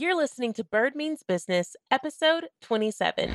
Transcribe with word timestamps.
You're 0.00 0.16
listening 0.16 0.52
to 0.52 0.62
Bird 0.62 0.94
Means 0.94 1.24
Business, 1.24 1.74
episode 1.90 2.44
27. 2.62 3.32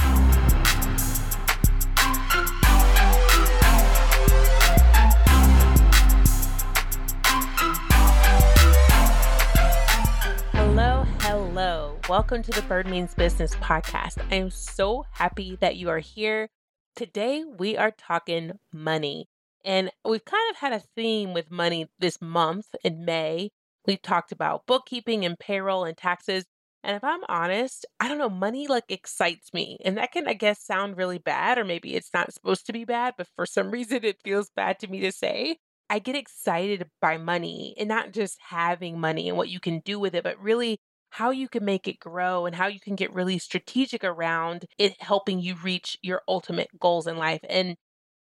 Hello, 10.54 11.06
hello. 11.20 12.00
Welcome 12.08 12.42
to 12.44 12.52
the 12.52 12.62
Bird 12.70 12.88
Means 12.88 13.14
Business 13.14 13.56
podcast. 13.56 14.26
I 14.32 14.36
am 14.36 14.50
so 14.50 15.04
happy 15.12 15.58
that 15.60 15.76
you 15.76 15.90
are 15.90 16.00
here. 16.00 16.48
Today, 16.96 17.44
we 17.44 17.76
are 17.76 17.92
talking 17.92 18.54
money. 18.72 19.28
And 19.66 19.92
we've 20.06 20.24
kind 20.24 20.50
of 20.52 20.56
had 20.56 20.72
a 20.72 20.80
theme 20.96 21.34
with 21.34 21.52
money 21.52 21.90
this 22.00 22.22
month 22.22 22.68
in 22.86 23.04
May. 23.04 23.50
We've 23.86 24.02
talked 24.02 24.32
about 24.32 24.66
bookkeeping 24.66 25.26
and 25.26 25.38
payroll 25.38 25.84
and 25.84 25.98
taxes. 25.98 26.46
And 26.84 26.96
if 26.98 27.04
I'm 27.04 27.22
honest, 27.30 27.86
I 28.00 28.08
don't 28.10 28.18
know, 28.18 28.30
money 28.30 28.68
like 28.68 28.86
excites 28.90 29.54
me. 29.54 29.80
And 29.86 29.98
that 29.98 30.12
can, 30.12 30.28
I 30.28 30.34
guess, 30.34 30.62
sound 30.64 30.98
really 30.98 31.18
bad, 31.18 31.58
or 31.58 31.64
maybe 31.64 31.96
it's 31.96 32.14
not 32.14 32.34
supposed 32.34 32.66
to 32.68 32.74
be 32.74 32.84
bad, 32.86 33.14
but 33.18 33.28
for 33.36 33.46
some 33.46 33.72
reason 33.72 34.04
it 34.04 34.22
feels 34.24 34.50
bad 34.56 34.80
to 34.80 34.88
me 34.88 35.00
to 35.02 35.12
say. 35.12 35.58
I 35.90 36.00
get 36.00 36.16
excited 36.16 36.90
by 37.02 37.18
money 37.18 37.76
and 37.78 37.88
not 37.88 38.12
just 38.14 38.38
having 38.42 39.00
money 39.00 39.28
and 39.30 39.38
what 39.38 39.50
you 39.50 39.60
can 39.60 39.80
do 39.82 40.00
with 40.00 40.16
it, 40.16 40.24
but 40.24 40.40
really 40.40 40.80
how 41.12 41.30
you 41.30 41.48
can 41.48 41.64
make 41.64 41.88
it 41.88 42.00
grow 42.00 42.46
and 42.46 42.56
how 42.56 42.68
you 42.68 42.80
can 42.80 42.96
get 42.96 43.14
really 43.14 43.38
strategic 43.38 44.04
around 44.04 44.66
it 44.80 45.00
helping 45.02 45.40
you 45.40 45.56
reach 45.64 45.98
your 46.02 46.22
ultimate 46.28 46.70
goals 46.80 47.06
in 47.06 47.18
life. 47.18 47.42
And 47.48 47.76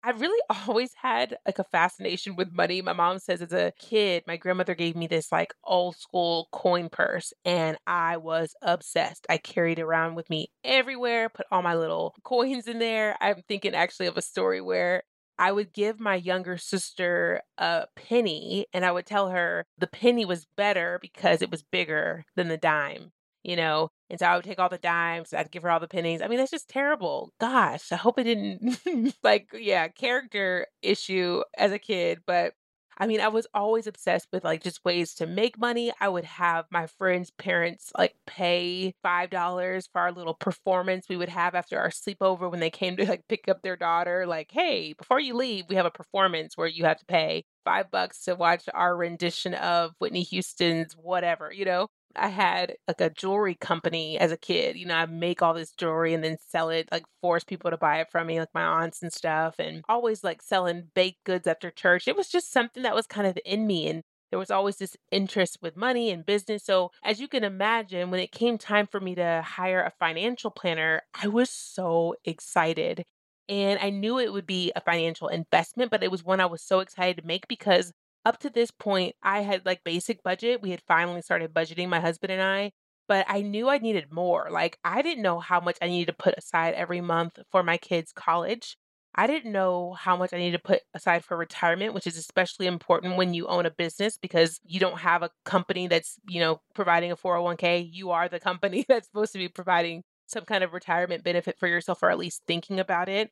I've 0.03 0.19
really 0.21 0.41
always 0.67 0.93
had 0.95 1.37
like 1.45 1.59
a 1.59 1.63
fascination 1.63 2.35
with 2.35 2.51
money. 2.51 2.81
My 2.81 2.93
mom 2.93 3.19
says 3.19 3.41
as 3.41 3.53
a 3.53 3.73
kid, 3.79 4.23
my 4.27 4.37
grandmother 4.37 4.75
gave 4.75 4.95
me 4.95 5.07
this 5.07 5.31
like 5.31 5.53
old 5.63 5.95
school 5.95 6.49
coin 6.51 6.89
purse 6.89 7.33
and 7.45 7.77
I 7.87 8.17
was 8.17 8.55
obsessed. 8.61 9.25
I 9.29 9.37
carried 9.37 9.79
it 9.79 9.83
around 9.83 10.15
with 10.15 10.29
me 10.29 10.49
everywhere, 10.63 11.29
put 11.29 11.45
all 11.51 11.61
my 11.61 11.75
little 11.75 12.15
coins 12.23 12.67
in 12.67 12.79
there. 12.79 13.15
I'm 13.21 13.43
thinking 13.47 13.75
actually 13.75 14.07
of 14.07 14.17
a 14.17 14.21
story 14.21 14.61
where 14.61 15.03
I 15.39 15.51
would 15.51 15.73
give 15.73 15.99
my 15.99 16.15
younger 16.15 16.57
sister 16.57 17.41
a 17.57 17.87
penny 17.95 18.67
and 18.71 18.85
I 18.85 18.91
would 18.91 19.05
tell 19.07 19.29
her 19.29 19.65
the 19.77 19.87
penny 19.87 20.25
was 20.25 20.45
better 20.55 20.99
because 21.01 21.41
it 21.41 21.49
was 21.49 21.63
bigger 21.63 22.23
than 22.35 22.49
the 22.49 22.57
dime, 22.57 23.11
you 23.43 23.55
know? 23.55 23.89
And 24.09 24.19
so 24.19 24.25
I 24.27 24.35
would 24.35 24.45
take 24.45 24.59
all 24.59 24.69
the 24.69 24.77
dimes, 24.77 25.33
I'd 25.33 25.51
give 25.51 25.63
her 25.63 25.71
all 25.71 25.79
the 25.79 25.87
pennies. 25.87 26.21
I 26.21 26.27
mean, 26.27 26.37
that's 26.39 26.51
just 26.51 26.69
terrible. 26.69 27.31
Gosh, 27.39 27.91
I 27.91 27.95
hope 27.95 28.19
it 28.19 28.23
didn't, 28.25 29.15
like, 29.23 29.49
yeah, 29.53 29.87
character 29.87 30.67
issue 30.81 31.41
as 31.57 31.71
a 31.71 31.79
kid. 31.79 32.19
But 32.27 32.53
I 32.97 33.07
mean, 33.07 33.21
I 33.21 33.27
was 33.29 33.47
always 33.55 33.87
obsessed 33.87 34.27
with 34.31 34.43
like 34.43 34.61
just 34.61 34.85
ways 34.85 35.15
to 35.15 35.25
make 35.25 35.57
money. 35.57 35.91
I 35.99 36.09
would 36.09 36.25
have 36.25 36.65
my 36.71 36.85
friends' 36.85 37.31
parents 37.31 37.91
like 37.97 38.13
pay 38.27 38.93
$5 39.01 39.87
for 39.91 39.99
our 40.01 40.11
little 40.11 40.35
performance 40.35 41.07
we 41.09 41.17
would 41.17 41.29
have 41.29 41.55
after 41.55 41.79
our 41.79 41.89
sleepover 41.89 42.51
when 42.51 42.59
they 42.59 42.69
came 42.69 42.95
to 42.97 43.05
like 43.05 43.27
pick 43.27 43.49
up 43.49 43.61
their 43.63 43.75
daughter. 43.77 44.27
Like, 44.27 44.51
hey, 44.51 44.93
before 44.93 45.19
you 45.19 45.33
leave, 45.35 45.65
we 45.69 45.75
have 45.75 45.87
a 45.87 45.91
performance 45.91 46.55
where 46.55 46.67
you 46.67 46.85
have 46.85 46.99
to 46.99 47.05
pay 47.05 47.45
five 47.65 47.89
bucks 47.89 48.23
to 48.25 48.35
watch 48.35 48.63
our 48.73 48.95
rendition 48.95 49.55
of 49.55 49.93
Whitney 49.99 50.23
Houston's 50.23 50.93
whatever, 50.93 51.51
you 51.51 51.65
know? 51.65 51.87
I 52.15 52.27
had 52.29 52.75
like 52.87 53.01
a 53.01 53.09
jewelry 53.09 53.55
company 53.55 54.17
as 54.19 54.31
a 54.31 54.37
kid. 54.37 54.75
You 54.77 54.85
know, 54.85 54.95
I 54.95 55.05
make 55.05 55.41
all 55.41 55.53
this 55.53 55.71
jewelry 55.71 56.13
and 56.13 56.23
then 56.23 56.37
sell 56.39 56.69
it, 56.69 56.89
like 56.91 57.03
force 57.21 57.43
people 57.43 57.71
to 57.71 57.77
buy 57.77 57.99
it 58.01 58.11
from 58.11 58.27
me, 58.27 58.39
like 58.39 58.53
my 58.53 58.63
aunts 58.63 59.01
and 59.01 59.11
stuff, 59.11 59.55
and 59.59 59.83
always 59.89 60.23
like 60.23 60.41
selling 60.41 60.89
baked 60.95 61.23
goods 61.25 61.47
after 61.47 61.71
church. 61.71 62.07
It 62.07 62.15
was 62.15 62.29
just 62.29 62.51
something 62.51 62.83
that 62.83 62.95
was 62.95 63.07
kind 63.07 63.27
of 63.27 63.37
in 63.45 63.65
me. 63.67 63.87
And 63.87 64.03
there 64.29 64.39
was 64.39 64.51
always 64.51 64.77
this 64.77 64.97
interest 65.11 65.57
with 65.61 65.75
money 65.77 66.09
and 66.11 66.25
business. 66.25 66.63
So, 66.63 66.91
as 67.03 67.19
you 67.19 67.27
can 67.27 67.43
imagine, 67.43 68.11
when 68.11 68.19
it 68.19 68.31
came 68.31 68.57
time 68.57 68.87
for 68.87 68.99
me 68.99 69.15
to 69.15 69.43
hire 69.45 69.81
a 69.81 69.93
financial 69.99 70.51
planner, 70.51 71.01
I 71.19 71.27
was 71.27 71.49
so 71.49 72.15
excited. 72.25 73.03
And 73.49 73.79
I 73.79 73.89
knew 73.89 74.19
it 74.19 74.31
would 74.31 74.45
be 74.47 74.71
a 74.75 74.81
financial 74.81 75.27
investment, 75.27 75.91
but 75.91 76.03
it 76.03 76.11
was 76.11 76.23
one 76.23 76.39
I 76.39 76.45
was 76.45 76.61
so 76.61 76.79
excited 76.79 77.17
to 77.21 77.27
make 77.27 77.47
because 77.47 77.91
up 78.25 78.39
to 78.39 78.49
this 78.49 78.71
point, 78.71 79.15
I 79.21 79.41
had 79.41 79.65
like 79.65 79.83
basic 79.83 80.23
budget. 80.23 80.61
We 80.61 80.71
had 80.71 80.81
finally 80.87 81.21
started 81.21 81.53
budgeting, 81.53 81.89
my 81.89 81.99
husband 81.99 82.31
and 82.31 82.41
I, 82.41 82.71
but 83.07 83.25
I 83.29 83.41
knew 83.41 83.69
I 83.69 83.77
needed 83.79 84.11
more. 84.11 84.47
Like, 84.51 84.77
I 84.83 85.01
didn't 85.01 85.23
know 85.23 85.39
how 85.39 85.59
much 85.59 85.77
I 85.81 85.87
needed 85.87 86.07
to 86.07 86.23
put 86.23 86.37
aside 86.37 86.73
every 86.73 87.01
month 87.01 87.39
for 87.51 87.63
my 87.63 87.77
kids' 87.77 88.13
college. 88.13 88.77
I 89.15 89.27
didn't 89.27 89.51
know 89.51 89.93
how 89.93 90.17
much 90.17 90.33
I 90.33 90.37
needed 90.37 90.57
to 90.57 90.63
put 90.63 90.81
aside 90.93 91.23
for 91.23 91.37
retirement, 91.37 91.93
which 91.93 92.07
is 92.07 92.17
especially 92.17 92.65
important 92.65 93.15
when 93.15 93.33
you 93.33 93.47
own 93.47 93.65
a 93.65 93.71
business 93.71 94.17
because 94.17 94.59
you 94.63 94.79
don't 94.79 94.99
have 94.99 95.21
a 95.21 95.29
company 95.45 95.87
that's, 95.87 96.17
you 96.27 96.39
know, 96.39 96.61
providing 96.73 97.11
a 97.11 97.15
401k. 97.15 97.87
You 97.91 98.11
are 98.11 98.27
the 98.27 98.39
company 98.39 98.85
that's 98.89 99.07
supposed 99.07 99.33
to 99.33 99.37
be 99.37 99.49
providing 99.49 100.03
some 100.25 100.45
kind 100.45 100.63
of 100.63 100.73
retirement 100.73 101.23
benefit 101.23 101.59
for 101.59 101.67
yourself 101.67 102.01
or 102.01 102.09
at 102.09 102.17
least 102.17 102.41
thinking 102.47 102.79
about 102.79 103.07
it. 103.07 103.29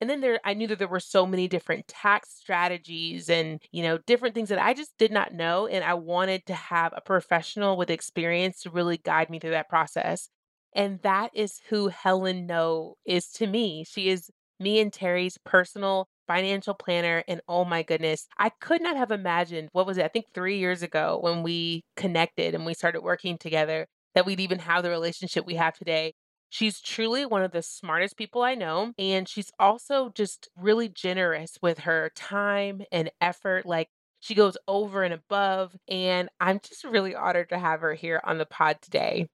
And 0.00 0.08
then 0.08 0.20
there 0.20 0.40
I 0.44 0.54
knew 0.54 0.66
that 0.68 0.78
there 0.78 0.88
were 0.88 1.00
so 1.00 1.26
many 1.26 1.46
different 1.48 1.86
tax 1.88 2.30
strategies 2.34 3.28
and, 3.28 3.60
you 3.70 3.82
know, 3.82 3.98
different 3.98 4.34
things 4.34 4.48
that 4.48 4.58
I 4.62 4.72
just 4.74 4.96
did 4.98 5.12
not 5.12 5.34
know 5.34 5.66
and 5.66 5.84
I 5.84 5.94
wanted 5.94 6.46
to 6.46 6.54
have 6.54 6.92
a 6.96 7.00
professional 7.02 7.76
with 7.76 7.90
experience 7.90 8.62
to 8.62 8.70
really 8.70 8.96
guide 8.98 9.28
me 9.30 9.38
through 9.38 9.50
that 9.50 9.68
process. 9.68 10.30
And 10.74 11.00
that 11.02 11.30
is 11.34 11.60
who 11.68 11.88
Helen 11.88 12.46
Ngo 12.48 12.94
is 13.04 13.28
to 13.32 13.46
me. 13.46 13.84
She 13.84 14.08
is 14.08 14.30
me 14.58 14.80
and 14.80 14.92
Terry's 14.92 15.38
personal 15.44 16.08
financial 16.26 16.74
planner 16.74 17.24
and 17.28 17.40
oh 17.48 17.64
my 17.64 17.82
goodness, 17.82 18.26
I 18.38 18.50
could 18.60 18.80
not 18.82 18.96
have 18.96 19.10
imagined 19.10 19.68
what 19.72 19.86
was 19.86 19.98
it? 19.98 20.04
I 20.04 20.08
think 20.08 20.26
3 20.32 20.58
years 20.58 20.82
ago 20.82 21.18
when 21.20 21.42
we 21.42 21.82
connected 21.96 22.54
and 22.54 22.64
we 22.64 22.74
started 22.74 23.02
working 23.02 23.36
together 23.36 23.86
that 24.14 24.26
we'd 24.26 24.40
even 24.40 24.60
have 24.60 24.82
the 24.82 24.90
relationship 24.90 25.44
we 25.46 25.56
have 25.56 25.74
today. 25.76 26.14
She's 26.50 26.80
truly 26.80 27.24
one 27.24 27.42
of 27.42 27.52
the 27.52 27.62
smartest 27.62 28.16
people 28.16 28.42
I 28.42 28.54
know. 28.54 28.92
And 28.98 29.28
she's 29.28 29.52
also 29.58 30.10
just 30.10 30.48
really 30.56 30.88
generous 30.88 31.58
with 31.62 31.80
her 31.80 32.10
time 32.14 32.82
and 32.92 33.10
effort. 33.20 33.66
Like, 33.66 33.88
she 34.18 34.34
goes 34.34 34.56
over 34.68 35.02
and 35.02 35.14
above. 35.14 35.74
And 35.88 36.28
I'm 36.40 36.60
just 36.60 36.84
really 36.84 37.14
honored 37.14 37.48
to 37.50 37.58
have 37.58 37.80
her 37.80 37.94
here 37.94 38.20
on 38.24 38.38
the 38.38 38.46
pod 38.46 38.78
today. 38.82 39.28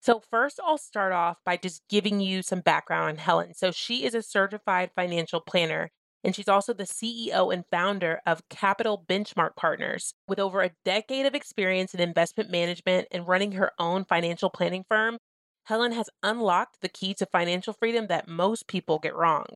So, 0.00 0.20
first, 0.30 0.60
I'll 0.64 0.78
start 0.78 1.12
off 1.12 1.38
by 1.44 1.56
just 1.56 1.82
giving 1.88 2.20
you 2.20 2.42
some 2.42 2.60
background 2.60 3.08
on 3.10 3.16
Helen. 3.16 3.54
So, 3.54 3.72
she 3.72 4.04
is 4.04 4.14
a 4.14 4.22
certified 4.22 4.90
financial 4.94 5.40
planner, 5.40 5.90
and 6.24 6.34
she's 6.34 6.48
also 6.48 6.72
the 6.72 6.86
CEO 6.86 7.52
and 7.52 7.64
founder 7.70 8.20
of 8.26 8.48
Capital 8.48 9.04
Benchmark 9.08 9.56
Partners. 9.56 10.14
With 10.28 10.38
over 10.38 10.62
a 10.62 10.70
decade 10.84 11.26
of 11.26 11.34
experience 11.34 11.92
in 11.94 12.00
investment 12.00 12.50
management 12.50 13.08
and 13.10 13.26
running 13.26 13.52
her 13.52 13.72
own 13.78 14.04
financial 14.04 14.50
planning 14.50 14.84
firm, 14.88 15.18
Helen 15.66 15.92
has 15.92 16.08
unlocked 16.22 16.80
the 16.80 16.88
key 16.88 17.12
to 17.14 17.26
financial 17.26 17.72
freedom 17.72 18.06
that 18.06 18.28
most 18.28 18.68
people 18.68 19.00
get 19.00 19.16
wrong. 19.16 19.46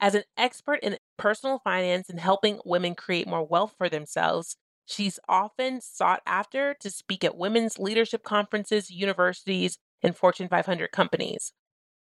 As 0.00 0.14
an 0.14 0.24
expert 0.36 0.80
in 0.82 0.96
personal 1.18 1.60
finance 1.62 2.08
and 2.08 2.18
helping 2.18 2.58
women 2.64 2.94
create 2.94 3.28
more 3.28 3.46
wealth 3.46 3.74
for 3.76 3.90
themselves, 3.90 4.56
she's 4.86 5.20
often 5.28 5.82
sought 5.82 6.22
after 6.26 6.74
to 6.80 6.90
speak 6.90 7.22
at 7.22 7.36
women's 7.36 7.78
leadership 7.78 8.22
conferences, 8.22 8.90
universities, 8.90 9.76
and 10.02 10.16
Fortune 10.16 10.48
500 10.48 10.90
companies. 10.90 11.52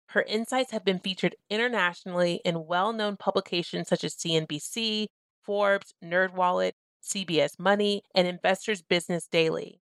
Her 0.09 0.23
insights 0.23 0.73
have 0.73 0.85
been 0.85 0.99
featured 0.99 1.37
internationally 1.49 2.41
in 2.45 2.67
well 2.67 2.93
known 2.93 3.17
publications 3.17 3.89
such 3.89 4.03
as 4.03 4.17
CNBC, 4.17 5.07
Forbes, 5.45 5.95
NerdWallet, 6.05 6.73
CBS 7.01 7.61
Money, 7.61 8.03
and 8.13 8.27
Investors 8.27 8.83
Business 8.83 9.29
Daily. 9.31 9.81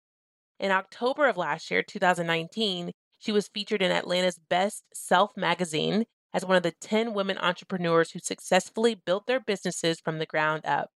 In 0.59 0.71
October 0.71 1.27
of 1.27 1.37
last 1.37 1.69
year, 1.69 1.83
2019, 1.83 2.91
she 3.21 3.31
was 3.31 3.47
featured 3.47 3.83
in 3.83 3.91
Atlanta's 3.91 4.39
Best 4.49 4.83
Self 4.93 5.37
magazine 5.37 6.05
as 6.33 6.43
one 6.43 6.57
of 6.57 6.63
the 6.63 6.73
10 6.81 7.13
women 7.13 7.37
entrepreneurs 7.37 8.11
who 8.11 8.19
successfully 8.19 8.95
built 8.95 9.27
their 9.27 9.39
businesses 9.39 9.99
from 9.99 10.17
the 10.17 10.25
ground 10.25 10.65
up. 10.65 10.89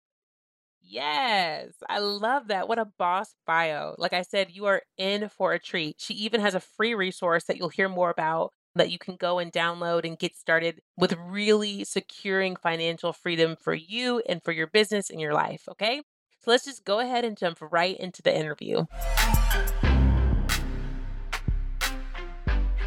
Yes, 0.81 1.73
I 1.89 1.99
love 1.99 2.49
that. 2.49 2.67
What 2.67 2.79
a 2.79 2.91
boss 2.99 3.35
bio. 3.47 3.95
Like 3.99 4.15
I 4.15 4.23
said, 4.23 4.51
you 4.51 4.67
are 4.67 4.83
in 4.97 5.29
for 5.29 5.53
a 5.53 5.59
treat. 5.59 5.97
She 5.99 6.15
even 6.15 6.41
has 6.41 6.55
a 6.55 6.61
free 6.61 6.95
resource 6.95 7.45
that 7.45 7.59
you'll 7.59 7.69
hear 7.69 7.89
more 7.89 8.11
about 8.11 8.53
that 8.75 8.91
you 8.91 8.99
can 8.99 9.17
go 9.17 9.39
and 9.39 9.53
download 9.53 10.05
and 10.05 10.19
get 10.19 10.35
started 10.35 10.81
with 10.97 11.17
really 11.29 11.85
securing 11.85 12.57
financial 12.57 13.13
freedom 13.13 13.55
for 13.57 13.75
you 13.75 14.23
and 14.29 14.43
for 14.43 14.53
your 14.53 14.67
business 14.67 15.11
and 15.11 15.21
your 15.21 15.35
life. 15.35 15.63
Okay. 15.69 16.03
So 16.41 16.51
let's 16.51 16.65
just 16.65 16.85
go 16.85 17.01
ahead 17.01 17.25
and 17.25 17.37
jump 17.37 17.59
right 17.61 17.97
into 17.97 18.23
the 18.23 18.35
interview. 18.35 18.85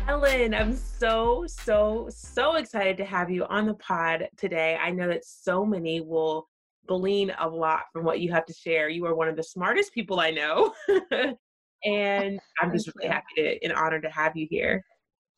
Helen, 0.08 0.54
I'm 0.54 0.74
so, 0.74 1.44
so, 1.48 2.08
so 2.10 2.56
excited 2.56 2.96
to 2.96 3.04
have 3.04 3.30
you 3.30 3.44
on 3.48 3.66
the 3.66 3.74
pod 3.74 4.30
today. 4.38 4.80
I 4.82 4.90
know 4.90 5.10
that 5.10 5.26
so 5.26 5.66
many 5.66 6.00
will 6.00 6.48
glean 6.88 7.34
a 7.38 7.50
lot 7.50 7.82
from 7.92 8.06
what 8.06 8.22
you 8.22 8.32
have 8.32 8.46
to 8.46 8.54
share. 8.54 8.88
You 8.88 9.06
are 9.06 9.16
one 9.16 9.28
of 9.28 9.36
the 9.36 9.44
smartest 9.44 9.94
people 9.94 10.22
I 10.22 10.32
know. 10.32 10.74
and 11.84 12.40
I'm 12.62 12.72
just 12.72 12.90
really 12.96 13.10
happy 13.10 13.26
to, 13.36 13.66
and 13.66 13.74
honored 13.74 14.04
to 14.04 14.10
have 14.10 14.38
you 14.38 14.48
here. 14.50 14.82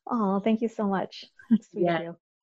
Oh, 0.08 0.40
thank 0.40 0.62
you 0.62 0.70
so 0.70 0.86
much. 0.86 1.26
Sweet 1.72 1.86
yeah. 1.86 2.12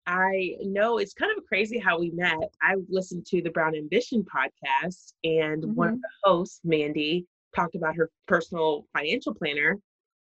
I 0.07 0.55
know 0.61 0.99
it's 0.99 1.15
kind 1.15 1.37
of 1.37 1.45
crazy 1.47 1.81
how 1.81 1.99
we 1.99 2.13
met. 2.13 2.39
I 2.63 2.77
listened 2.89 3.27
to 3.27 3.43
the 3.43 3.51
Brown 3.51 3.75
Ambition 3.75 4.25
podcast, 4.25 5.15
and 5.25 5.65
mm-hmm. 5.65 5.75
one 5.75 5.89
of 5.89 5.95
mm-hmm. 5.95 6.01
the 6.01 6.31
hosts, 6.31 6.61
Mandi, 6.63 7.27
talked 7.57 7.75
about 7.75 7.97
her 7.97 8.09
personal 8.29 8.87
financial 8.93 9.35
planner 9.35 9.79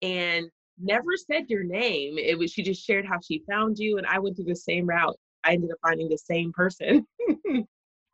and 0.01 0.47
never 0.79 1.17
said 1.17 1.49
your 1.49 1.65
name. 1.65 2.19
It 2.19 2.39
was 2.39 2.53
she 2.53 2.63
just 2.63 2.85
shared 2.85 3.07
how 3.07 3.19
she 3.23 3.43
found 3.51 3.79
you, 3.79 3.99
and 3.99 4.07
I 4.07 4.19
went 4.19 4.37
through 4.37 4.47
the 4.47 4.57
same 4.57 4.87
route. 4.87 5.17
I 5.45 5.53
ended 5.53 5.71
up 5.71 5.79
finding 5.83 6.09
the 6.09 6.19
same 6.19 6.53
person, 6.53 7.07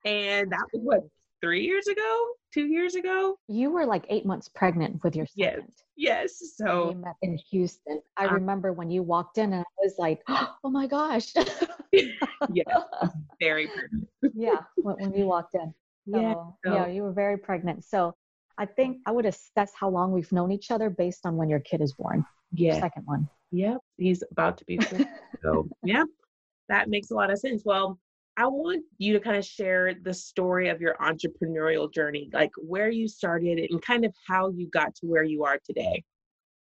and 0.04 0.52
that 0.52 0.66
was 0.72 0.82
what 0.82 1.00
three 1.40 1.64
years 1.64 1.86
ago, 1.86 2.26
two 2.52 2.66
years 2.66 2.94
ago. 2.94 3.38
You 3.48 3.70
were 3.70 3.86
like 3.86 4.04
eight 4.08 4.26
months 4.26 4.48
pregnant 4.48 5.02
with 5.02 5.16
your 5.16 5.26
second. 5.26 5.72
Yes, 5.96 6.40
yes. 6.40 6.54
So 6.56 6.88
we 6.88 6.94
met 6.96 7.14
in 7.22 7.38
Houston. 7.50 8.00
I 8.16 8.26
um, 8.26 8.34
remember 8.34 8.72
when 8.72 8.90
you 8.90 9.02
walked 9.02 9.38
in, 9.38 9.52
and 9.52 9.62
I 9.62 9.82
was 9.82 9.94
like, 9.98 10.20
"Oh 10.28 10.70
my 10.70 10.86
gosh!" 10.86 11.32
yeah, 11.92 12.64
very 13.40 13.68
pregnant. 13.68 14.08
yeah, 14.34 14.60
when, 14.76 14.96
when, 14.96 15.14
you 15.14 15.26
walked 15.26 15.54
in. 15.54 15.72
So, 16.12 16.20
yeah, 16.20 16.34
so. 16.64 16.74
yeah, 16.74 16.86
you 16.86 17.02
were 17.02 17.12
very 17.12 17.38
pregnant. 17.38 17.84
So 17.84 18.14
I 18.58 18.66
think 18.66 18.98
I 19.06 19.12
would 19.12 19.26
assess 19.26 19.72
how 19.78 19.88
long 19.88 20.12
we've 20.12 20.30
known 20.32 20.50
each 20.52 20.70
other 20.70 20.90
based 20.90 21.24
on 21.24 21.36
when 21.36 21.48
your 21.48 21.60
kid 21.60 21.80
is 21.80 21.94
born. 21.94 22.24
Yeah. 22.52 22.80
Second 22.80 23.04
one. 23.06 23.28
Yep. 23.52 23.78
He's 23.96 24.22
about 24.30 24.58
to 24.58 24.64
be. 24.64 24.78
so, 25.42 25.68
yeah, 25.82 26.04
that 26.68 26.88
makes 26.88 27.10
a 27.10 27.14
lot 27.14 27.30
of 27.30 27.38
sense. 27.38 27.62
Well, 27.64 27.98
I 28.36 28.46
want 28.46 28.84
you 28.98 29.12
to 29.12 29.20
kind 29.20 29.36
of 29.36 29.44
share 29.44 29.94
the 29.94 30.14
story 30.14 30.68
of 30.68 30.80
your 30.80 30.96
entrepreneurial 31.00 31.92
journey, 31.92 32.30
like 32.32 32.52
where 32.56 32.90
you 32.90 33.08
started 33.08 33.58
and 33.70 33.82
kind 33.82 34.04
of 34.04 34.14
how 34.26 34.50
you 34.50 34.68
got 34.68 34.94
to 34.96 35.06
where 35.06 35.24
you 35.24 35.44
are 35.44 35.58
today. 35.64 36.02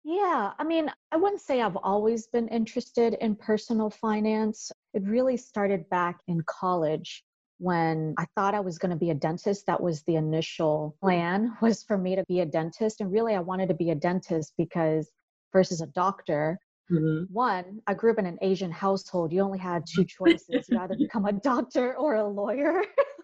Yeah, 0.04 0.52
I 0.58 0.64
mean, 0.64 0.90
I 1.12 1.16
wouldn't 1.16 1.42
say 1.42 1.60
I've 1.60 1.76
always 1.76 2.26
been 2.26 2.48
interested 2.48 3.14
in 3.20 3.36
personal 3.36 3.90
finance. 3.90 4.72
It 4.94 5.02
really 5.04 5.36
started 5.36 5.88
back 5.90 6.20
in 6.26 6.42
college 6.46 7.22
when 7.58 8.14
I 8.16 8.24
thought 8.34 8.54
I 8.54 8.60
was 8.60 8.78
going 8.78 8.90
to 8.90 8.96
be 8.96 9.10
a 9.10 9.14
dentist. 9.14 9.66
That 9.66 9.82
was 9.82 10.02
the 10.02 10.16
initial 10.16 10.96
plan 11.02 11.56
was 11.62 11.82
for 11.82 11.98
me 11.98 12.16
to 12.16 12.24
be 12.28 12.40
a 12.40 12.46
dentist 12.46 13.00
and 13.00 13.12
really 13.12 13.34
I 13.34 13.40
wanted 13.40 13.68
to 13.68 13.74
be 13.74 13.90
a 13.90 13.94
dentist 13.94 14.54
because 14.56 15.10
versus 15.52 15.80
a 15.80 15.86
doctor. 15.86 16.58
Mm-hmm. 16.90 17.32
One, 17.32 17.80
I 17.86 17.94
grew 17.94 18.12
up 18.12 18.18
in 18.18 18.26
an 18.26 18.38
Asian 18.42 18.70
household. 18.70 19.32
You 19.32 19.42
only 19.42 19.58
had 19.58 19.84
two 19.86 20.04
choices. 20.18 20.68
You 20.68 20.78
either 20.78 20.96
become 20.96 21.26
a 21.26 21.32
doctor 21.32 21.96
or 21.96 22.16
a 22.16 22.28
lawyer. 22.28 22.82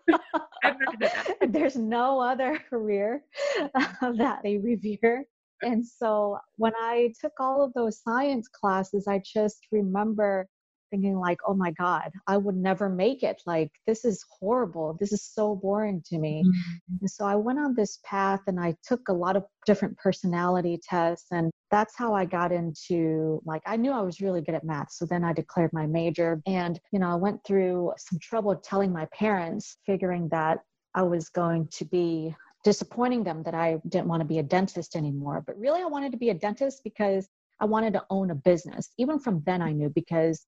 There's 1.48 1.76
no 1.76 2.20
other 2.20 2.58
career 2.70 3.22
that 4.00 4.40
they 4.42 4.58
revere. 4.58 5.24
And 5.62 5.84
so 5.86 6.38
when 6.56 6.72
I 6.76 7.12
took 7.20 7.32
all 7.40 7.64
of 7.64 7.72
those 7.72 8.02
science 8.02 8.46
classes, 8.48 9.06
I 9.08 9.22
just 9.24 9.66
remember 9.72 10.48
thinking 10.90 11.16
like 11.18 11.38
oh 11.46 11.54
my 11.54 11.70
god 11.72 12.10
i 12.26 12.36
would 12.36 12.56
never 12.56 12.88
make 12.88 13.22
it 13.22 13.40
like 13.46 13.70
this 13.86 14.04
is 14.04 14.24
horrible 14.40 14.96
this 15.00 15.12
is 15.12 15.22
so 15.22 15.54
boring 15.56 16.02
to 16.04 16.18
me 16.18 16.42
mm-hmm. 16.44 16.96
and 17.00 17.10
so 17.10 17.24
i 17.24 17.34
went 17.34 17.58
on 17.58 17.74
this 17.74 17.98
path 18.04 18.40
and 18.46 18.58
i 18.60 18.74
took 18.84 19.08
a 19.08 19.12
lot 19.12 19.36
of 19.36 19.44
different 19.66 19.96
personality 19.98 20.78
tests 20.82 21.26
and 21.30 21.50
that's 21.70 21.96
how 21.96 22.14
i 22.14 22.24
got 22.24 22.52
into 22.52 23.40
like 23.44 23.62
i 23.66 23.76
knew 23.76 23.92
i 23.92 24.00
was 24.00 24.20
really 24.20 24.40
good 24.40 24.54
at 24.54 24.64
math 24.64 24.90
so 24.90 25.04
then 25.06 25.24
i 25.24 25.32
declared 25.32 25.72
my 25.72 25.86
major 25.86 26.40
and 26.46 26.80
you 26.92 26.98
know 26.98 27.10
i 27.10 27.14
went 27.14 27.42
through 27.44 27.92
some 27.98 28.18
trouble 28.20 28.54
telling 28.56 28.92
my 28.92 29.06
parents 29.12 29.78
figuring 29.86 30.28
that 30.30 30.58
i 30.94 31.02
was 31.02 31.28
going 31.28 31.66
to 31.68 31.84
be 31.84 32.34
disappointing 32.64 33.22
them 33.22 33.42
that 33.42 33.54
i 33.54 33.78
didn't 33.88 34.08
want 34.08 34.20
to 34.20 34.26
be 34.26 34.38
a 34.38 34.42
dentist 34.42 34.96
anymore 34.96 35.42
but 35.46 35.58
really 35.58 35.82
i 35.82 35.86
wanted 35.86 36.12
to 36.12 36.18
be 36.18 36.30
a 36.30 36.34
dentist 36.34 36.80
because 36.84 37.28
I 37.60 37.64
wanted 37.64 37.92
to 37.94 38.04
own 38.10 38.30
a 38.30 38.34
business. 38.34 38.90
Even 38.98 39.18
from 39.18 39.42
then, 39.46 39.62
I 39.62 39.72
knew 39.72 39.88
because 39.88 40.46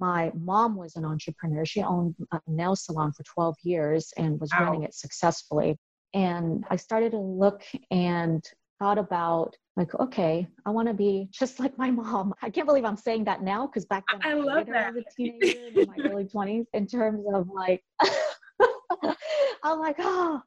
my 0.00 0.30
mom 0.34 0.76
was 0.76 0.96
an 0.96 1.04
entrepreneur. 1.04 1.64
She 1.64 1.82
owned 1.82 2.14
a 2.32 2.40
nail 2.46 2.76
salon 2.76 3.12
for 3.12 3.22
12 3.24 3.56
years 3.62 4.12
and 4.16 4.40
was 4.40 4.50
wow. 4.52 4.66
running 4.66 4.82
it 4.84 4.94
successfully. 4.94 5.76
And 6.14 6.64
I 6.70 6.76
started 6.76 7.12
to 7.12 7.18
look 7.18 7.62
and 7.90 8.44
thought 8.78 8.98
about 8.98 9.56
like, 9.76 9.94
okay, 9.94 10.46
I 10.66 10.70
want 10.70 10.88
to 10.88 10.94
be 10.94 11.28
just 11.30 11.60
like 11.60 11.76
my 11.78 11.90
mom. 11.90 12.34
I 12.42 12.50
can't 12.50 12.66
believe 12.66 12.84
I'm 12.84 12.96
saying 12.96 13.24
that 13.24 13.42
now 13.42 13.66
because 13.66 13.86
back 13.86 14.04
then 14.10 14.20
I, 14.24 14.30
I 14.30 14.34
love 14.34 14.66
that. 14.66 14.88
as 14.88 14.96
a 14.96 15.04
teenager 15.16 15.80
in 15.80 15.86
my 15.86 16.10
early 16.10 16.24
20s 16.24 16.66
in 16.72 16.86
terms 16.86 17.24
of 17.32 17.48
like, 17.48 17.82
I'm 19.62 19.78
like, 19.78 19.96
oh, 19.98 20.40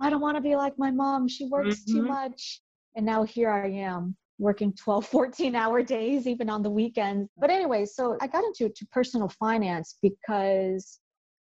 I 0.00 0.10
don't 0.10 0.20
want 0.20 0.36
to 0.36 0.40
be 0.40 0.56
like 0.56 0.78
my 0.78 0.90
mom. 0.90 1.28
She 1.28 1.46
works 1.46 1.80
mm-hmm. 1.80 1.96
too 1.96 2.02
much. 2.02 2.60
And 2.96 3.06
now 3.06 3.24
here 3.24 3.50
I 3.50 3.68
am 3.68 4.16
working 4.38 4.72
12, 4.72 5.06
14 5.06 5.54
hour 5.54 5.82
days, 5.82 6.26
even 6.26 6.48
on 6.48 6.62
the 6.62 6.70
weekends. 6.70 7.28
But 7.36 7.50
anyway, 7.50 7.84
so 7.84 8.16
I 8.20 8.26
got 8.26 8.44
into 8.44 8.68
to 8.68 8.86
personal 8.86 9.28
finance 9.28 9.96
because 10.02 11.00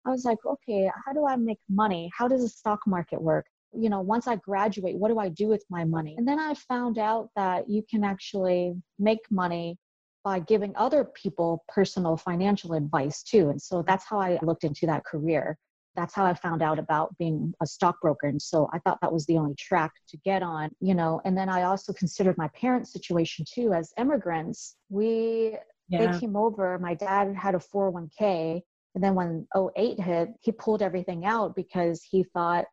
I 0.06 0.10
was 0.10 0.24
like, 0.24 0.38
okay, 0.46 0.90
how 1.04 1.12
do 1.12 1.26
I 1.26 1.36
make 1.36 1.58
money? 1.68 2.10
How 2.16 2.28
does 2.28 2.42
the 2.42 2.48
stock 2.48 2.80
market 2.86 3.20
work? 3.20 3.46
You 3.72 3.90
know, 3.90 4.00
once 4.00 4.26
I 4.26 4.36
graduate, 4.36 4.96
what 4.96 5.08
do 5.08 5.18
I 5.18 5.28
do 5.28 5.48
with 5.48 5.64
my 5.68 5.84
money? 5.84 6.14
And 6.16 6.26
then 6.26 6.38
I 6.38 6.54
found 6.54 6.98
out 6.98 7.28
that 7.36 7.68
you 7.68 7.82
can 7.90 8.04
actually 8.04 8.74
make 8.98 9.20
money 9.30 9.76
by 10.24 10.40
giving 10.40 10.72
other 10.76 11.04
people 11.04 11.64
personal 11.68 12.16
financial 12.16 12.72
advice 12.74 13.22
too. 13.22 13.50
And 13.50 13.60
so 13.60 13.82
that's 13.82 14.04
how 14.04 14.20
I 14.20 14.38
looked 14.42 14.64
into 14.64 14.86
that 14.86 15.04
career 15.04 15.58
that's 15.96 16.14
how 16.14 16.24
I 16.24 16.34
found 16.34 16.62
out 16.62 16.78
about 16.78 17.16
being 17.18 17.52
a 17.60 17.66
stockbroker. 17.66 18.28
And 18.28 18.40
so 18.40 18.68
I 18.72 18.78
thought 18.78 18.98
that 19.02 19.12
was 19.12 19.26
the 19.26 19.36
only 19.36 19.54
track 19.56 19.92
to 20.08 20.16
get 20.18 20.42
on, 20.42 20.70
you 20.80 20.94
know. 20.94 21.20
And 21.24 21.36
then 21.36 21.48
I 21.48 21.64
also 21.64 21.92
considered 21.92 22.38
my 22.38 22.48
parents' 22.48 22.92
situation 22.92 23.44
too 23.52 23.72
as 23.72 23.92
immigrants. 23.98 24.76
We 24.88 25.56
yeah. 25.88 26.12
they 26.12 26.18
came 26.18 26.36
over, 26.36 26.78
my 26.78 26.94
dad 26.94 27.34
had 27.34 27.54
a 27.54 27.58
401k. 27.58 28.60
And 28.94 29.04
then 29.04 29.14
when 29.14 29.46
08 29.56 30.00
hit, 30.00 30.28
he 30.40 30.52
pulled 30.52 30.82
everything 30.82 31.24
out 31.24 31.54
because 31.54 32.02
he 32.02 32.24
thought, 32.34 32.64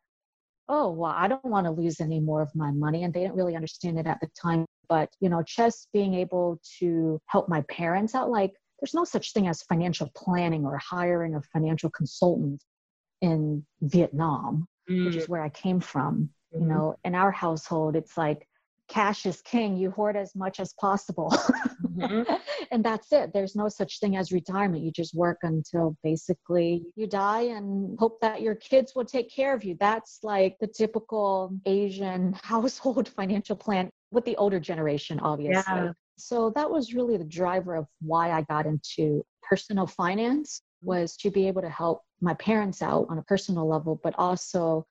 oh, 0.68 0.90
well, 0.90 1.12
I 1.12 1.28
don't 1.28 1.44
want 1.44 1.66
to 1.66 1.70
lose 1.70 2.00
any 2.00 2.20
more 2.20 2.42
of 2.42 2.54
my 2.54 2.72
money. 2.72 3.04
And 3.04 3.14
they 3.14 3.20
didn't 3.20 3.36
really 3.36 3.54
understand 3.54 3.98
it 3.98 4.06
at 4.06 4.18
the 4.20 4.28
time. 4.40 4.66
But, 4.88 5.08
you 5.20 5.28
know, 5.28 5.42
just 5.46 5.88
being 5.92 6.14
able 6.14 6.60
to 6.80 7.20
help 7.26 7.48
my 7.48 7.62
parents 7.62 8.14
out, 8.14 8.30
like, 8.30 8.52
there's 8.80 8.94
no 8.94 9.04
such 9.04 9.32
thing 9.32 9.48
as 9.48 9.62
financial 9.62 10.10
planning 10.16 10.64
or 10.64 10.78
hiring 10.78 11.34
a 11.34 11.42
financial 11.52 11.90
consultant 11.90 12.62
in 13.20 13.64
Vietnam, 13.80 14.66
mm. 14.88 15.06
which 15.06 15.16
is 15.16 15.26
mm. 15.26 15.28
where 15.28 15.42
I 15.42 15.48
came 15.48 15.80
from. 15.80 16.30
Mm-hmm. 16.54 16.62
You 16.62 16.68
know, 16.68 16.96
in 17.04 17.14
our 17.14 17.30
household, 17.30 17.96
it's 17.96 18.16
like 18.16 18.46
cash 18.88 19.26
is 19.26 19.40
king. 19.42 19.76
You 19.76 19.90
hoard 19.90 20.16
as 20.16 20.34
much 20.34 20.60
as 20.60 20.72
possible. 20.74 21.30
mm-hmm. 21.82 22.32
and 22.70 22.84
that's 22.84 23.12
it. 23.12 23.32
There's 23.32 23.56
no 23.56 23.68
such 23.68 24.00
thing 24.00 24.16
as 24.16 24.32
retirement. 24.32 24.84
You 24.84 24.90
just 24.90 25.14
work 25.14 25.38
until 25.42 25.96
basically 26.02 26.84
you 26.94 27.06
die 27.06 27.42
and 27.42 27.98
hope 27.98 28.20
that 28.20 28.42
your 28.42 28.54
kids 28.54 28.94
will 28.94 29.04
take 29.04 29.30
care 29.30 29.54
of 29.54 29.64
you. 29.64 29.76
That's 29.78 30.20
like 30.22 30.56
the 30.60 30.66
typical 30.66 31.56
Asian 31.66 32.34
household 32.42 33.08
financial 33.08 33.56
plan 33.56 33.90
with 34.10 34.24
the 34.24 34.36
older 34.36 34.60
generation, 34.60 35.18
obviously. 35.20 35.62
Yeah. 35.66 35.92
So 36.18 36.50
that 36.54 36.70
was 36.70 36.94
really 36.94 37.16
the 37.18 37.24
driver 37.24 37.74
of 37.74 37.86
why 38.00 38.30
I 38.30 38.42
got 38.42 38.66
into 38.66 39.22
personal 39.42 39.86
finance 39.86 40.62
was 40.86 41.16
to 41.18 41.30
be 41.30 41.48
able 41.48 41.62
to 41.62 41.68
help 41.68 42.02
my 42.20 42.34
parents 42.34 42.80
out 42.80 43.06
on 43.10 43.18
a 43.18 43.22
personal 43.22 43.68
level, 43.68 44.00
but 44.02 44.14
also, 44.16 44.86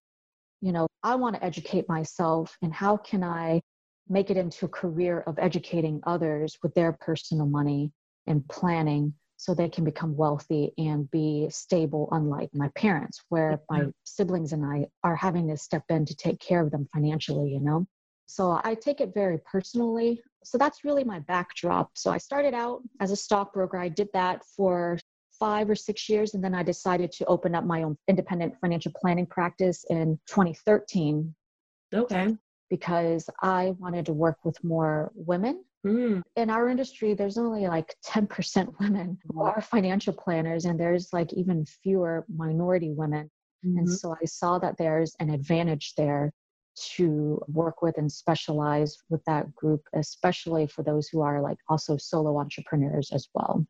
you 0.61 0.71
know, 0.71 0.87
I 1.01 1.15
want 1.15 1.35
to 1.35 1.43
educate 1.43 1.87
myself 1.89 2.55
and 2.61 2.73
how 2.73 2.97
can 2.97 3.23
I 3.23 3.61
make 4.07 4.29
it 4.29 4.37
into 4.37 4.65
a 4.65 4.69
career 4.69 5.21
of 5.21 5.39
educating 5.39 6.01
others 6.05 6.57
with 6.61 6.73
their 6.75 6.93
personal 6.93 7.47
money 7.47 7.91
and 8.27 8.47
planning 8.47 9.13
so 9.37 9.53
they 9.53 9.69
can 9.69 9.83
become 9.83 10.15
wealthy 10.15 10.71
and 10.77 11.09
be 11.11 11.47
stable, 11.49 12.07
unlike 12.11 12.49
my 12.53 12.69
parents, 12.69 13.21
where 13.29 13.59
my 13.69 13.87
siblings 14.03 14.53
and 14.53 14.65
I 14.65 14.87
are 15.03 15.15
having 15.15 15.47
to 15.49 15.57
step 15.57 15.83
in 15.89 16.05
to 16.05 16.15
take 16.15 16.39
care 16.39 16.61
of 16.61 16.71
them 16.71 16.87
financially, 16.93 17.49
you 17.49 17.59
know? 17.59 17.85
So 18.27 18.59
I 18.63 18.75
take 18.75 19.01
it 19.01 19.13
very 19.13 19.39
personally. 19.39 20.21
So 20.43 20.57
that's 20.57 20.83
really 20.83 21.03
my 21.03 21.19
backdrop. 21.19 21.91
So 21.95 22.11
I 22.11 22.17
started 22.17 22.53
out 22.53 22.81
as 22.99 23.11
a 23.11 23.15
stockbroker. 23.15 23.77
I 23.77 23.89
did 23.89 24.09
that 24.13 24.43
for 24.45 24.97
five 25.39 25.69
or 25.69 25.75
six 25.75 26.09
years. 26.09 26.33
And 26.33 26.43
then 26.43 26.55
I 26.55 26.63
decided 26.63 27.11
to 27.13 27.25
open 27.25 27.55
up 27.55 27.65
my 27.65 27.83
own 27.83 27.97
independent 28.07 28.55
financial 28.59 28.91
planning 28.99 29.25
practice 29.25 29.85
in 29.89 30.19
2013. 30.27 31.33
Okay. 31.93 32.35
Because 32.69 33.29
I 33.41 33.75
wanted 33.79 34.05
to 34.07 34.13
work 34.13 34.37
with 34.43 34.61
more 34.63 35.11
women. 35.15 35.63
Mm. 35.85 36.23
In 36.35 36.49
our 36.49 36.67
industry, 36.67 37.13
there's 37.13 37.37
only 37.37 37.67
like 37.67 37.93
10% 38.05 38.79
women 38.79 39.19
who 39.27 39.41
are 39.43 39.61
financial 39.61 40.13
planners, 40.13 40.65
and 40.65 40.79
there's 40.79 41.13
like 41.13 41.31
even 41.33 41.65
fewer 41.83 42.25
minority 42.27 42.91
women. 42.91 43.29
Mm-hmm. 43.63 43.79
And 43.79 43.91
so 43.91 44.15
I 44.19 44.25
saw 44.25 44.57
that 44.59 44.77
there's 44.77 45.15
an 45.19 45.29
advantage 45.29 45.93
there 45.95 46.33
to 46.95 47.41
work 47.47 47.81
with 47.81 47.97
and 47.97 48.11
specialize 48.11 48.97
with 49.09 49.23
that 49.25 49.53
group, 49.55 49.81
especially 49.93 50.67
for 50.67 50.83
those 50.83 51.07
who 51.07 51.21
are 51.21 51.41
like 51.41 51.57
also 51.69 51.97
solo 51.97 52.37
entrepreneurs 52.37 53.11
as 53.13 53.29
well. 53.33 53.65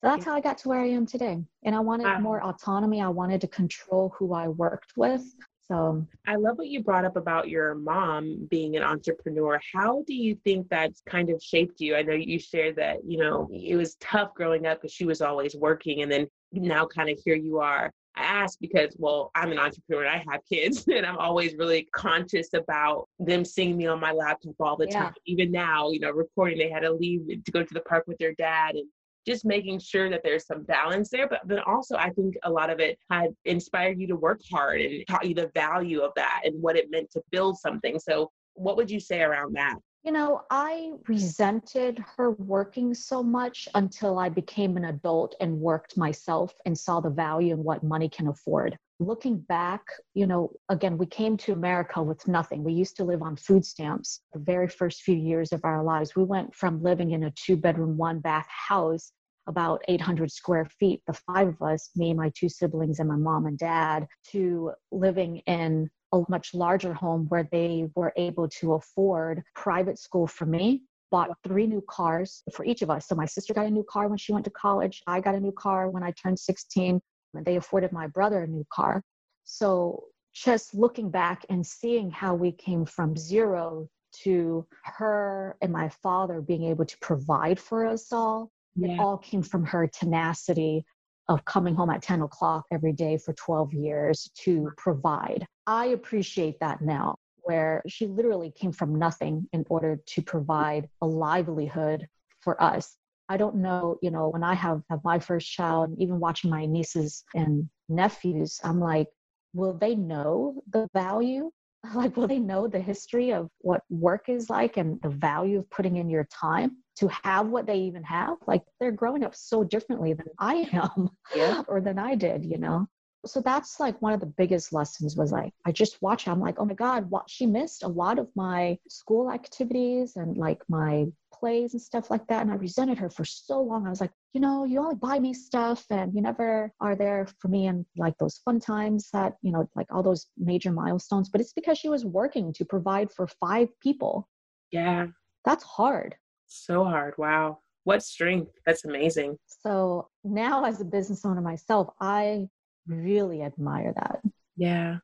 So 0.00 0.08
that's 0.08 0.24
how 0.24 0.34
I 0.34 0.40
got 0.40 0.58
to 0.58 0.68
where 0.68 0.80
I 0.80 0.88
am 0.88 1.06
today. 1.06 1.42
And 1.64 1.74
I 1.74 1.80
wanted 1.80 2.04
wow. 2.04 2.20
more 2.20 2.44
autonomy. 2.44 3.02
I 3.02 3.08
wanted 3.08 3.40
to 3.40 3.48
control 3.48 4.14
who 4.16 4.32
I 4.32 4.46
worked 4.46 4.92
with. 4.96 5.24
So 5.66 6.06
I 6.26 6.36
love 6.36 6.56
what 6.56 6.68
you 6.68 6.82
brought 6.82 7.04
up 7.04 7.16
about 7.16 7.48
your 7.48 7.74
mom 7.74 8.46
being 8.48 8.76
an 8.76 8.82
entrepreneur. 8.82 9.60
How 9.74 10.02
do 10.06 10.14
you 10.14 10.36
think 10.44 10.68
that's 10.70 11.02
kind 11.06 11.28
of 11.30 11.42
shaped 11.42 11.80
you? 11.80 11.96
I 11.96 12.02
know 12.02 12.14
you 12.14 12.38
shared 12.38 12.76
that, 12.76 12.98
you 13.04 13.18
know, 13.18 13.48
it 13.52 13.76
was 13.76 13.96
tough 13.96 14.32
growing 14.34 14.66
up 14.66 14.80
because 14.80 14.94
she 14.94 15.04
was 15.04 15.20
always 15.20 15.54
working 15.56 16.02
and 16.02 16.10
then 16.10 16.26
now 16.52 16.86
kind 16.86 17.10
of 17.10 17.18
here 17.22 17.34
you 17.34 17.58
are. 17.58 17.92
I 18.16 18.22
ask 18.22 18.58
because, 18.60 18.96
well, 18.98 19.30
I'm 19.34 19.52
an 19.52 19.58
entrepreneur 19.58 20.04
and 20.04 20.10
I 20.10 20.32
have 20.32 20.40
kids, 20.50 20.84
and 20.92 21.06
I'm 21.06 21.18
always 21.18 21.54
really 21.56 21.88
conscious 21.94 22.48
about 22.52 23.08
them 23.20 23.44
seeing 23.44 23.76
me 23.76 23.86
on 23.86 24.00
my 24.00 24.12
laptop 24.12 24.54
all 24.58 24.76
the 24.76 24.88
yeah. 24.90 25.04
time. 25.04 25.14
Even 25.26 25.52
now, 25.52 25.90
you 25.90 26.00
know, 26.00 26.10
recording, 26.10 26.58
they 26.58 26.68
had 26.68 26.80
to 26.80 26.92
leave 26.92 27.28
to 27.44 27.52
go 27.52 27.62
to 27.62 27.74
the 27.74 27.80
park 27.80 28.04
with 28.08 28.18
their 28.18 28.34
dad 28.34 28.74
and 28.74 28.88
just 29.28 29.44
making 29.44 29.78
sure 29.78 30.08
that 30.08 30.22
there's 30.24 30.46
some 30.46 30.62
balance 30.62 31.10
there. 31.10 31.28
But 31.28 31.40
then 31.44 31.60
also, 31.66 31.96
I 31.96 32.10
think 32.10 32.36
a 32.44 32.50
lot 32.50 32.70
of 32.70 32.80
it 32.80 32.98
had 33.10 33.34
inspired 33.44 34.00
you 34.00 34.06
to 34.08 34.16
work 34.16 34.40
hard 34.50 34.80
and 34.80 35.06
taught 35.06 35.26
you 35.26 35.34
the 35.34 35.50
value 35.54 36.00
of 36.00 36.12
that 36.16 36.40
and 36.44 36.60
what 36.62 36.76
it 36.76 36.90
meant 36.90 37.10
to 37.12 37.22
build 37.30 37.58
something. 37.58 37.98
So, 37.98 38.30
what 38.54 38.76
would 38.76 38.90
you 38.90 38.98
say 38.98 39.20
around 39.20 39.54
that? 39.54 39.76
You 40.02 40.12
know, 40.12 40.42
I 40.50 40.92
resented 41.06 42.02
her 42.16 42.30
working 42.30 42.94
so 42.94 43.22
much 43.22 43.68
until 43.74 44.18
I 44.18 44.30
became 44.30 44.76
an 44.76 44.86
adult 44.86 45.34
and 45.40 45.60
worked 45.60 45.98
myself 45.98 46.54
and 46.64 46.76
saw 46.76 47.00
the 47.00 47.10
value 47.10 47.52
in 47.52 47.62
what 47.62 47.82
money 47.82 48.08
can 48.08 48.28
afford. 48.28 48.78
Looking 49.00 49.38
back, 49.38 49.82
you 50.14 50.26
know, 50.26 50.52
again, 50.70 50.96
we 50.96 51.06
came 51.06 51.36
to 51.38 51.52
America 51.52 52.02
with 52.02 52.26
nothing. 52.26 52.64
We 52.64 52.72
used 52.72 52.96
to 52.96 53.04
live 53.04 53.22
on 53.22 53.36
food 53.36 53.64
stamps 53.64 54.22
the 54.32 54.38
very 54.38 54.68
first 54.68 55.02
few 55.02 55.14
years 55.14 55.52
of 55.52 55.64
our 55.64 55.84
lives. 55.84 56.16
We 56.16 56.24
went 56.24 56.54
from 56.54 56.82
living 56.82 57.10
in 57.10 57.24
a 57.24 57.32
two 57.32 57.56
bedroom, 57.56 57.96
one 57.96 58.20
bath 58.20 58.48
house 58.48 59.12
about 59.48 59.82
800 59.88 60.30
square 60.30 60.66
feet, 60.78 61.02
the 61.06 61.12
five 61.12 61.48
of 61.48 61.62
us, 61.62 61.90
me, 61.96 62.14
my 62.14 62.30
two 62.36 62.48
siblings, 62.48 63.00
and 63.00 63.08
my 63.08 63.16
mom 63.16 63.46
and 63.46 63.58
dad, 63.58 64.06
to 64.30 64.72
living 64.92 65.38
in 65.46 65.90
a 66.12 66.22
much 66.28 66.54
larger 66.54 66.94
home 66.94 67.26
where 67.28 67.48
they 67.50 67.88
were 67.94 68.12
able 68.16 68.48
to 68.48 68.74
afford 68.74 69.42
private 69.54 69.98
school 69.98 70.26
for 70.26 70.46
me 70.46 70.82
bought 71.10 71.30
three 71.42 71.66
new 71.66 71.82
cars 71.88 72.42
for 72.54 72.64
each 72.64 72.82
of 72.82 72.90
us. 72.90 73.08
So 73.08 73.14
my 73.14 73.24
sister 73.24 73.54
got 73.54 73.66
a 73.66 73.70
new 73.70 73.84
car 73.84 74.08
when 74.08 74.18
she 74.18 74.32
went 74.32 74.44
to 74.44 74.50
college 74.50 75.02
i 75.06 75.20
got 75.20 75.34
a 75.34 75.40
new 75.40 75.52
car 75.52 75.88
when 75.88 76.02
i 76.02 76.10
turned 76.12 76.38
16 76.38 77.00
and 77.34 77.44
they 77.44 77.56
afforded 77.56 77.92
my 77.92 78.06
brother 78.06 78.42
a 78.42 78.46
new 78.46 78.64
car. 78.72 79.02
So 79.44 80.04
just 80.34 80.74
looking 80.74 81.10
back 81.10 81.44
and 81.48 81.66
seeing 81.66 82.10
how 82.10 82.34
we 82.34 82.52
came 82.52 82.84
from 82.84 83.16
zero 83.16 83.88
to 84.22 84.66
her 84.84 85.56
and 85.60 85.72
my 85.72 85.88
father 85.88 86.40
being 86.40 86.64
able 86.64 86.84
to 86.84 86.98
provide 86.98 87.58
for 87.58 87.86
us 87.86 88.12
all 88.12 88.50
yeah. 88.76 88.94
it 88.94 89.00
all 89.00 89.18
came 89.18 89.42
from 89.42 89.64
her 89.64 89.86
tenacity 89.86 90.84
of 91.28 91.44
coming 91.44 91.74
home 91.74 91.90
at 91.90 92.02
10 92.02 92.22
o'clock 92.22 92.64
every 92.72 92.92
day 92.92 93.18
for 93.18 93.34
12 93.34 93.74
years 93.74 94.30
to 94.34 94.70
provide. 94.76 95.46
I 95.66 95.86
appreciate 95.86 96.58
that 96.60 96.80
now, 96.80 97.16
where 97.42 97.82
she 97.86 98.06
literally 98.06 98.50
came 98.50 98.72
from 98.72 98.98
nothing 98.98 99.46
in 99.52 99.64
order 99.68 100.00
to 100.06 100.22
provide 100.22 100.88
a 101.02 101.06
livelihood 101.06 102.06
for 102.40 102.60
us. 102.62 102.96
I 103.28 103.36
don't 103.36 103.56
know, 103.56 103.98
you 104.00 104.10
know, 104.10 104.30
when 104.30 104.42
I 104.42 104.54
have, 104.54 104.82
have 104.88 105.00
my 105.04 105.18
first 105.18 105.52
child, 105.52 105.94
even 105.98 106.18
watching 106.18 106.50
my 106.50 106.64
nieces 106.64 107.24
and 107.34 107.68
nephews, 107.90 108.58
I'm 108.64 108.80
like, 108.80 109.08
will 109.52 109.74
they 109.74 109.94
know 109.94 110.62
the 110.70 110.88
value? 110.94 111.50
Like, 111.94 112.16
will 112.16 112.26
they 112.26 112.40
know 112.40 112.66
the 112.66 112.80
history 112.80 113.32
of 113.32 113.48
what 113.60 113.82
work 113.88 114.28
is 114.28 114.50
like 114.50 114.76
and 114.78 115.00
the 115.00 115.10
value 115.10 115.60
of 115.60 115.70
putting 115.70 115.96
in 115.96 116.10
your 116.10 116.24
time? 116.24 116.78
To 116.98 117.08
have 117.22 117.48
what 117.48 117.66
they 117.66 117.78
even 117.78 118.02
have. 118.04 118.36
Like 118.46 118.62
they're 118.80 118.92
growing 118.92 119.24
up 119.24 119.34
so 119.34 119.64
differently 119.64 120.12
than 120.12 120.26
I 120.38 120.68
am 120.72 121.10
yeah. 121.34 121.62
or 121.68 121.80
than 121.80 121.98
I 121.98 122.14
did, 122.14 122.44
you 122.44 122.58
know? 122.58 122.86
So 123.26 123.40
that's 123.40 123.80
like 123.80 124.00
one 124.00 124.12
of 124.12 124.20
the 124.20 124.26
biggest 124.26 124.72
lessons 124.72 125.16
was 125.16 125.32
like, 125.32 125.52
I 125.66 125.72
just 125.72 126.00
watch, 126.00 126.28
I'm 126.28 126.40
like, 126.40 126.56
oh 126.58 126.64
my 126.64 126.74
God, 126.74 127.10
what 127.10 127.28
she 127.28 127.46
missed 127.46 127.82
a 127.82 127.88
lot 127.88 128.18
of 128.18 128.28
my 128.36 128.78
school 128.88 129.30
activities 129.30 130.14
and 130.16 130.36
like 130.36 130.62
my 130.68 131.06
plays 131.32 131.72
and 131.72 131.82
stuff 131.82 132.10
like 132.10 132.26
that. 132.28 132.42
And 132.42 132.52
I 132.52 132.54
resented 132.54 132.98
her 132.98 133.10
for 133.10 133.24
so 133.24 133.60
long. 133.60 133.86
I 133.86 133.90
was 133.90 134.00
like, 134.00 134.12
you 134.34 134.40
know, 134.40 134.64
you 134.64 134.78
only 134.78 134.94
buy 134.94 135.18
me 135.18 135.34
stuff 135.34 135.84
and 135.90 136.14
you 136.14 136.22
never 136.22 136.72
are 136.80 136.94
there 136.94 137.26
for 137.40 137.48
me 137.48 137.66
and 137.66 137.84
like 137.96 138.16
those 138.18 138.38
fun 138.44 138.60
times 138.60 139.10
that, 139.12 139.34
you 139.42 139.50
know, 139.50 139.68
like 139.74 139.86
all 139.90 140.02
those 140.02 140.26
major 140.36 140.70
milestones. 140.70 141.28
But 141.28 141.40
it's 141.40 141.52
because 141.52 141.76
she 141.78 141.88
was 141.88 142.04
working 142.04 142.52
to 142.54 142.64
provide 142.64 143.10
for 143.10 143.26
five 143.26 143.68
people. 143.80 144.28
Yeah. 144.70 145.08
That's 145.44 145.64
hard. 145.64 146.14
So 146.48 146.84
hard. 146.84 147.14
Wow. 147.18 147.60
What 147.84 148.02
strength. 148.02 148.52
That's 148.66 148.84
amazing. 148.84 149.38
So 149.46 150.08
now, 150.24 150.64
as 150.64 150.80
a 150.80 150.84
business 150.84 151.24
owner 151.24 151.40
myself, 151.40 151.88
I 152.00 152.48
really 152.86 153.42
admire 153.42 153.92
that. 153.94 154.20
Yeah. 154.56 154.98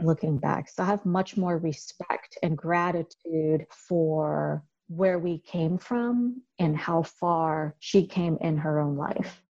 Looking 0.00 0.38
back. 0.38 0.68
So 0.68 0.82
I 0.82 0.86
have 0.86 1.04
much 1.06 1.36
more 1.36 1.58
respect 1.58 2.38
and 2.42 2.56
gratitude 2.56 3.66
for 3.70 4.62
where 4.88 5.18
we 5.18 5.38
came 5.38 5.78
from 5.78 6.42
and 6.58 6.76
how 6.76 7.02
far 7.02 7.76
she 7.78 8.06
came 8.06 8.38
in 8.40 8.56
her 8.56 8.80
own 8.80 8.96
life 8.96 9.42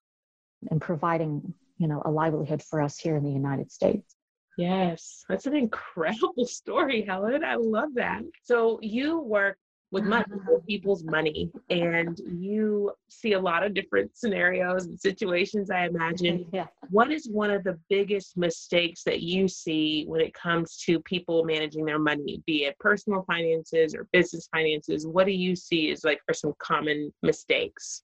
and 0.70 0.80
providing, 0.80 1.54
you 1.78 1.86
know, 1.86 2.02
a 2.04 2.10
livelihood 2.10 2.62
for 2.62 2.82
us 2.82 2.98
here 2.98 3.16
in 3.16 3.24
the 3.24 3.30
United 3.30 3.70
States. 3.70 4.16
Yes, 4.56 5.24
that's 5.28 5.46
an 5.46 5.54
incredible 5.54 6.34
story, 6.46 7.04
Helen. 7.06 7.44
I 7.44 7.54
love 7.54 7.90
that. 7.94 8.22
So 8.42 8.80
you 8.82 9.20
work 9.20 9.56
with 9.90 10.04
ah. 10.04 10.08
money, 10.08 10.24
with 10.48 10.66
people's 10.66 11.04
money. 11.04 11.50
And 11.70 12.18
you 12.26 12.92
see 13.08 13.32
a 13.32 13.40
lot 13.40 13.64
of 13.64 13.74
different 13.74 14.16
scenarios 14.16 14.86
and 14.86 14.98
situations, 14.98 15.70
I 15.70 15.86
imagine. 15.86 16.46
yeah. 16.52 16.66
What 16.90 17.10
is 17.10 17.28
one 17.28 17.50
of 17.50 17.64
the 17.64 17.78
biggest 17.88 18.36
mistakes 18.36 19.02
that 19.04 19.20
you 19.20 19.48
see 19.48 20.04
when 20.06 20.20
it 20.20 20.34
comes 20.34 20.78
to 20.86 21.00
people 21.00 21.44
managing 21.44 21.84
their 21.84 21.98
money, 21.98 22.42
be 22.46 22.64
it 22.64 22.78
personal 22.78 23.22
finances 23.22 23.94
or 23.94 24.08
business 24.12 24.48
finances? 24.52 25.06
What 25.06 25.26
do 25.26 25.32
you 25.32 25.56
see 25.56 25.90
as 25.90 26.04
like 26.04 26.20
are 26.28 26.34
some 26.34 26.54
common 26.58 27.12
mistakes? 27.22 28.02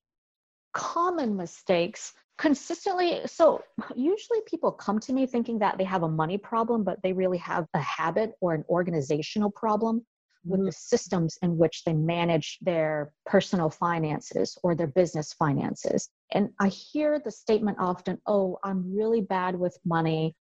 Common 0.73 1.37
mistakes 1.37 2.15
consistently 2.37 3.21
so 3.27 3.63
usually 3.95 4.41
people 4.45 4.73
come 4.73 4.99
to 4.99 5.13
me 5.13 5.25
thinking 5.25 5.57
that 5.57 5.79
they 5.79 5.85
have 5.85 6.03
a 6.03 6.09
money 6.09 6.37
problem 6.37 6.83
but 6.83 7.01
they 7.01 7.13
really 7.13 7.39
have 7.39 7.65
a 7.75 7.79
habit 7.79 8.33
or 8.41 8.55
an 8.55 8.65
organizational 8.69 9.53
problem 9.53 10.05
with 10.45 10.61
mm-hmm. 10.61 10.67
the 10.67 10.73
systems 10.73 11.39
in 11.43 11.57
which 11.57 11.85
they 11.85 11.93
manage 11.93 12.59
their 12.61 13.13
personal 13.27 13.71
finances 13.71 14.59
or 14.63 14.75
their 14.75 14.87
business 14.87 15.33
finances. 15.33 16.09
And 16.33 16.51
I 16.61 16.69
hear 16.69 17.19
the 17.19 17.31
statement 17.31 17.79
often, 17.81 18.19
oh, 18.27 18.59
I'm 18.63 18.95
really 18.95 19.21
bad 19.21 19.59
with 19.59 19.79
money, 19.85 20.35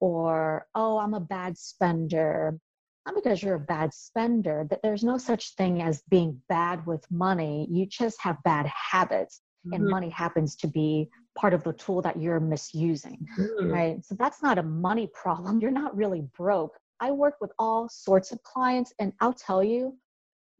or 0.00 0.66
oh, 0.74 0.98
I'm 0.98 1.14
a 1.14 1.20
bad 1.20 1.58
spender. 1.58 2.58
Not 3.06 3.14
because 3.14 3.42
you're 3.42 3.54
a 3.54 3.60
bad 3.60 3.94
spender, 3.94 4.66
that 4.70 4.80
there's 4.82 5.02
no 5.02 5.16
such 5.16 5.54
thing 5.54 5.80
as 5.82 6.02
being 6.10 6.40
bad 6.48 6.84
with 6.86 7.04
money. 7.10 7.66
You 7.70 7.86
just 7.86 8.20
have 8.20 8.42
bad 8.44 8.66
habits, 8.66 9.40
mm-hmm. 9.66 9.74
and 9.74 9.88
money 9.88 10.10
happens 10.10 10.56
to 10.56 10.68
be 10.68 11.08
part 11.36 11.54
of 11.54 11.64
the 11.64 11.72
tool 11.72 12.02
that 12.02 12.20
you're 12.20 12.40
misusing, 12.40 13.26
mm-hmm. 13.38 13.70
right? 13.70 14.04
So 14.04 14.14
that's 14.18 14.42
not 14.42 14.58
a 14.58 14.62
money 14.62 15.08
problem. 15.14 15.60
You're 15.60 15.70
not 15.70 15.96
really 15.96 16.24
broke 16.36 16.76
I 17.00 17.10
work 17.10 17.34
with 17.40 17.52
all 17.58 17.88
sorts 17.88 18.32
of 18.32 18.42
clients, 18.42 18.92
and 18.98 19.12
I'll 19.20 19.32
tell 19.32 19.62
you, 19.62 19.96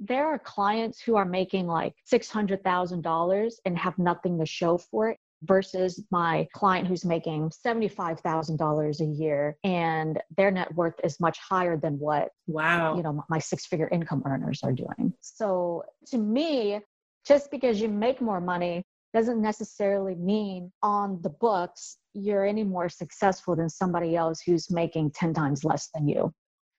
there 0.00 0.26
are 0.26 0.38
clients 0.38 1.00
who 1.00 1.16
are 1.16 1.24
making 1.24 1.66
like 1.66 1.94
$600,000 2.12 3.52
and 3.64 3.78
have 3.78 3.98
nothing 3.98 4.38
to 4.38 4.46
show 4.46 4.78
for 4.78 5.10
it 5.10 5.18
versus 5.42 6.04
my 6.10 6.46
client 6.52 6.86
who's 6.86 7.04
making 7.04 7.50
$75,000 7.64 9.00
a 9.00 9.04
year 9.04 9.56
and 9.62 10.20
their 10.36 10.50
net 10.50 10.74
worth 10.74 10.94
is 11.04 11.20
much 11.20 11.38
higher 11.38 11.76
than 11.76 11.98
what 11.98 12.30
wow. 12.46 12.96
you 12.96 13.02
know 13.02 13.22
my 13.28 13.38
six 13.38 13.66
figure 13.66 13.88
income 13.92 14.22
earners 14.26 14.60
are 14.64 14.72
doing. 14.72 15.12
So 15.20 15.84
to 16.08 16.18
me 16.18 16.80
just 17.26 17.50
because 17.50 17.80
you 17.80 17.88
make 17.88 18.20
more 18.20 18.40
money 18.40 18.82
doesn't 19.14 19.40
necessarily 19.40 20.14
mean 20.14 20.72
on 20.82 21.20
the 21.22 21.30
books 21.30 21.98
you're 22.14 22.44
any 22.44 22.64
more 22.64 22.88
successful 22.88 23.56
than 23.56 23.68
somebody 23.68 24.16
else 24.16 24.40
who's 24.44 24.70
making 24.70 25.10
10 25.12 25.34
times 25.34 25.64
less 25.64 25.88
than 25.94 26.08
you 26.08 26.32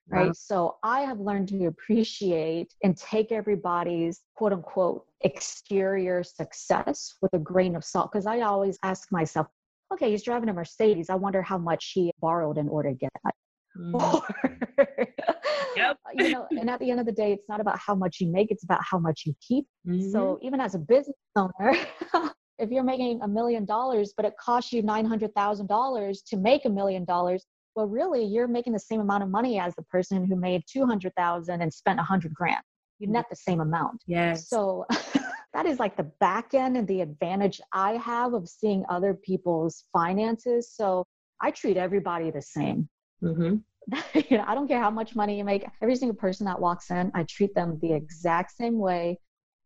right 0.08 0.26
wow. 0.26 0.32
so 0.32 0.76
i 0.82 1.00
have 1.00 1.20
learned 1.20 1.48
to 1.48 1.66
appreciate 1.66 2.72
and 2.82 2.96
take 2.96 3.32
everybody's 3.32 4.20
quote 4.34 4.52
unquote 4.52 5.04
exterior 5.22 6.22
success 6.22 7.14
with 7.22 7.32
a 7.34 7.38
grain 7.38 7.76
of 7.76 7.84
salt 7.84 8.10
because 8.10 8.26
i 8.26 8.40
always 8.40 8.78
ask 8.82 9.10
myself 9.12 9.46
okay 9.92 10.10
he's 10.10 10.22
driving 10.22 10.48
a 10.48 10.52
mercedes 10.52 11.10
i 11.10 11.14
wonder 11.14 11.42
how 11.42 11.58
much 11.58 11.92
he 11.94 12.12
borrowed 12.20 12.58
in 12.58 12.68
order 12.68 12.90
to 12.90 12.96
get 12.96 13.10
that 13.24 13.34
mm. 13.76 14.22
yep. 15.76 15.96
you 16.14 16.30
know 16.30 16.46
and 16.50 16.68
at 16.68 16.80
the 16.80 16.90
end 16.90 17.00
of 17.00 17.06
the 17.06 17.12
day 17.12 17.32
it's 17.32 17.48
not 17.48 17.60
about 17.60 17.78
how 17.78 17.94
much 17.94 18.18
you 18.20 18.30
make 18.30 18.50
it's 18.50 18.64
about 18.64 18.80
how 18.82 18.98
much 18.98 19.22
you 19.26 19.34
keep 19.46 19.66
mm-hmm. 19.86 20.10
so 20.10 20.38
even 20.42 20.60
as 20.60 20.74
a 20.74 20.78
business 20.78 21.16
owner 21.36 21.74
if 22.60 22.70
you're 22.70 22.84
making 22.84 23.20
a 23.22 23.28
million 23.28 23.64
dollars, 23.64 24.12
but 24.16 24.24
it 24.24 24.34
costs 24.38 24.72
you 24.72 24.82
$900,000 24.82 26.24
to 26.26 26.36
make 26.36 26.64
a 26.64 26.68
million 26.68 27.04
dollars, 27.04 27.44
well, 27.74 27.86
really, 27.86 28.24
you're 28.24 28.48
making 28.48 28.72
the 28.72 28.80
same 28.80 29.00
amount 29.00 29.22
of 29.22 29.30
money 29.30 29.58
as 29.58 29.74
the 29.74 29.82
person 29.82 30.24
who 30.26 30.36
made 30.36 30.64
200,000 30.70 31.62
and 31.62 31.72
spent 31.72 31.96
100 31.98 32.34
grand. 32.34 32.62
You 32.98 33.06
net 33.08 33.26
the 33.30 33.36
same 33.36 33.60
amount. 33.60 34.02
Yes. 34.06 34.48
So 34.48 34.86
that 35.54 35.66
is 35.66 35.78
like 35.78 35.96
the 35.96 36.10
back 36.20 36.52
end 36.52 36.76
and 36.76 36.86
the 36.86 37.00
advantage 37.00 37.60
I 37.72 37.92
have 37.92 38.34
of 38.34 38.48
seeing 38.48 38.84
other 38.88 39.14
people's 39.14 39.84
finances. 39.92 40.70
So 40.70 41.06
I 41.40 41.50
treat 41.52 41.76
everybody 41.76 42.30
the 42.30 42.42
same. 42.42 42.88
Mm-hmm. 43.22 43.56
you 44.28 44.38
know, 44.38 44.44
I 44.46 44.54
don't 44.54 44.68
care 44.68 44.80
how 44.80 44.90
much 44.90 45.16
money 45.16 45.38
you 45.38 45.44
make. 45.44 45.64
Every 45.80 45.96
single 45.96 46.16
person 46.16 46.44
that 46.46 46.60
walks 46.60 46.90
in, 46.90 47.10
I 47.14 47.22
treat 47.22 47.54
them 47.54 47.78
the 47.80 47.92
exact 47.94 48.56
same 48.56 48.78
way 48.78 49.18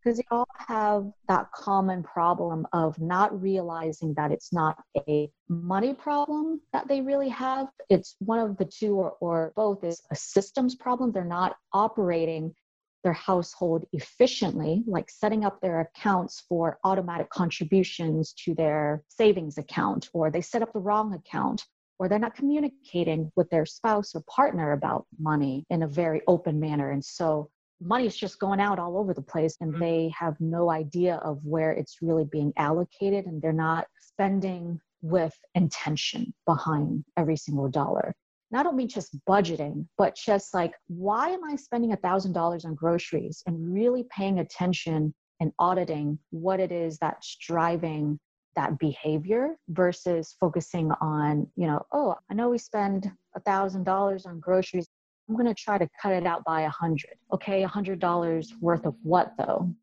because 0.04 0.18
they 0.18 0.26
all 0.30 0.46
have 0.68 1.10
that 1.28 1.50
common 1.52 2.02
problem 2.02 2.66
of 2.72 3.00
not 3.00 3.40
realizing 3.40 4.12
that 4.14 4.30
it's 4.30 4.52
not 4.52 4.76
a 5.08 5.30
money 5.48 5.94
problem 5.94 6.60
that 6.72 6.86
they 6.88 7.00
really 7.00 7.28
have. 7.30 7.68
It's 7.88 8.16
one 8.18 8.38
of 8.38 8.56
the 8.58 8.66
two 8.66 8.94
or, 8.96 9.16
or 9.20 9.52
both 9.56 9.82
is 9.82 10.02
a 10.10 10.16
systems 10.16 10.74
problem. 10.74 11.10
They're 11.10 11.24
not 11.24 11.56
operating 11.72 12.54
their 13.02 13.14
household 13.14 13.84
efficiently, 13.92 14.82
like 14.86 15.10
setting 15.10 15.44
up 15.44 15.60
their 15.60 15.80
accounts 15.80 16.44
for 16.48 16.78
automatic 16.84 17.28
contributions 17.30 18.32
to 18.44 18.54
their 18.54 19.02
savings 19.08 19.58
account, 19.58 20.08
or 20.12 20.30
they 20.30 20.40
set 20.40 20.62
up 20.62 20.72
the 20.72 20.80
wrong 20.80 21.14
account, 21.14 21.64
or 21.98 22.08
they're 22.08 22.18
not 22.18 22.34
communicating 22.34 23.30
with 23.36 23.48
their 23.50 23.66
spouse 23.66 24.14
or 24.14 24.22
partner 24.22 24.72
about 24.72 25.06
money 25.18 25.64
in 25.70 25.82
a 25.82 25.88
very 25.88 26.22
open 26.26 26.58
manner. 26.60 26.90
And 26.90 27.04
so 27.04 27.50
money 27.84 28.06
is 28.06 28.16
just 28.16 28.38
going 28.38 28.60
out 28.60 28.78
all 28.78 28.98
over 28.98 29.14
the 29.14 29.22
place 29.22 29.56
and 29.60 29.72
mm-hmm. 29.72 29.82
they 29.82 30.14
have 30.18 30.34
no 30.40 30.70
idea 30.70 31.16
of 31.16 31.38
where 31.44 31.72
it's 31.72 31.98
really 32.00 32.24
being 32.24 32.52
allocated 32.56 33.26
and 33.26 33.40
they're 33.40 33.52
not 33.52 33.86
spending 34.00 34.80
with 35.02 35.34
intention 35.54 36.32
behind 36.46 37.04
every 37.16 37.36
single 37.36 37.68
dollar. 37.68 38.14
And 38.50 38.58
I 38.58 38.62
don't 38.62 38.76
mean 38.76 38.88
just 38.88 39.18
budgeting, 39.26 39.86
but 39.98 40.16
just 40.16 40.54
like, 40.54 40.74
why 40.86 41.30
am 41.30 41.44
I 41.44 41.56
spending 41.56 41.92
a 41.92 41.96
$1,000 41.96 42.64
on 42.64 42.74
groceries 42.74 43.42
and 43.46 43.74
really 43.74 44.06
paying 44.16 44.38
attention 44.38 45.14
and 45.40 45.52
auditing 45.58 46.18
what 46.30 46.60
it 46.60 46.72
is 46.72 46.98
that's 46.98 47.36
driving 47.36 48.18
that 48.56 48.78
behavior 48.78 49.56
versus 49.68 50.36
focusing 50.40 50.92
on, 51.00 51.48
you 51.56 51.66
know, 51.66 51.84
oh, 51.92 52.14
I 52.30 52.34
know 52.34 52.50
we 52.50 52.58
spend 52.58 53.10
a 53.34 53.40
$1,000 53.40 54.26
on 54.26 54.40
groceries. 54.40 54.88
I'm 55.28 55.36
going 55.36 55.46
to 55.46 55.54
try 55.54 55.78
to 55.78 55.88
cut 56.00 56.12
it 56.12 56.26
out 56.26 56.44
by 56.44 56.62
a 56.62 56.70
hundred. 56.70 57.14
Okay, 57.32 57.62
a 57.62 57.68
hundred 57.68 57.98
dollars 57.98 58.52
worth 58.60 58.84
of 58.84 58.94
what 59.02 59.32
though? 59.38 59.74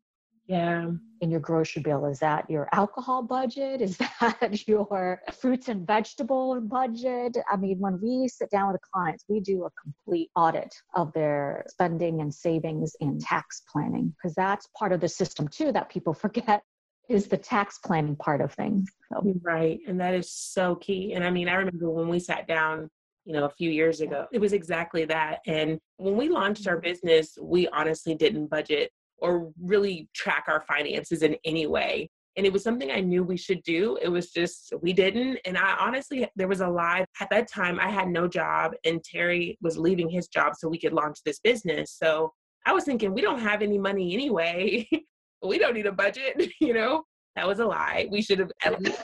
Yeah. 0.46 0.90
In 1.20 1.30
your 1.30 1.40
grocery 1.40 1.82
bill, 1.82 2.04
is 2.06 2.18
that 2.18 2.50
your 2.50 2.68
alcohol 2.72 3.22
budget? 3.22 3.80
Is 3.80 3.96
that 4.20 4.66
your 4.66 5.20
fruits 5.32 5.68
and 5.68 5.86
vegetable 5.86 6.60
budget? 6.60 7.36
I 7.50 7.56
mean, 7.56 7.78
when 7.78 8.00
we 8.02 8.28
sit 8.28 8.50
down 8.50 8.72
with 8.72 8.80
clients, 8.92 9.24
we 9.28 9.40
do 9.40 9.64
a 9.64 9.70
complete 9.80 10.30
audit 10.34 10.74
of 10.94 11.12
their 11.12 11.64
spending 11.68 12.20
and 12.20 12.34
savings 12.34 12.94
and 13.00 13.20
tax 13.20 13.62
planning 13.72 14.14
because 14.16 14.34
that's 14.34 14.68
part 14.76 14.92
of 14.92 15.00
the 15.00 15.08
system 15.08 15.48
too 15.48 15.72
that 15.72 15.88
people 15.88 16.12
forget 16.24 16.62
is 17.08 17.26
the 17.26 17.36
tax 17.36 17.78
planning 17.78 18.16
part 18.16 18.40
of 18.40 18.52
things. 18.52 18.90
So. 19.12 19.22
Right. 19.42 19.80
And 19.86 20.00
that 20.00 20.14
is 20.14 20.30
so 20.30 20.76
key. 20.76 21.14
And 21.14 21.24
I 21.24 21.30
mean, 21.30 21.48
I 21.48 21.54
remember 21.54 21.90
when 21.90 22.08
we 22.08 22.18
sat 22.18 22.46
down 22.46 22.88
you 23.24 23.32
know, 23.32 23.44
a 23.44 23.50
few 23.50 23.70
years 23.70 24.00
ago. 24.00 24.26
It 24.32 24.40
was 24.40 24.52
exactly 24.52 25.04
that. 25.06 25.40
And 25.46 25.78
when 25.96 26.16
we 26.16 26.28
launched 26.28 26.66
our 26.66 26.74
mm-hmm. 26.74 26.84
business, 26.84 27.38
we 27.40 27.68
honestly 27.68 28.14
didn't 28.14 28.48
budget 28.48 28.90
or 29.18 29.52
really 29.60 30.08
track 30.14 30.44
our 30.48 30.62
finances 30.62 31.22
in 31.22 31.36
any 31.44 31.66
way. 31.66 32.10
And 32.36 32.46
it 32.46 32.52
was 32.52 32.64
something 32.64 32.90
I 32.90 33.00
knew 33.00 33.22
we 33.22 33.36
should 33.36 33.62
do. 33.62 33.98
It 34.00 34.08
was 34.08 34.30
just, 34.30 34.72
we 34.80 34.92
didn't. 34.92 35.38
And 35.44 35.56
I 35.56 35.76
honestly, 35.78 36.26
there 36.34 36.48
was 36.48 36.60
a 36.60 36.68
lie. 36.68 37.04
At 37.20 37.28
that 37.30 37.50
time, 37.50 37.78
I 37.78 37.90
had 37.90 38.08
no 38.08 38.26
job, 38.26 38.72
and 38.84 39.04
Terry 39.04 39.58
was 39.60 39.76
leaving 39.76 40.08
his 40.08 40.28
job 40.28 40.54
so 40.56 40.68
we 40.68 40.80
could 40.80 40.94
launch 40.94 41.18
this 41.24 41.40
business. 41.40 41.94
So 42.02 42.32
I 42.64 42.72
was 42.72 42.84
thinking, 42.84 43.12
we 43.12 43.20
don't 43.20 43.40
have 43.40 43.60
any 43.60 43.78
money 43.78 44.14
anyway. 44.14 44.88
we 45.42 45.58
don't 45.58 45.74
need 45.74 45.86
a 45.86 45.92
budget, 45.92 46.50
you 46.60 46.72
know? 46.72 47.04
That 47.36 47.48
was 47.48 47.60
a 47.60 47.64
lie. 47.64 48.08
We 48.10 48.22
should 48.22 48.38
have 48.38 48.52
at 48.64 48.80
least 48.82 49.02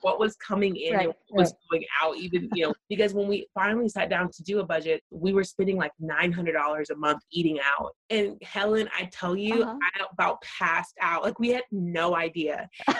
what 0.00 0.20
was 0.20 0.36
coming 0.36 0.76
in 0.76 0.94
right, 0.94 1.06
and 1.06 1.14
what 1.28 1.42
was 1.42 1.54
going 1.70 1.84
out, 2.02 2.16
even, 2.16 2.48
you 2.54 2.66
know, 2.66 2.74
because 2.88 3.14
when 3.14 3.26
we 3.26 3.46
finally 3.54 3.88
sat 3.88 4.10
down 4.10 4.30
to 4.30 4.42
do 4.42 4.60
a 4.60 4.64
budget, 4.64 5.02
we 5.10 5.32
were 5.32 5.44
spending 5.44 5.76
like 5.76 5.92
$900 6.02 6.90
a 6.90 6.96
month 6.96 7.22
eating 7.32 7.58
out. 7.60 7.92
And 8.10 8.36
Helen, 8.42 8.88
I 8.96 9.08
tell 9.12 9.36
you, 9.36 9.62
uh-huh. 9.62 9.76
I 9.82 10.04
about 10.12 10.42
passed 10.42 10.94
out. 11.00 11.22
Like 11.22 11.38
we 11.38 11.48
had 11.50 11.64
no 11.72 12.16
idea. 12.16 12.68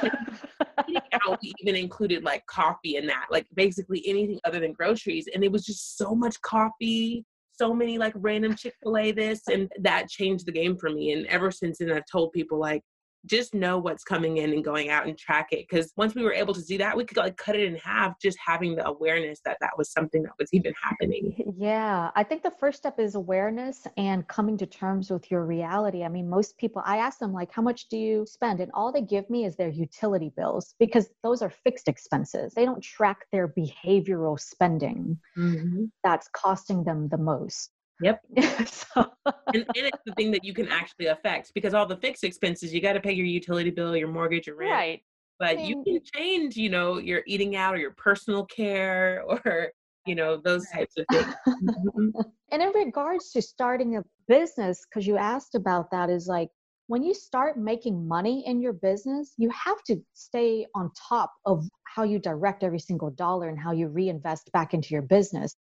eating 0.89 1.03
out, 1.13 1.39
we 1.43 1.53
even 1.61 1.77
included 1.77 2.25
like 2.25 2.45
coffee 2.47 2.97
in 2.97 3.07
that, 3.07 3.27
like 3.31 3.47
basically 3.55 4.03
anything 4.07 4.41
other 4.45 4.61
than 4.61 4.73
groceries. 4.73 5.29
And 5.33 5.45
it 5.45 5.53
was 5.53 5.65
just 5.65 5.99
so 5.99 6.15
much 6.15 6.41
coffee, 6.41 7.25
so 7.53 7.73
many 7.73 7.99
like 7.99 8.15
random 8.17 8.57
Chick-fil-A 8.57 9.13
this 9.13 9.43
and 9.49 9.71
that 9.81 10.09
changed 10.09 10.47
the 10.47 10.53
game 10.53 10.77
for 10.77 10.91
me. 10.91 11.13
And 11.13 11.27
ever 11.27 11.51
since 11.51 11.79
then 11.79 11.93
I've 11.93 12.07
told 12.11 12.33
people 12.33 12.59
like 12.59 12.83
just 13.27 13.55
know 13.55 13.79
what's 13.79 14.05
coming 14.05 14.39
in 14.39 14.53
and 14.53 14.65
going 14.65 14.91
out 14.91 15.07
and 15.07 15.17
track 15.17 15.49
it 15.53 15.67
because 15.69 15.93
once 15.97 16.15
we 16.15 16.23
were 16.23 16.33
able 16.33 16.55
to 16.55 16.65
do 16.65 16.79
that 16.79 16.97
we 16.97 17.05
could 17.05 17.17
like 17.17 17.37
cut 17.37 17.57
it 17.57 17.65
in 17.65 17.77
half 17.77 18.21
just 18.21 18.39
having 18.45 18.75
the 18.77 18.87
awareness 18.87 19.41
that 19.45 19.57
that 19.61 19.71
was 19.77 19.91
something 19.91 20.23
that 20.23 20.33
was 20.39 20.49
even 20.53 20.73
happening. 20.83 21.35
Yeah 21.57 22.11
i 22.17 22.23
think 22.23 22.43
the 22.43 22.51
first 22.51 22.79
step 22.79 22.99
is 22.99 23.15
awareness 23.15 23.87
and 23.97 24.27
coming 24.29 24.57
to 24.59 24.67
terms 24.67 25.11
with 25.11 25.31
your 25.31 25.45
reality. 25.45 26.03
I 26.05 26.09
mean 26.09 26.29
most 26.29 26.57
people 26.59 26.83
i 26.85 26.99
ask 26.99 27.19
them 27.19 27.33
like 27.33 27.53
how 27.53 27.63
much 27.63 27.89
do 27.89 27.97
you 27.97 28.27
spend? 28.27 28.61
And 28.61 28.71
all 28.75 28.93
they 28.93 29.03
give 29.03 29.29
me 29.31 29.45
is 29.45 29.57
their 29.57 29.69
utility 29.69 30.33
bills 30.37 30.75
because 30.79 31.09
those 31.23 31.43
are 31.43 31.51
fixed 31.51 31.89
expenses. 31.89 32.55
They 32.55 32.65
don't 32.65 32.83
track 32.83 33.27
their 33.33 33.49
behavioral 33.49 34.39
spending 34.39 35.19
mm-hmm. 35.37 35.85
that's 36.03 36.29
costing 36.29 36.85
them 36.85 37.09
the 37.09 37.19
most 37.19 37.71
Yep. 38.03 38.21
so. 38.67 39.07
and, 39.27 39.65
and, 39.65 39.69
it's 39.77 40.03
the 40.05 40.13
thing 40.17 40.31
that 40.33 40.45
you 40.45 40.53
can 40.53 40.69
actually 40.69 41.07
affect 41.07 41.53
because 41.55 41.75
all 41.75 41.87
the 41.87 41.97
fixed 41.97 42.25
expenses, 42.25 42.73
you 42.73 42.81
got 42.81 42.95
to 42.95 43.01
pay 43.01 43.13
your 43.13 43.27
utility 43.27 43.71
bill, 43.71 43.97
your 43.97 44.09
mortgage, 44.09 44.47
your 44.47 44.57
rent. 44.57 44.73
Right. 44.73 45.03
But 45.39 45.61
you 45.61 45.83
can 45.85 46.01
change, 46.15 46.57
you 46.57 46.71
know, 46.71 46.99
your 46.99 47.23
eating 47.27 47.57
out 47.57 47.75
or 47.75 47.79
your 47.79 47.93
personal 47.93 48.47
care 48.47 49.23
or, 49.29 49.71
you 50.07 50.15
know, 50.15 50.37
those 50.37 50.67
types 50.71 50.95
of 50.97 51.07
things. 51.11 51.35
Mm-hmm. 51.49 52.21
and 52.53 52.63
in 52.63 52.69
regards 52.71 53.31
to 53.33 53.43
starting 53.43 53.97
a 53.97 54.05
business, 54.29 54.85
because 54.89 55.07
you 55.07 55.17
asked 55.17 55.55
about 55.55 55.91
that, 55.91 56.11
is 56.11 56.27
like 56.27 56.51
when 56.87 57.03
you 57.03 57.15
start 57.15 57.59
making 57.59 58.07
money 58.07 58.47
in 58.47 58.61
your 58.61 58.75
business, 58.75 59.33
you 59.39 59.51
have 59.51 59.83
to 59.85 59.97
stay 60.13 60.67
on 60.75 60.91
top 61.09 61.33
of 61.47 61.67
how 61.85 62.03
you 62.03 62.19
direct 62.19 62.63
every 62.63 62.79
single 62.79 63.11
dollar 63.11 63.49
and 63.49 63.59
how 63.59 63.73
you 63.73 63.89
reinvest 63.89 64.51
back 64.53 64.75
into 64.75 64.91
your 64.91 65.03
business. 65.03 65.57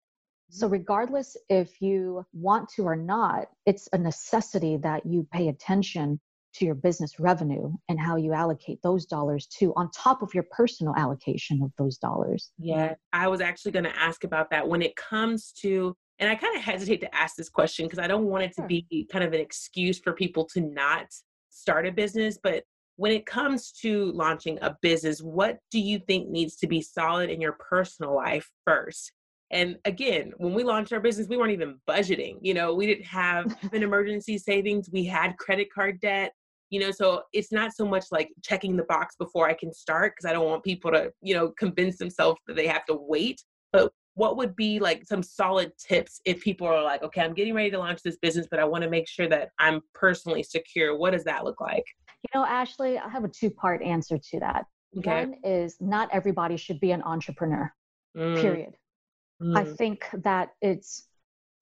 So, 0.51 0.67
regardless 0.67 1.37
if 1.49 1.81
you 1.81 2.25
want 2.33 2.69
to 2.71 2.85
or 2.85 2.97
not, 2.97 3.49
it's 3.67 3.89
a 3.93 3.99
necessity 3.99 4.77
that 4.79 5.05
you 5.05 5.27
pay 5.33 5.49
attention 5.49 6.21
to 6.55 6.65
your 6.65 6.75
business 6.75 7.21
revenue 7.21 7.73
and 7.89 8.01
how 8.01 8.17
you 8.17 8.33
allocate 8.33 8.81
those 8.83 9.05
dollars 9.05 9.47
to, 9.59 9.73
on 9.77 9.91
top 9.91 10.23
of 10.23 10.33
your 10.35 10.45
personal 10.51 10.95
allocation 10.97 11.63
of 11.63 11.71
those 11.79 11.99
dollars. 11.99 12.51
Yeah, 12.59 12.95
I 13.13 13.29
was 13.29 13.41
actually 13.41 13.73
going 13.73 13.85
to 13.85 13.97
ask 13.99 14.25
about 14.25 14.51
that 14.51 14.67
when 14.67 14.83
it 14.83 14.97
comes 14.97 15.53
to, 15.61 15.95
and 16.19 16.31
I 16.31 16.35
kind 16.35 16.57
of 16.57 16.63
hesitate 16.63 17.01
to 17.03 17.15
ask 17.15 17.37
this 17.37 17.49
question 17.49 17.87
because 17.87 17.99
I 17.99 18.07
don't 18.07 18.25
want 18.25 18.45
it 18.45 18.55
to 18.55 18.63
sure. 18.63 18.67
be 18.67 19.09
kind 19.13 19.25
of 19.25 19.33
an 19.33 19.41
excuse 19.41 19.99
for 19.99 20.13
people 20.13 20.47
to 20.55 20.61
not 20.61 21.07
start 21.51 21.87
a 21.87 21.93
business, 21.93 22.39
but 22.43 22.65
when 22.97 23.13
it 23.13 23.27
comes 23.27 23.71
to 23.71 24.11
launching 24.13 24.59
a 24.61 24.77
business, 24.83 25.21
what 25.21 25.59
do 25.71 25.79
you 25.79 26.01
think 26.01 26.29
needs 26.29 26.57
to 26.57 26.67
be 26.67 26.83
solid 26.83 27.31
in 27.31 27.41
your 27.41 27.53
personal 27.53 28.15
life 28.15 28.51
first? 28.65 29.13
And 29.51 29.77
again, 29.85 30.33
when 30.37 30.53
we 30.53 30.63
launched 30.63 30.93
our 30.93 31.01
business, 31.01 31.29
we 31.29 31.37
weren't 31.37 31.53
even 31.53 31.79
budgeting. 31.89 32.39
You 32.43 32.55
know, 32.55 32.75
we 32.75 32.87
didn't 32.87 33.07
have 33.07 33.57
an 33.73 33.83
emergency 33.83 34.39
savings. 34.39 34.91
We 34.93 35.05
had 35.05 35.37
credit 35.39 35.73
card 35.73 36.01
debt. 36.01 36.33
You 36.71 36.81
know, 36.81 36.91
so 36.91 37.23
it's 37.33 37.51
not 37.51 37.73
so 37.75 37.87
much 37.87 38.05
like 38.11 38.29
checking 38.43 38.77
the 38.77 38.83
box 38.85 39.17
before 39.19 39.49
I 39.49 39.55
can 39.55 39.73
start 39.73 40.13
because 40.15 40.29
I 40.29 40.35
don't 40.35 40.45
want 40.45 40.63
people 40.63 40.91
to, 40.91 41.11
you 41.23 41.35
know, 41.35 41.51
convince 41.59 41.97
themselves 41.97 42.39
that 42.47 42.57
they 42.57 42.67
have 42.67 42.85
to 42.87 42.95
wait. 42.95 43.43
But 43.73 43.91
what 44.19 44.37
would 44.37 44.55
be 44.55 44.79
like 44.79 45.07
some 45.07 45.23
solid 45.23 45.73
tips 45.79 46.21
if 46.27 46.43
people 46.43 46.67
are 46.67 46.83
like, 46.83 47.03
okay, 47.03 47.23
I'm 47.23 47.33
getting 47.33 47.55
ready 47.55 47.71
to 47.71 47.79
launch 47.79 48.03
this 48.03 48.19
business, 48.19 48.49
but 48.51 48.61
I 48.61 48.65
want 48.65 48.83
to 48.83 48.91
make 48.91 49.09
sure 49.09 49.29
that 49.29 49.51
I'm 49.59 49.81
personally 49.95 50.43
secure? 50.43 50.95
What 50.95 51.13
does 51.13 51.25
that 51.25 51.45
look 51.45 51.61
like? 51.61 51.85
You 52.35 52.41
know, 52.41 52.45
Ashley, 52.45 52.99
I 52.99 53.09
have 53.09 53.25
a 53.25 53.29
two 53.29 53.49
part 53.49 53.83
answer 53.83 54.19
to 54.19 54.41
that. 54.41 54.67
Okay. 54.99 55.27
One 55.27 55.37
is 55.45 55.77
not 55.81 56.09
everybody 56.13 56.57
should 56.57 56.81
be 56.81 56.91
an 56.91 57.03
entrepreneur, 57.03 57.73
mm. 58.17 58.41
period. 58.41 58.75
Mm. 59.43 59.57
I 59.57 59.65
think 59.65 60.07
that 60.13 60.51
it's 60.61 61.07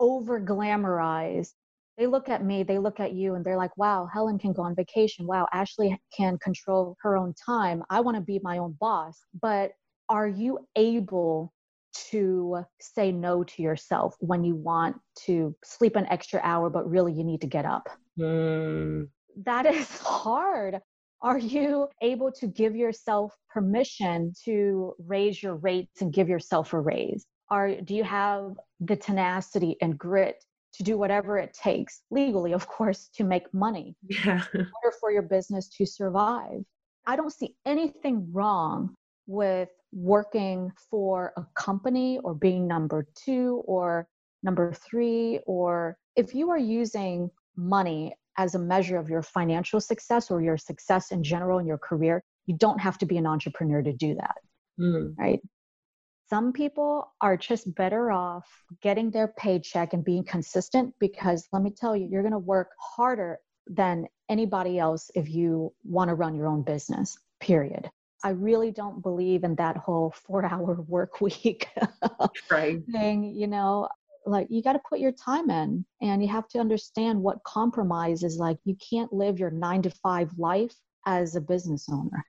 over 0.01 0.41
glamorized. 0.41 1.53
They 1.99 2.07
look 2.07 2.29
at 2.29 2.45
me, 2.45 2.63
they 2.63 2.79
look 2.79 3.01
at 3.01 3.15
you, 3.15 3.35
and 3.35 3.45
they're 3.45 3.57
like, 3.57 3.77
wow, 3.77 4.07
Helen 4.13 4.39
can 4.39 4.53
go 4.53 4.63
on 4.63 4.75
vacation. 4.75 5.27
Wow, 5.27 5.47
Ashley 5.53 5.99
can 6.15 6.39
control 6.39 6.97
her 7.01 7.17
own 7.17 7.35
time. 7.35 7.83
I 7.89 8.01
want 8.01 8.17
to 8.17 8.21
be 8.21 8.39
my 8.43 8.59
own 8.59 8.77
boss. 8.79 9.19
But 9.41 9.73
are 10.09 10.29
you 10.29 10.59
able 10.77 11.53
to 12.11 12.65
say 12.81 13.13
no 13.13 13.45
to 13.45 13.63
yourself 13.63 14.15
when 14.21 14.45
you 14.45 14.55
want 14.55 14.97
to 15.25 15.55
sleep 15.65 15.97
an 15.97 16.07
extra 16.07 16.41
hour, 16.43 16.69
but 16.69 16.89
really 16.89 17.13
you 17.13 17.25
need 17.25 17.41
to 17.41 17.47
get 17.47 17.65
up? 17.65 17.89
Mm. 18.19 19.09
That 19.45 19.67
is 19.75 19.99
hard. 19.99 20.81
Are 21.23 21.39
you 21.39 21.89
able 22.03 22.31
to 22.33 22.47
give 22.47 22.77
yourself 22.77 23.33
permission 23.49 24.35
to 24.45 24.95
raise 24.99 25.43
your 25.43 25.57
rates 25.57 26.03
and 26.03 26.13
give 26.13 26.29
yourself 26.29 26.75
a 26.75 26.81
raise? 26.81 27.25
Are 27.51 27.81
do 27.81 27.95
you 27.95 28.05
have 28.05 28.57
the 28.81 28.97
tenacity 28.97 29.77
and 29.81 29.99
grit 29.99 30.45
to 30.73 30.83
do 30.83 30.99
whatever 30.99 31.39
it 31.39 31.55
takes 31.55 32.03
legally 32.11 32.53
of 32.53 32.67
course 32.67 33.09
to 33.15 33.25
make 33.25 33.53
money 33.55 33.95
yeah. 34.09 34.43
in 34.55 34.61
order 34.61 34.97
for 35.01 35.11
your 35.11 35.23
business 35.23 35.69
to 35.69 35.87
survive 35.87 36.63
i 37.07 37.17
don't 37.17 37.33
see 37.33 37.55
anything 37.65 38.29
wrong 38.33 38.95
with 39.27 39.69
working 39.93 40.71
for 40.91 41.33
a 41.37 41.47
company 41.55 42.19
or 42.23 42.35
being 42.35 42.67
number 42.67 43.07
two 43.15 43.63
or 43.67 44.07
number 44.43 44.73
three 44.73 45.41
or 45.47 45.97
if 46.17 46.35
you 46.35 46.51
are 46.51 46.59
using 46.59 47.31
money 47.57 48.15
as 48.39 48.55
a 48.55 48.59
measure 48.59 48.99
of 48.99 49.09
your 49.09 49.23
financial 49.23 49.81
success 49.81 50.31
or 50.31 50.43
your 50.43 50.57
success 50.57 51.11
in 51.11 51.23
general 51.23 51.59
in 51.59 51.67
your 51.67 51.79
career, 51.79 52.23
you 52.47 52.57
don't 52.57 52.81
have 52.81 52.99
to 52.99 53.07
be 53.07 53.17
an 53.17 53.27
entrepreneur 53.27 53.83
to 53.83 53.93
do 53.93 54.15
that. 54.15 54.37
Mm. 54.79 55.15
Right. 55.17 55.41
Some 56.29 56.53
people 56.53 57.13
are 57.21 57.37
just 57.37 57.73
better 57.77 58.11
off 58.11 58.49
getting 58.83 59.11
their 59.11 59.29
paycheck 59.29 59.93
and 59.93 60.05
being 60.05 60.25
consistent 60.25 60.93
because 60.99 61.47
let 61.53 61.63
me 61.63 61.71
tell 61.71 61.97
you, 61.97 62.09
you're 62.11 62.23
going 62.23 62.33
to 62.33 62.39
work 62.39 62.71
harder 62.81 63.39
than 63.69 64.07
anybody 64.29 64.79
else 64.79 65.11
if 65.15 65.29
you 65.29 65.73
want 65.85 66.09
to 66.09 66.15
run 66.15 66.35
your 66.35 66.49
own 66.49 66.63
business, 66.63 67.17
period. 67.41 67.89
I 68.25 68.31
really 68.31 68.73
don't 68.73 69.03
believe 69.03 69.45
in 69.45 69.55
that 69.57 69.77
whole 69.77 70.13
four 70.27 70.45
hour 70.45 70.81
work 70.89 71.21
week 71.21 71.69
right. 72.51 72.83
thing. 72.91 73.25
You 73.25 73.47
know, 73.47 73.89
like 74.25 74.49
you 74.51 74.63
got 74.63 74.73
to 74.73 74.81
put 74.89 74.99
your 74.99 75.13
time 75.13 75.49
in 75.49 75.85
and 76.03 76.23
you 76.23 76.29
have 76.29 76.49
to 76.49 76.59
understand 76.59 77.23
what 77.23 77.45
compromise 77.45 78.25
is 78.25 78.37
like. 78.37 78.59
You 78.65 78.77
can't 78.91 79.13
live 79.13 79.39
your 79.39 79.51
nine 79.51 79.83
to 79.83 79.91
five 79.91 80.31
life 80.37 80.75
as 81.07 81.37
a 81.37 81.41
business 81.41 81.87
owner. 81.89 82.25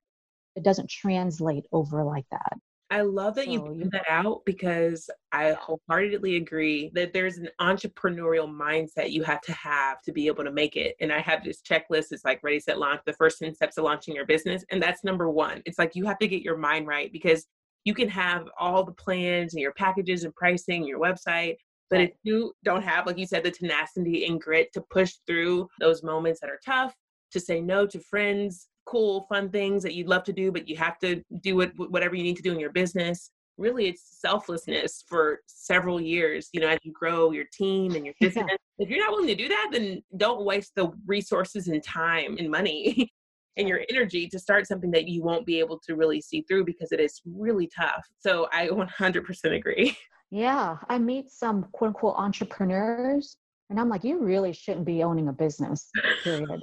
It 0.55 0.63
doesn't 0.63 0.89
translate 0.89 1.65
over 1.71 2.03
like 2.03 2.25
that. 2.29 2.53
I 2.89 3.01
love 3.01 3.35
that 3.35 3.45
so 3.45 3.51
you 3.51 3.61
put 3.61 3.91
that 3.91 4.05
out 4.07 4.43
because 4.45 5.09
I 5.33 5.51
wholeheartedly 5.51 6.37
agree 6.37 6.89
that 6.95 7.11
there's 7.11 7.37
an 7.37 7.49
entrepreneurial 7.59 8.49
mindset 8.49 9.11
you 9.11 9.23
have 9.23 9.41
to 9.41 9.53
have 9.53 10.01
to 10.03 10.13
be 10.13 10.27
able 10.27 10.45
to 10.45 10.51
make 10.51 10.77
it. 10.77 10.95
And 11.01 11.11
I 11.11 11.19
have 11.19 11.43
this 11.43 11.61
checklist. 11.61 12.11
It's 12.11 12.23
like 12.23 12.41
ready, 12.43 12.61
set, 12.61 12.79
launch, 12.79 13.01
the 13.05 13.13
first 13.13 13.39
10 13.39 13.53
steps 13.55 13.77
of 13.77 13.83
launching 13.83 14.15
your 14.15 14.25
business. 14.25 14.63
And 14.71 14.81
that's 14.81 15.03
number 15.03 15.29
one. 15.29 15.61
It's 15.65 15.77
like 15.77 15.95
you 15.95 16.05
have 16.05 16.19
to 16.19 16.29
get 16.29 16.43
your 16.43 16.55
mind 16.57 16.87
right 16.87 17.11
because 17.11 17.45
you 17.83 17.93
can 17.93 18.07
have 18.09 18.47
all 18.57 18.83
the 18.83 18.93
plans 18.93 19.53
and 19.53 19.61
your 19.61 19.73
packages 19.73 20.23
and 20.23 20.33
pricing, 20.35 20.85
your 20.85 20.99
website. 20.99 21.55
But 21.89 22.01
if 22.01 22.11
you 22.23 22.53
don't 22.63 22.83
have, 22.83 23.05
like 23.05 23.17
you 23.17 23.27
said, 23.27 23.43
the 23.43 23.51
tenacity 23.51 24.25
and 24.25 24.39
grit 24.39 24.71
to 24.73 24.83
push 24.89 25.15
through 25.25 25.67
those 25.79 26.03
moments 26.03 26.39
that 26.39 26.49
are 26.49 26.59
tough, 26.65 26.93
to 27.31 27.39
say 27.39 27.59
no 27.59 27.85
to 27.87 27.99
friends, 27.99 28.67
cool, 28.87 29.25
fun 29.29 29.49
things 29.49 29.83
that 29.83 29.93
you'd 29.93 30.07
love 30.07 30.23
to 30.23 30.33
do, 30.33 30.51
but 30.51 30.67
you 30.67 30.75
have 30.77 30.97
to 30.99 31.21
do 31.41 31.61
it 31.61 31.71
whatever 31.75 32.15
you 32.15 32.23
need 32.23 32.37
to 32.37 32.41
do 32.41 32.53
in 32.53 32.59
your 32.59 32.71
business. 32.71 33.31
Really, 33.57 33.87
it's 33.87 34.19
selflessness 34.21 35.03
for 35.07 35.39
several 35.47 35.99
years. 35.99 36.49
You 36.53 36.61
know, 36.61 36.67
as 36.67 36.79
you 36.83 36.91
grow 36.91 37.31
your 37.31 37.45
team 37.51 37.95
and 37.95 38.05
your 38.05 38.15
business. 38.21 38.45
Yeah. 38.47 38.55
If 38.79 38.89
you're 38.89 39.03
not 39.03 39.11
willing 39.11 39.27
to 39.27 39.35
do 39.35 39.47
that, 39.47 39.69
then 39.71 40.03
don't 40.17 40.45
waste 40.45 40.73
the 40.75 40.91
resources 41.05 41.67
and 41.67 41.83
time 41.83 42.37
and 42.37 42.49
money 42.49 43.11
and 43.57 43.67
your 43.67 43.81
energy 43.89 44.27
to 44.27 44.39
start 44.39 44.67
something 44.67 44.91
that 44.91 45.07
you 45.07 45.23
won't 45.23 45.45
be 45.45 45.59
able 45.59 45.79
to 45.87 45.95
really 45.95 46.21
see 46.21 46.41
through 46.47 46.65
because 46.65 46.91
it 46.91 46.99
is 46.99 47.19
really 47.25 47.67
tough. 47.75 48.05
So 48.19 48.47
I 48.53 48.67
100% 48.67 49.55
agree. 49.55 49.97
Yeah, 50.29 50.77
I 50.89 50.99
meet 50.99 51.31
some 51.31 51.65
quote 51.71 51.89
unquote 51.89 52.15
entrepreneurs, 52.17 53.37
and 53.69 53.79
I'm 53.79 53.89
like, 53.89 54.03
you 54.03 54.19
really 54.19 54.53
shouldn't 54.53 54.85
be 54.85 55.01
owning 55.03 55.29
a 55.29 55.33
business, 55.33 55.89
period. 56.23 56.61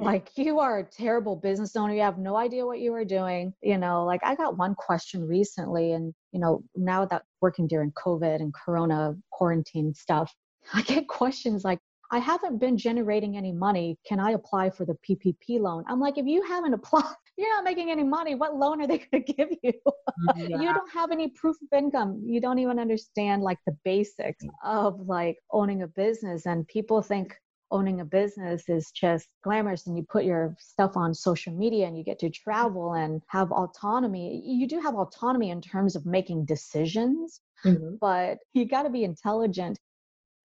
Like 0.00 0.30
you 0.36 0.58
are 0.60 0.78
a 0.78 0.84
terrible 0.84 1.36
business 1.36 1.76
owner. 1.76 1.94
You 1.94 2.02
have 2.02 2.18
no 2.18 2.36
idea 2.36 2.66
what 2.66 2.80
you 2.80 2.92
are 2.94 3.04
doing. 3.04 3.54
You 3.62 3.78
know 3.78 4.04
like 4.04 4.20
i 4.24 4.34
got 4.34 4.58
one 4.58 4.74
question 4.74 5.26
recently 5.26 5.92
and 5.92 6.14
you 6.32 6.40
know 6.40 6.62
now 6.74 7.04
that 7.06 7.22
working 7.40 7.66
during 7.66 7.92
covid 7.92 8.36
and 8.36 8.52
corona 8.52 9.14
quarantine 9.30 9.94
stuff 9.94 10.34
i 10.74 10.82
get 10.82 11.08
questions 11.08 11.64
like 11.64 11.78
i 12.10 12.18
haven't 12.18 12.58
been 12.58 12.76
generating 12.76 13.36
any 13.36 13.52
money. 13.52 13.98
Can 14.06 14.18
i 14.20 14.32
apply 14.32 14.70
for 14.70 14.84
the 14.84 14.96
ppp 15.04 15.60
loan? 15.60 15.84
I'm 15.88 16.00
like 16.00 16.18
if 16.18 16.26
you 16.26 16.42
haven't 16.42 16.74
applied 16.80 17.14
you're 17.36 17.56
not 17.56 17.64
making 17.64 17.90
any 17.90 18.04
money. 18.04 18.34
What 18.34 18.56
loan 18.56 18.82
are 18.82 18.86
they 18.86 18.98
going 18.98 19.24
to 19.24 19.32
give 19.32 19.48
you? 19.62 19.72
Mm, 19.72 20.50
yeah. 20.50 20.60
you 20.60 20.74
don't 20.74 20.92
have 20.92 21.10
any 21.10 21.28
proof 21.28 21.56
of 21.62 21.78
income. 21.78 22.22
You 22.22 22.38
don't 22.38 22.58
even 22.58 22.78
understand 22.78 23.42
like 23.42 23.58
the 23.66 23.74
basics 23.82 24.44
mm. 24.44 24.50
of 24.62 25.00
like 25.06 25.38
owning 25.50 25.82
a 25.82 25.86
business. 25.86 26.44
And 26.44 26.68
people 26.68 27.00
think 27.00 27.34
owning 27.70 28.00
a 28.00 28.04
business 28.04 28.68
is 28.68 28.90
just 28.90 29.28
glamorous 29.42 29.86
and 29.86 29.96
you 29.96 30.04
put 30.08 30.24
your 30.24 30.56
stuff 30.58 30.96
on 30.96 31.14
social 31.14 31.52
media 31.52 31.86
and 31.86 31.96
you 31.96 32.04
get 32.04 32.18
to 32.20 32.30
travel 32.30 32.94
and 32.94 33.22
have 33.28 33.52
autonomy. 33.52 34.42
You 34.44 34.66
do 34.66 34.80
have 34.80 34.94
autonomy 34.94 35.50
in 35.50 35.60
terms 35.60 35.96
of 35.96 36.06
making 36.06 36.46
decisions, 36.46 37.40
mm-hmm. 37.64 37.96
but 38.00 38.38
you 38.52 38.66
got 38.66 38.82
to 38.82 38.90
be 38.90 39.04
intelligent. 39.04 39.78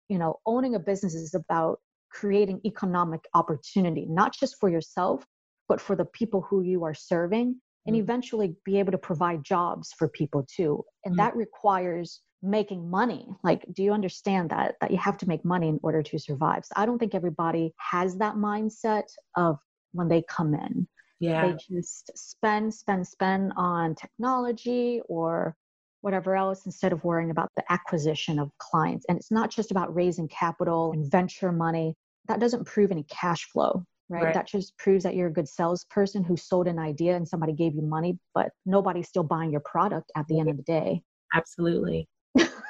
You 0.08 0.18
know, 0.18 0.40
owning 0.46 0.74
a 0.74 0.78
business 0.78 1.14
is 1.14 1.35
about 1.35 1.80
creating 2.11 2.61
economic 2.64 3.20
opportunity, 3.35 4.06
not 4.08 4.35
just 4.35 4.56
for 4.61 4.68
yourself, 4.68 5.24
but 5.68 5.80
for 5.80 5.96
the 5.96 6.04
people 6.04 6.42
who 6.42 6.62
you 6.62 6.85
are 6.85 6.94
serving 6.94 7.61
and 7.87 7.94
mm-hmm. 7.94 8.02
eventually 8.02 8.54
be 8.64 8.78
able 8.78 8.92
to 8.92 8.98
provide 8.98 9.44
jobs 9.44 9.92
for 9.96 10.08
people 10.08 10.46
too. 10.54 10.85
And 11.04 11.12
mm-hmm. 11.12 11.18
that 11.18 11.37
requires 11.37 12.20
making 12.42 12.90
money 12.90 13.28
like 13.44 13.64
do 13.72 13.83
you 13.83 13.92
understand 13.92 14.50
that 14.50 14.74
that 14.81 14.90
you 14.90 14.96
have 14.96 15.16
to 15.16 15.28
make 15.28 15.44
money 15.44 15.68
in 15.68 15.78
order 15.83 16.02
to 16.02 16.18
survive 16.18 16.64
so 16.64 16.72
i 16.76 16.85
don't 16.85 16.98
think 16.98 17.14
everybody 17.14 17.72
has 17.76 18.16
that 18.16 18.35
mindset 18.35 19.05
of 19.37 19.59
when 19.92 20.09
they 20.09 20.22
come 20.28 20.55
in 20.55 20.87
yeah 21.20 21.46
they 21.46 21.57
just 21.70 22.11
spend 22.16 22.72
spend 22.74 23.07
spend 23.07 23.52
on 23.57 23.94
technology 23.94 25.00
or 25.09 25.55
whatever 26.00 26.35
else 26.35 26.66
instead 26.66 26.92
of 26.92 27.05
worrying 27.05 27.31
about 27.31 27.48
the 27.55 27.62
acquisition 27.70 28.40
of 28.40 28.50
clients 28.59 29.07
and 29.09 29.16
it's 29.16 29.31
not 29.31 29.48
just 29.48 29.70
about 29.70 29.94
raising 29.94 30.26
capital 30.26 30.90
and 30.92 31.09
venture 31.11 31.52
money 31.52 31.94
that 32.26 32.40
doesn't 32.40 32.64
prove 32.64 32.90
any 32.90 33.05
cash 33.05 33.44
flow 33.52 33.85
Right? 34.09 34.24
right? 34.24 34.35
That 34.35 34.46
just 34.46 34.76
proves 34.76 35.05
that 35.05 35.14
you're 35.14 35.28
a 35.28 35.33
good 35.33 35.48
salesperson 35.48 36.22
who 36.22 36.37
sold 36.37 36.68
an 36.68 36.78
idea 36.78 37.16
and 37.16 37.26
somebody 37.26 37.55
gave 37.55 37.74
you 37.74 37.81
money, 37.81 38.18
but 38.35 38.50
nobody's 38.66 39.09
still 39.09 39.22
buying 39.22 39.50
your 39.50 39.62
product 39.64 40.12
at 40.14 40.26
the 40.28 40.38
end 40.38 40.50
of 40.50 40.59
the 40.59 40.62
day. 40.64 41.02
Absolutely. 41.35 42.09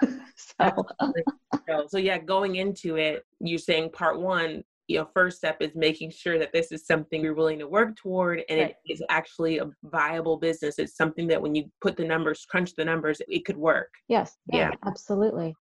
so. 0.37 0.87
so 1.89 1.99
yeah, 1.99 2.19
going 2.19 2.57
into 2.57 2.97
it, 2.97 3.25
you're 3.41 3.59
saying 3.59 3.91
part 3.91 4.21
one, 4.21 4.63
you 4.89 4.99
know, 4.99 5.09
first 5.15 5.39
step 5.39 5.59
is 5.61 5.71
making 5.75 6.11
sure 6.11 6.39
that 6.39 6.53
this 6.53 6.73
is 6.73 6.87
something 6.87 7.23
you're 7.23 7.35
willing 7.35 7.59
to 7.59 7.69
work 7.69 7.97
toward 7.97 8.43
and 8.49 8.61
right. 8.61 8.75
it 8.85 8.93
is 8.93 9.03
actually 9.09 9.59
a 9.59 9.71
viable 9.85 10.37
business. 10.37 10.79
It's 10.79 10.97
something 10.97 11.27
that 11.29 11.41
when 11.41 11.55
you 11.55 11.71
put 11.81 11.97
the 11.97 12.05
numbers, 12.05 12.45
crunch 12.49 12.75
the 12.75 12.85
numbers, 12.85 13.21
it 13.29 13.45
could 13.45 13.57
work. 13.57 13.91
Yes. 14.09 14.37
Yeah, 14.53 14.71
yeah. 14.71 14.75
absolutely. 14.87 15.55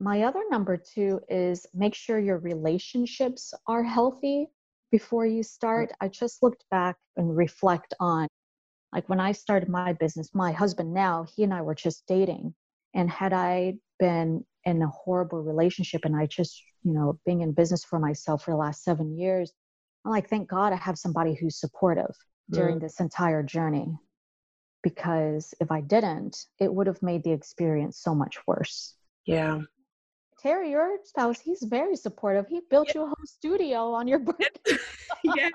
My 0.00 0.22
other 0.22 0.42
number 0.50 0.76
two 0.76 1.20
is 1.28 1.66
make 1.74 1.94
sure 1.94 2.18
your 2.18 2.38
relationships 2.38 3.54
are 3.66 3.82
healthy 3.82 4.48
before 4.90 5.26
you 5.26 5.40
mm-hmm. 5.40 5.42
start. 5.42 5.92
I 6.00 6.08
just 6.08 6.42
looked 6.42 6.64
back 6.70 6.96
and 7.16 7.36
reflect 7.36 7.94
on 8.00 8.28
like 8.92 9.08
when 9.08 9.20
I 9.20 9.32
started 9.32 9.68
my 9.68 9.92
business, 9.92 10.30
my 10.34 10.52
husband 10.52 10.94
now, 10.94 11.26
he 11.34 11.44
and 11.44 11.52
I 11.52 11.60
were 11.62 11.74
just 11.74 12.04
dating. 12.06 12.54
And 12.96 13.10
had 13.10 13.34
I 13.34 13.74
been 14.00 14.44
in 14.64 14.82
a 14.82 14.88
horrible 14.88 15.42
relationship 15.42 16.04
and 16.04 16.16
I 16.16 16.26
just, 16.26 16.60
you 16.82 16.94
know, 16.94 17.20
being 17.26 17.42
in 17.42 17.52
business 17.52 17.84
for 17.84 18.00
myself 18.00 18.44
for 18.44 18.50
the 18.52 18.56
last 18.56 18.82
seven 18.82 19.16
years, 19.16 19.52
I'm 20.04 20.10
like, 20.10 20.28
thank 20.28 20.48
God 20.48 20.72
I 20.72 20.76
have 20.76 20.98
somebody 20.98 21.34
who's 21.34 21.60
supportive 21.60 22.14
during 22.50 22.78
mm. 22.78 22.80
this 22.80 22.98
entire 22.98 23.42
journey. 23.42 23.94
Because 24.82 25.52
if 25.60 25.70
I 25.70 25.82
didn't, 25.82 26.36
it 26.58 26.72
would 26.72 26.86
have 26.86 27.02
made 27.02 27.22
the 27.22 27.32
experience 27.32 27.98
so 27.98 28.14
much 28.14 28.38
worse. 28.46 28.94
Yeah. 29.26 29.60
Terry, 30.38 30.70
your 30.70 30.98
spouse, 31.04 31.40
he's 31.40 31.62
very 31.62 31.96
supportive. 31.96 32.46
He 32.48 32.60
built 32.68 32.94
you 32.94 33.02
a 33.02 33.06
whole 33.06 33.14
studio 33.24 33.92
on 33.92 34.06
your 34.06 34.18
birthday. 34.18 34.76
yes. 35.24 35.52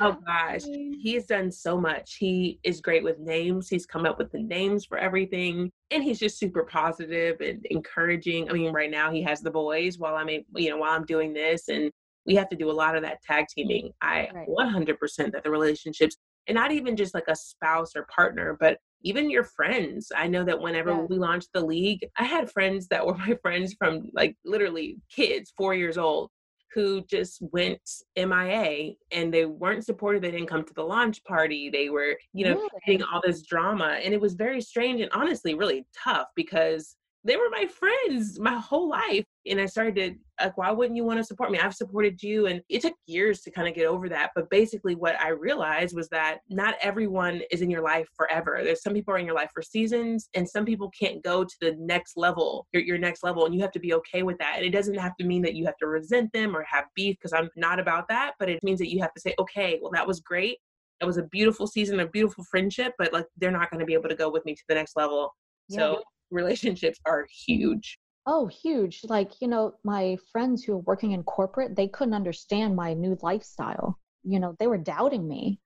Oh 0.00 0.16
gosh, 0.26 0.62
he's 1.02 1.26
done 1.26 1.50
so 1.50 1.80
much. 1.80 2.16
He 2.16 2.60
is 2.62 2.80
great 2.80 3.02
with 3.02 3.18
names. 3.18 3.68
He's 3.68 3.86
come 3.86 4.06
up 4.06 4.18
with 4.18 4.30
the 4.30 4.40
names 4.40 4.84
for 4.84 4.98
everything, 4.98 5.70
and 5.90 6.04
he's 6.04 6.20
just 6.20 6.38
super 6.38 6.62
positive 6.64 7.40
and 7.40 7.66
encouraging. 7.66 8.48
I 8.48 8.52
mean, 8.52 8.72
right 8.72 8.90
now 8.90 9.10
he 9.10 9.22
has 9.22 9.40
the 9.40 9.50
boys 9.50 9.98
while 9.98 10.14
I'm, 10.14 10.28
you 10.28 10.70
know, 10.70 10.76
while 10.76 10.92
I'm 10.92 11.04
doing 11.04 11.32
this, 11.32 11.68
and 11.68 11.90
we 12.24 12.36
have 12.36 12.48
to 12.50 12.56
do 12.56 12.70
a 12.70 12.72
lot 12.72 12.94
of 12.94 13.02
that 13.02 13.22
tag 13.22 13.46
teaming. 13.48 13.90
I 14.00 14.28
right. 14.32 14.48
100% 14.48 15.32
that 15.32 15.42
the 15.42 15.50
relationships, 15.50 16.16
and 16.46 16.54
not 16.54 16.70
even 16.70 16.94
just 16.94 17.14
like 17.14 17.28
a 17.28 17.34
spouse 17.34 17.96
or 17.96 18.06
partner, 18.14 18.56
but 18.60 18.78
even 19.02 19.30
your 19.30 19.44
friends. 19.44 20.10
I 20.14 20.26
know 20.26 20.44
that 20.44 20.60
whenever 20.60 20.90
yeah. 20.90 21.06
we 21.08 21.16
launched 21.16 21.50
the 21.52 21.64
league, 21.64 22.06
I 22.16 22.24
had 22.24 22.50
friends 22.50 22.88
that 22.88 23.06
were 23.06 23.14
my 23.18 23.36
friends 23.42 23.74
from 23.78 24.10
like 24.12 24.36
literally 24.44 24.98
kids, 25.14 25.52
four 25.56 25.74
years 25.74 25.98
old, 25.98 26.30
who 26.74 27.02
just 27.06 27.42
went 27.52 27.80
MIA 28.16 28.92
and 29.10 29.32
they 29.32 29.46
weren't 29.46 29.84
supported. 29.84 30.22
They 30.22 30.30
didn't 30.30 30.48
come 30.48 30.64
to 30.64 30.74
the 30.74 30.82
launch 30.82 31.22
party. 31.24 31.70
They 31.70 31.88
were, 31.88 32.16
you 32.32 32.44
know, 32.44 32.54
really? 32.54 32.68
getting 32.86 33.02
all 33.02 33.22
this 33.24 33.42
drama. 33.42 33.98
And 34.02 34.12
it 34.12 34.20
was 34.20 34.34
very 34.34 34.60
strange 34.60 35.00
and 35.00 35.10
honestly 35.12 35.54
really 35.54 35.86
tough 36.04 36.28
because 36.36 36.96
they 37.24 37.36
were 37.36 37.50
my 37.50 37.66
friends 37.66 38.38
my 38.38 38.54
whole 38.54 38.88
life. 38.88 39.24
And 39.46 39.60
I 39.60 39.66
started 39.66 39.94
to, 39.96 40.44
like, 40.44 40.58
why 40.58 40.70
wouldn't 40.70 40.96
you 40.96 41.04
want 41.04 41.18
to 41.18 41.24
support 41.24 41.50
me? 41.50 41.58
I've 41.58 41.74
supported 41.74 42.22
you. 42.22 42.46
And 42.46 42.60
it 42.68 42.82
took 42.82 42.94
years 43.06 43.40
to 43.42 43.50
kind 43.50 43.66
of 43.68 43.74
get 43.74 43.86
over 43.86 44.08
that. 44.08 44.30
But 44.34 44.50
basically, 44.50 44.94
what 44.94 45.18
I 45.20 45.28
realized 45.28 45.94
was 45.96 46.08
that 46.10 46.38
not 46.50 46.74
everyone 46.82 47.42
is 47.50 47.62
in 47.62 47.70
your 47.70 47.82
life 47.82 48.06
forever. 48.14 48.60
There's 48.62 48.82
some 48.82 48.94
people 48.94 49.14
are 49.14 49.18
in 49.18 49.26
your 49.26 49.34
life 49.34 49.50
for 49.54 49.62
seasons, 49.62 50.28
and 50.34 50.48
some 50.48 50.64
people 50.64 50.90
can't 50.98 51.22
go 51.22 51.44
to 51.44 51.54
the 51.60 51.76
next 51.78 52.16
level, 52.16 52.66
your, 52.72 52.82
your 52.82 52.98
next 52.98 53.22
level. 53.22 53.46
And 53.46 53.54
you 53.54 53.60
have 53.62 53.72
to 53.72 53.80
be 53.80 53.94
okay 53.94 54.22
with 54.22 54.38
that. 54.38 54.54
And 54.56 54.66
it 54.66 54.70
doesn't 54.70 54.98
have 54.98 55.16
to 55.16 55.26
mean 55.26 55.42
that 55.42 55.54
you 55.54 55.64
have 55.66 55.76
to 55.78 55.86
resent 55.86 56.32
them 56.32 56.56
or 56.56 56.64
have 56.70 56.84
beef, 56.94 57.16
because 57.16 57.32
I'm 57.32 57.48
not 57.56 57.80
about 57.80 58.08
that. 58.08 58.32
But 58.38 58.50
it 58.50 58.62
means 58.62 58.78
that 58.80 58.90
you 58.90 59.00
have 59.00 59.14
to 59.14 59.20
say, 59.20 59.34
okay, 59.38 59.78
well, 59.80 59.92
that 59.92 60.06
was 60.06 60.20
great. 60.20 60.58
It 61.00 61.04
was 61.04 61.16
a 61.16 61.22
beautiful 61.22 61.66
season, 61.66 62.00
a 62.00 62.08
beautiful 62.08 62.44
friendship, 62.50 62.92
but 62.98 63.12
like 63.12 63.26
they're 63.36 63.52
not 63.52 63.70
going 63.70 63.80
to 63.80 63.86
be 63.86 63.94
able 63.94 64.08
to 64.08 64.16
go 64.16 64.28
with 64.28 64.44
me 64.44 64.54
to 64.54 64.62
the 64.68 64.74
next 64.74 64.96
level. 64.96 65.32
Yeah. 65.68 65.78
So 65.78 66.02
relationships 66.30 66.98
are 67.06 67.26
huge. 67.46 67.98
Oh, 68.26 68.46
huge. 68.46 69.02
Like, 69.04 69.40
you 69.40 69.48
know, 69.48 69.74
my 69.84 70.18
friends 70.32 70.62
who 70.62 70.74
are 70.74 70.78
working 70.78 71.12
in 71.12 71.22
corporate, 71.22 71.76
they 71.76 71.88
couldn't 71.88 72.14
understand 72.14 72.76
my 72.76 72.94
new 72.94 73.16
lifestyle. 73.22 73.98
You 74.22 74.40
know, 74.40 74.54
they 74.58 74.66
were 74.66 74.78
doubting 74.78 75.26
me. 75.26 75.60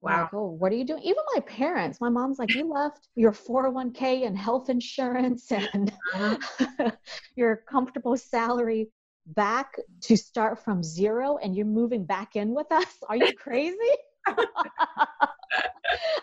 Wow. 0.00 0.22
Like, 0.22 0.34
oh, 0.34 0.50
what 0.50 0.70
are 0.70 0.76
you 0.76 0.84
doing? 0.84 1.02
Even 1.02 1.22
my 1.34 1.40
parents, 1.40 2.00
my 2.00 2.10
mom's 2.10 2.38
like, 2.38 2.54
you 2.54 2.70
left 2.70 3.08
your 3.16 3.32
401k 3.32 4.26
and 4.26 4.36
health 4.36 4.68
insurance 4.68 5.50
and 5.72 5.92
uh-huh. 6.14 6.90
your 7.36 7.56
comfortable 7.68 8.16
salary 8.16 8.90
back 9.26 9.76
to 10.02 10.16
start 10.16 10.62
from 10.62 10.82
zero 10.82 11.38
and 11.38 11.56
you're 11.56 11.66
moving 11.66 12.04
back 12.04 12.36
in 12.36 12.54
with 12.54 12.70
us? 12.70 12.98
Are 13.08 13.16
you 13.16 13.32
crazy? 13.36 13.76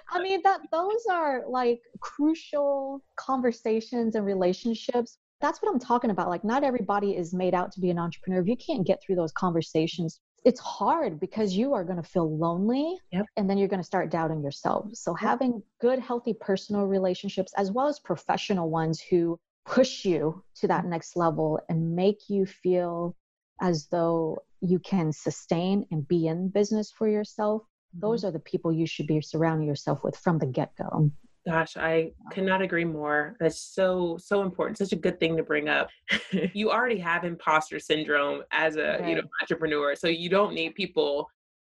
I 0.10 0.22
mean 0.22 0.42
that 0.44 0.62
those 0.72 1.06
are 1.10 1.44
like 1.48 1.82
crucial 2.00 3.04
conversations 3.16 4.16
and 4.16 4.26
relationships. 4.26 5.18
That's 5.42 5.62
what 5.62 5.72
I'm 5.72 5.80
talking 5.80 6.12
about. 6.12 6.30
Like 6.30 6.44
not 6.44 6.64
everybody 6.64 7.16
is 7.16 7.34
made 7.34 7.54
out 7.54 7.72
to 7.74 7.82
be 7.82 7.90
an 7.90 8.00
entrepreneur. 8.00 8.42
If 8.42 8.48
you 8.48 8.58
can't 8.58 8.86
get 8.86 9.02
through 9.02 9.16
those 9.16 9.32
conversations, 9.32 10.20
it's 10.44 10.60
hard 10.60 11.20
because 11.20 11.54
you 11.54 11.74
are 11.74 11.84
going 11.84 12.02
to 12.02 12.08
feel 12.08 12.38
lonely 12.38 12.98
yep. 13.12 13.26
and 13.38 13.50
then 13.50 13.58
you're 13.58 13.68
going 13.68 13.82
to 13.82 13.86
start 13.86 14.10
doubting 14.10 14.42
yourself. 14.42 14.88
So 14.94 15.12
yep. 15.12 15.20
having 15.20 15.64
good 15.80 16.00
healthy 16.00 16.34
personal 16.34 16.86
relationships 16.86 17.54
as 17.58 17.72
well 17.72 17.88
as 17.88 18.00
professional 18.00 18.70
ones 18.70 19.02
who 19.02 19.40
push 19.66 20.06
you 20.06 20.44
to 20.56 20.68
that 20.68 20.86
next 20.86 21.16
level 21.16 21.60
and 21.70 21.96
make 21.96 22.30
you 22.30 22.46
feel 22.46 23.16
as 23.62 23.88
though 23.88 24.40
you 24.62 24.80
can 24.80 25.12
sustain 25.12 25.86
and 25.92 26.08
be 26.08 26.28
in 26.28 26.50
business 26.50 26.92
for 26.92 27.08
yourself 27.08 27.62
mm-hmm. 27.62 28.00
those 28.00 28.24
are 28.24 28.32
the 28.32 28.40
people 28.40 28.72
you 28.72 28.88
should 28.88 29.08
be 29.08 29.22
surrounding 29.22 29.68
yourself 29.68 30.04
with 30.04 30.16
from 30.16 30.40
the 30.40 30.46
get-go 30.46 31.12
gosh 31.48 31.76
i 31.78 32.12
cannot 32.32 32.62
agree 32.62 32.86
more 32.86 33.36
that's 33.40 33.60
so 33.60 34.18
so 34.22 34.44
important 34.44 34.78
such 34.78 34.92
a 34.92 34.96
good 34.96 35.20
thing 35.20 35.36
to 35.36 35.44
bring 35.44 35.70
up 35.70 35.90
you 36.54 36.70
already 36.70 37.00
have 37.00 37.24
imposter 37.24 37.80
syndrome 37.80 38.44
as 38.52 38.76
a 38.76 38.98
right. 39.00 39.10
you 39.10 39.16
know 39.16 39.24
entrepreneur 39.42 39.96
so 39.96 40.08
you 40.08 40.30
don't 40.30 40.54
need 40.54 40.76
people 40.76 41.28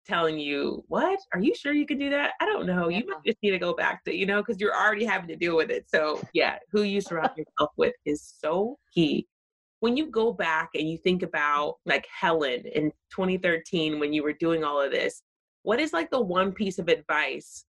telling 0.05 0.38
you, 0.38 0.85
What? 0.88 1.18
Are 1.33 1.40
you 1.40 1.55
sure 1.55 1.72
you 1.72 1.87
can 1.87 1.98
do 1.98 2.11
that? 2.11 2.33
I 2.40 2.46
don't 2.46 2.66
know. 2.66 2.88
Yeah. 2.88 2.98
You 2.98 3.16
just 3.27 3.38
need 3.42 3.50
to 3.50 3.59
go 3.59 3.74
back 3.74 4.05
to, 4.05 4.14
you 4.14 4.27
know, 4.27 4.42
because 4.42 4.61
you're 4.61 4.74
already 4.74 5.05
having 5.05 5.29
to 5.29 5.37
deal 5.37 5.57
with 5.57 5.70
it. 5.70 5.87
So, 5.88 6.20
yeah, 6.33 6.59
who 6.70 6.83
you 6.83 7.00
surround 7.00 7.31
yourself 7.37 7.70
with 7.77 7.94
is 8.05 8.35
so 8.38 8.79
key. 8.92 9.27
When 9.81 9.96
you 9.96 10.11
go 10.11 10.33
back 10.33 10.70
and 10.74 10.88
you 10.88 10.96
think 10.98 11.22
about 11.22 11.77
like 11.85 12.07
Helen 12.07 12.64
in 12.66 12.90
2013 13.11 13.98
when 13.98 14.12
you 14.12 14.22
were 14.22 14.33
doing 14.33 14.64
all 14.64 14.81
of 14.81 14.90
this, 14.90 15.22
what 15.62 15.81
is 15.81 15.92
like 15.92 16.11
the 16.11 16.20
one 16.20 16.53
piece 16.53 16.79
of 16.79 16.88
advice 16.88 17.64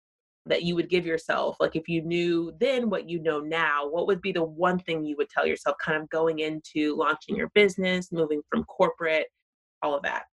that 0.47 0.63
you 0.63 0.75
would 0.75 0.89
give 0.89 1.07
yourself? 1.07 1.57
Like 1.61 1.77
if 1.77 1.89
you 1.89 2.03
knew 2.03 2.53
then 2.61 2.91
what 2.91 3.09
you 3.09 3.21
know 3.21 3.41
now, 3.41 3.89
what 3.89 4.07
would 4.07 4.23
be 4.23 4.33
the 4.33 4.45
one 4.45 4.79
thing 4.79 5.05
you 5.05 5.17
would 5.17 5.29
tell 5.29 5.47
yourself 5.47 5.77
kind 5.85 6.01
of 6.01 6.09
going 6.11 6.41
into 6.41 6.97
launching 6.97 7.37
your 7.37 7.51
business, 7.55 8.13
moving 8.13 8.43
from 8.51 8.65
corporate, 8.65 9.27
all 9.83 9.95
of 9.95 10.03
that? 10.03 10.25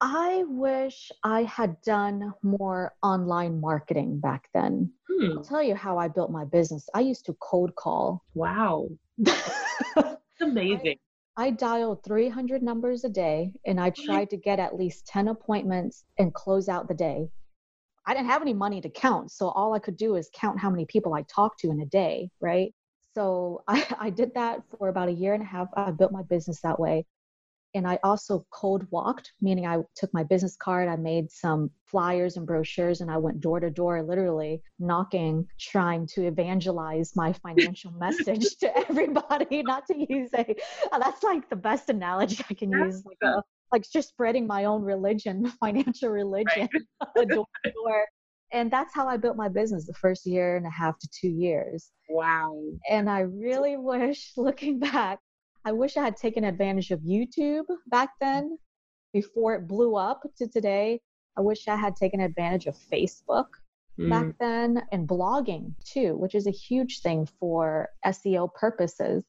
I 0.00 0.44
wish 0.46 1.10
I 1.24 1.44
had 1.44 1.80
done 1.80 2.34
more 2.42 2.92
online 3.02 3.60
marketing 3.60 4.20
back 4.20 4.48
then. 4.52 4.92
Hmm. 5.08 5.38
I'll 5.38 5.44
tell 5.44 5.62
you 5.62 5.74
how 5.74 5.96
I 5.96 6.08
built 6.08 6.30
my 6.30 6.44
business. 6.44 6.86
I 6.94 7.00
used 7.00 7.24
to 7.26 7.36
cold 7.40 7.74
call. 7.76 8.22
Wow. 8.34 8.88
amazing. 10.40 10.96
I, 11.36 11.46
I, 11.46 11.50
dialed 11.50 12.04
300 12.04 12.62
numbers 12.62 13.04
a 13.04 13.08
day 13.08 13.52
and 13.64 13.80
I 13.80 13.90
tried 13.90 14.30
to 14.30 14.36
get 14.36 14.58
at 14.58 14.76
least 14.76 15.06
10 15.06 15.28
appointments 15.28 16.04
and 16.18 16.34
close 16.34 16.68
out 16.68 16.88
the 16.88 16.94
day. 16.94 17.28
I 18.06 18.14
didn't 18.14 18.28
have 18.30 18.42
any 18.42 18.54
money 18.54 18.80
to 18.80 18.88
count. 18.88 19.30
So 19.32 19.48
all 19.48 19.74
I 19.74 19.78
could 19.78 19.96
do 19.96 20.16
is 20.16 20.30
count 20.32 20.58
how 20.58 20.70
many 20.70 20.86
people 20.86 21.14
I 21.14 21.22
talked 21.22 21.60
to 21.60 21.70
in 21.70 21.80
a 21.80 21.86
day, 21.86 22.30
right? 22.40 22.74
So 23.14 23.62
I, 23.68 23.86
I 23.98 24.10
did 24.10 24.34
that 24.34 24.62
for 24.78 24.88
about 24.88 25.08
a 25.08 25.12
year 25.12 25.34
and 25.34 25.42
a 25.42 25.46
half. 25.46 25.68
I 25.74 25.90
built 25.90 26.12
my 26.12 26.22
business 26.22 26.60
that 26.62 26.78
way 26.78 27.06
and 27.76 27.86
I 27.86 27.98
also 28.02 28.46
cold 28.50 28.86
walked, 28.90 29.34
meaning 29.42 29.66
I 29.66 29.82
took 29.94 30.12
my 30.14 30.22
business 30.22 30.56
card, 30.56 30.88
I 30.88 30.96
made 30.96 31.30
some 31.30 31.70
flyers 31.84 32.38
and 32.38 32.46
brochures, 32.46 33.02
and 33.02 33.10
I 33.10 33.18
went 33.18 33.42
door 33.42 33.60
to 33.60 33.70
door, 33.70 34.02
literally 34.02 34.62
knocking, 34.78 35.46
trying 35.60 36.06
to 36.08 36.26
evangelize 36.26 37.14
my 37.14 37.34
financial 37.34 37.90
message 37.98 38.56
to 38.60 38.78
everybody. 38.78 39.62
Not 39.66 39.86
to 39.88 40.06
use 40.08 40.30
a, 40.32 40.56
uh, 40.90 40.98
that's 40.98 41.22
like 41.22 41.50
the 41.50 41.56
best 41.56 41.90
analogy 41.90 42.42
I 42.48 42.54
can 42.54 42.70
use, 42.70 43.04
like, 43.04 43.18
a, 43.22 43.42
like 43.72 43.84
just 43.90 44.08
spreading 44.08 44.46
my 44.46 44.64
own 44.64 44.82
religion, 44.82 45.46
financial 45.60 46.10
religion, 46.10 46.68
right. 47.16 47.28
door 47.28 47.46
to 47.64 47.70
door. 47.72 48.04
And 48.52 48.70
that's 48.70 48.94
how 48.94 49.08
I 49.08 49.16
built 49.16 49.36
my 49.36 49.48
business 49.48 49.86
the 49.86 49.94
first 49.94 50.24
year 50.24 50.56
and 50.56 50.66
a 50.66 50.70
half 50.70 50.98
to 50.98 51.08
two 51.20 51.28
years. 51.28 51.90
Wow. 52.08 52.56
And 52.88 53.10
I 53.10 53.20
really 53.20 53.76
wish, 53.76 54.32
looking 54.36 54.78
back, 54.78 55.18
I 55.64 55.72
wish 55.72 55.96
I 55.96 56.04
had 56.04 56.16
taken 56.16 56.44
advantage 56.44 56.90
of 56.92 57.00
YouTube 57.00 57.64
back 57.88 58.10
then 58.20 58.56
before 59.12 59.54
it 59.54 59.66
blew 59.66 59.96
up 59.96 60.22
to 60.38 60.46
today. 60.46 61.00
I 61.36 61.40
wish 61.40 61.66
I 61.66 61.76
had 61.76 61.96
taken 61.96 62.20
advantage 62.20 62.66
of 62.66 62.76
Facebook 62.90 63.46
mm. 63.98 64.08
back 64.08 64.34
then 64.38 64.82
and 64.92 65.08
blogging 65.08 65.74
too, 65.84 66.16
which 66.16 66.34
is 66.34 66.46
a 66.46 66.52
huge 66.52 67.00
thing 67.00 67.28
for 67.40 67.88
SEO 68.06 68.52
purposes. 68.54 69.24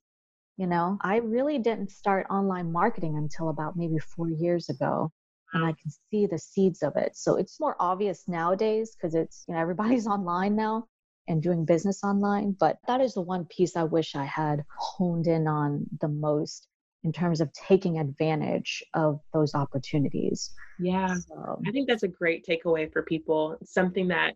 You 0.57 0.67
know, 0.67 0.97
I 1.01 1.17
really 1.17 1.59
didn't 1.59 1.91
start 1.91 2.27
online 2.29 2.71
marketing 2.71 3.15
until 3.15 3.49
about 3.49 3.77
maybe 3.77 3.99
four 3.99 4.29
years 4.29 4.69
ago. 4.69 5.11
And 5.53 5.63
I 5.63 5.71
can 5.71 5.91
see 6.11 6.25
the 6.25 6.39
seeds 6.39 6.83
of 6.83 6.95
it. 6.97 7.15
So 7.15 7.37
it's 7.37 7.59
more 7.59 7.75
obvious 7.79 8.27
nowadays 8.27 8.95
because 8.95 9.15
it's, 9.15 9.45
you 9.47 9.53
know, 9.53 9.61
everybody's 9.61 10.07
online 10.17 10.55
now 10.55 10.87
and 11.27 11.41
doing 11.41 11.63
business 11.63 12.03
online. 12.03 12.55
But 12.59 12.77
that 12.87 13.01
is 13.01 13.13
the 13.13 13.21
one 13.21 13.45
piece 13.45 13.75
I 13.75 13.83
wish 13.83 14.15
I 14.15 14.25
had 14.25 14.65
honed 14.77 15.27
in 15.27 15.47
on 15.47 15.85
the 16.01 16.07
most 16.07 16.67
in 17.03 17.13
terms 17.13 17.39
of 17.39 17.53
taking 17.53 17.99
advantage 17.99 18.83
of 18.93 19.21
those 19.33 19.53
opportunities. 19.53 20.51
Yeah. 20.79 21.13
So. 21.13 21.61
I 21.65 21.71
think 21.71 21.87
that's 21.87 22.03
a 22.03 22.07
great 22.07 22.45
takeaway 22.45 22.91
for 22.91 23.03
people. 23.03 23.57
something 23.63 24.07
that 24.09 24.35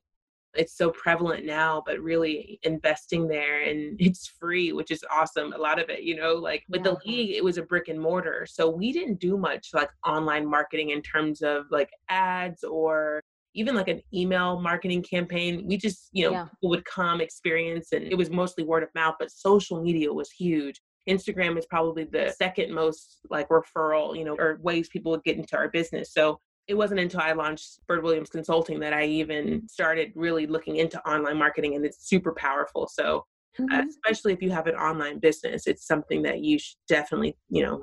it's 0.53 0.75
so 0.75 0.91
prevalent 0.91 1.45
now, 1.45 1.83
but 1.85 1.99
really 1.99 2.59
investing 2.63 3.27
there 3.27 3.61
and 3.61 3.95
it's 3.99 4.27
free, 4.27 4.73
which 4.73 4.91
is 4.91 5.03
awesome. 5.11 5.53
A 5.53 5.57
lot 5.57 5.79
of 5.79 5.89
it, 5.89 6.03
you 6.03 6.15
know, 6.15 6.33
like 6.33 6.63
with 6.69 6.85
yeah. 6.85 6.91
the 6.91 7.09
league, 7.09 7.35
it 7.35 7.43
was 7.43 7.57
a 7.57 7.63
brick 7.63 7.87
and 7.87 7.99
mortar. 7.99 8.45
So 8.45 8.69
we 8.69 8.91
didn't 8.91 9.19
do 9.19 9.37
much 9.37 9.69
like 9.73 9.89
online 10.05 10.49
marketing 10.49 10.91
in 10.91 11.01
terms 11.01 11.41
of 11.41 11.65
like 11.71 11.89
ads 12.09 12.63
or 12.63 13.21
even 13.53 13.75
like 13.75 13.87
an 13.87 14.01
email 14.13 14.59
marketing 14.61 15.03
campaign 15.03 15.65
we 15.67 15.75
just 15.77 16.09
you 16.13 16.25
know 16.25 16.31
yeah. 16.31 16.47
would 16.63 16.85
come 16.85 17.19
experience 17.19 17.91
and 17.91 18.05
it 18.05 18.15
was 18.15 18.29
mostly 18.29 18.63
word 18.63 18.83
of 18.83 18.89
mouth 18.95 19.15
but 19.19 19.31
social 19.31 19.81
media 19.81 20.11
was 20.11 20.31
huge 20.31 20.79
instagram 21.09 21.57
is 21.57 21.65
probably 21.65 22.05
the 22.05 22.33
second 22.37 22.73
most 22.73 23.19
like 23.29 23.49
referral 23.49 24.17
you 24.17 24.23
know 24.23 24.35
or 24.37 24.57
ways 24.61 24.87
people 24.89 25.11
would 25.11 25.23
get 25.23 25.37
into 25.37 25.57
our 25.57 25.67
business 25.67 26.13
so 26.13 26.39
it 26.67 26.75
wasn't 26.75 26.99
until 26.99 27.21
I 27.21 27.33
launched 27.33 27.79
Bird 27.87 28.03
Williams 28.03 28.29
Consulting 28.29 28.79
that 28.79 28.93
I 28.93 29.05
even 29.05 29.67
started 29.67 30.11
really 30.15 30.47
looking 30.47 30.77
into 30.77 31.05
online 31.07 31.37
marketing, 31.37 31.75
and 31.75 31.85
it's 31.85 32.07
super 32.07 32.33
powerful. 32.33 32.87
So 32.87 33.25
uh, 33.59 33.63
mm-hmm. 33.63 33.73
uh, 33.73 33.83
especially 33.89 34.33
if 34.33 34.41
you 34.41 34.49
have 34.49 34.67
an 34.67 34.75
online 34.75 35.19
business 35.19 35.67
it's 35.67 35.85
something 35.85 36.21
that 36.21 36.39
you 36.39 36.57
should 36.57 36.77
definitely 36.87 37.35
you 37.49 37.63
know 37.63 37.81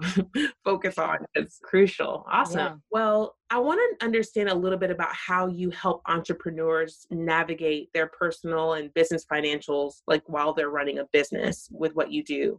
focus 0.65 0.99
on 0.99 1.19
it's 1.35 1.59
crucial 1.63 2.25
awesome 2.31 2.59
yeah. 2.59 2.75
well 2.91 3.37
i 3.51 3.59
want 3.59 3.79
to 3.99 4.05
understand 4.05 4.49
a 4.49 4.55
little 4.55 4.79
bit 4.79 4.91
about 4.91 5.15
how 5.15 5.47
you 5.47 5.69
help 5.71 6.01
entrepreneurs 6.07 7.07
navigate 7.11 7.91
their 7.93 8.07
personal 8.07 8.75
and 8.75 8.93
business 8.95 9.27
financials 9.31 9.97
like 10.07 10.23
while 10.27 10.55
they're 10.55 10.71
running 10.71 11.01
a 11.01 11.05
business 11.13 11.69
with 11.71 11.95
what 11.95 12.11
you 12.11 12.25
do 12.25 12.59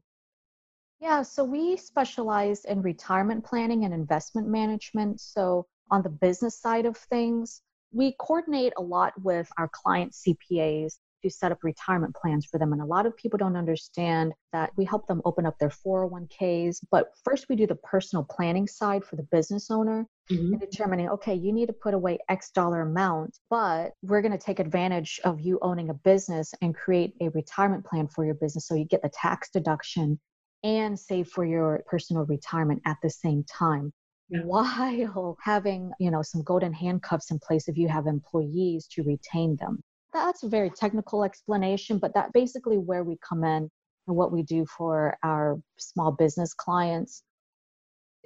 yeah 0.99 1.23
so 1.23 1.43
we 1.43 1.75
specialize 1.75 2.63
in 2.65 2.79
retirement 2.81 3.43
planning 3.43 3.85
and 3.85 3.93
investment 3.93 4.47
management 4.47 5.19
so 5.19 5.65
on 5.91 6.01
the 6.01 6.09
business 6.09 6.59
side 6.59 6.85
of 6.85 6.97
things 6.97 7.61
we 7.91 8.15
coordinate 8.19 8.73
a 8.77 8.81
lot 8.81 9.13
with 9.21 9.49
our 9.57 9.69
client 9.69 10.13
CPAs 10.13 10.97
to 11.23 11.29
set 11.29 11.51
up 11.51 11.63
retirement 11.63 12.15
plans 12.15 12.45
for 12.45 12.57
them. 12.57 12.71
And 12.71 12.81
a 12.81 12.85
lot 12.85 13.05
of 13.05 13.17
people 13.17 13.37
don't 13.37 13.57
understand 13.57 14.31
that 14.53 14.71
we 14.77 14.85
help 14.85 15.05
them 15.07 15.21
open 15.25 15.45
up 15.45 15.57
their 15.59 15.69
401ks. 15.69 16.77
But 16.91 17.11
first, 17.25 17.47
we 17.49 17.57
do 17.57 17.67
the 17.67 17.75
personal 17.75 18.23
planning 18.23 18.67
side 18.67 19.03
for 19.03 19.17
the 19.17 19.27
business 19.29 19.69
owner 19.69 20.07
mm-hmm. 20.31 20.53
and 20.53 20.61
determining, 20.61 21.09
okay, 21.09 21.33
you 21.33 21.51
need 21.51 21.65
to 21.65 21.73
put 21.73 21.93
away 21.93 22.19
X 22.29 22.51
dollar 22.51 22.81
amount, 22.81 23.37
but 23.49 23.91
we're 24.01 24.21
going 24.21 24.31
to 24.31 24.37
take 24.37 24.59
advantage 24.59 25.19
of 25.25 25.41
you 25.41 25.59
owning 25.61 25.89
a 25.89 25.93
business 25.93 26.53
and 26.61 26.73
create 26.73 27.15
a 27.19 27.29
retirement 27.29 27.85
plan 27.85 28.07
for 28.07 28.23
your 28.23 28.35
business 28.35 28.67
so 28.67 28.75
you 28.75 28.85
get 28.85 29.01
the 29.01 29.09
tax 29.09 29.49
deduction 29.49 30.19
and 30.63 30.97
save 30.97 31.27
for 31.27 31.43
your 31.43 31.83
personal 31.85 32.25
retirement 32.25 32.81
at 32.85 32.97
the 33.03 33.09
same 33.09 33.43
time. 33.43 33.91
Yeah. 34.31 34.41
while 34.43 35.37
having 35.43 35.91
you 35.99 36.11
know 36.11 36.21
some 36.21 36.43
golden 36.43 36.71
handcuffs 36.71 37.31
in 37.31 37.39
place 37.39 37.67
if 37.67 37.77
you 37.77 37.87
have 37.87 38.05
employees 38.05 38.87
to 38.93 39.03
retain 39.03 39.55
them 39.55 39.83
that's 40.13 40.43
a 40.43 40.49
very 40.49 40.69
technical 40.69 41.23
explanation, 41.23 41.99
but 41.99 42.13
that 42.13 42.33
basically 42.33 42.77
where 42.77 43.03
we 43.03 43.17
come 43.27 43.43
in 43.43 43.69
and 44.07 44.15
what 44.15 44.31
we 44.31 44.43
do 44.43 44.65
for 44.65 45.17
our 45.23 45.59
small 45.77 46.11
business 46.11 46.53
clients 46.53 47.23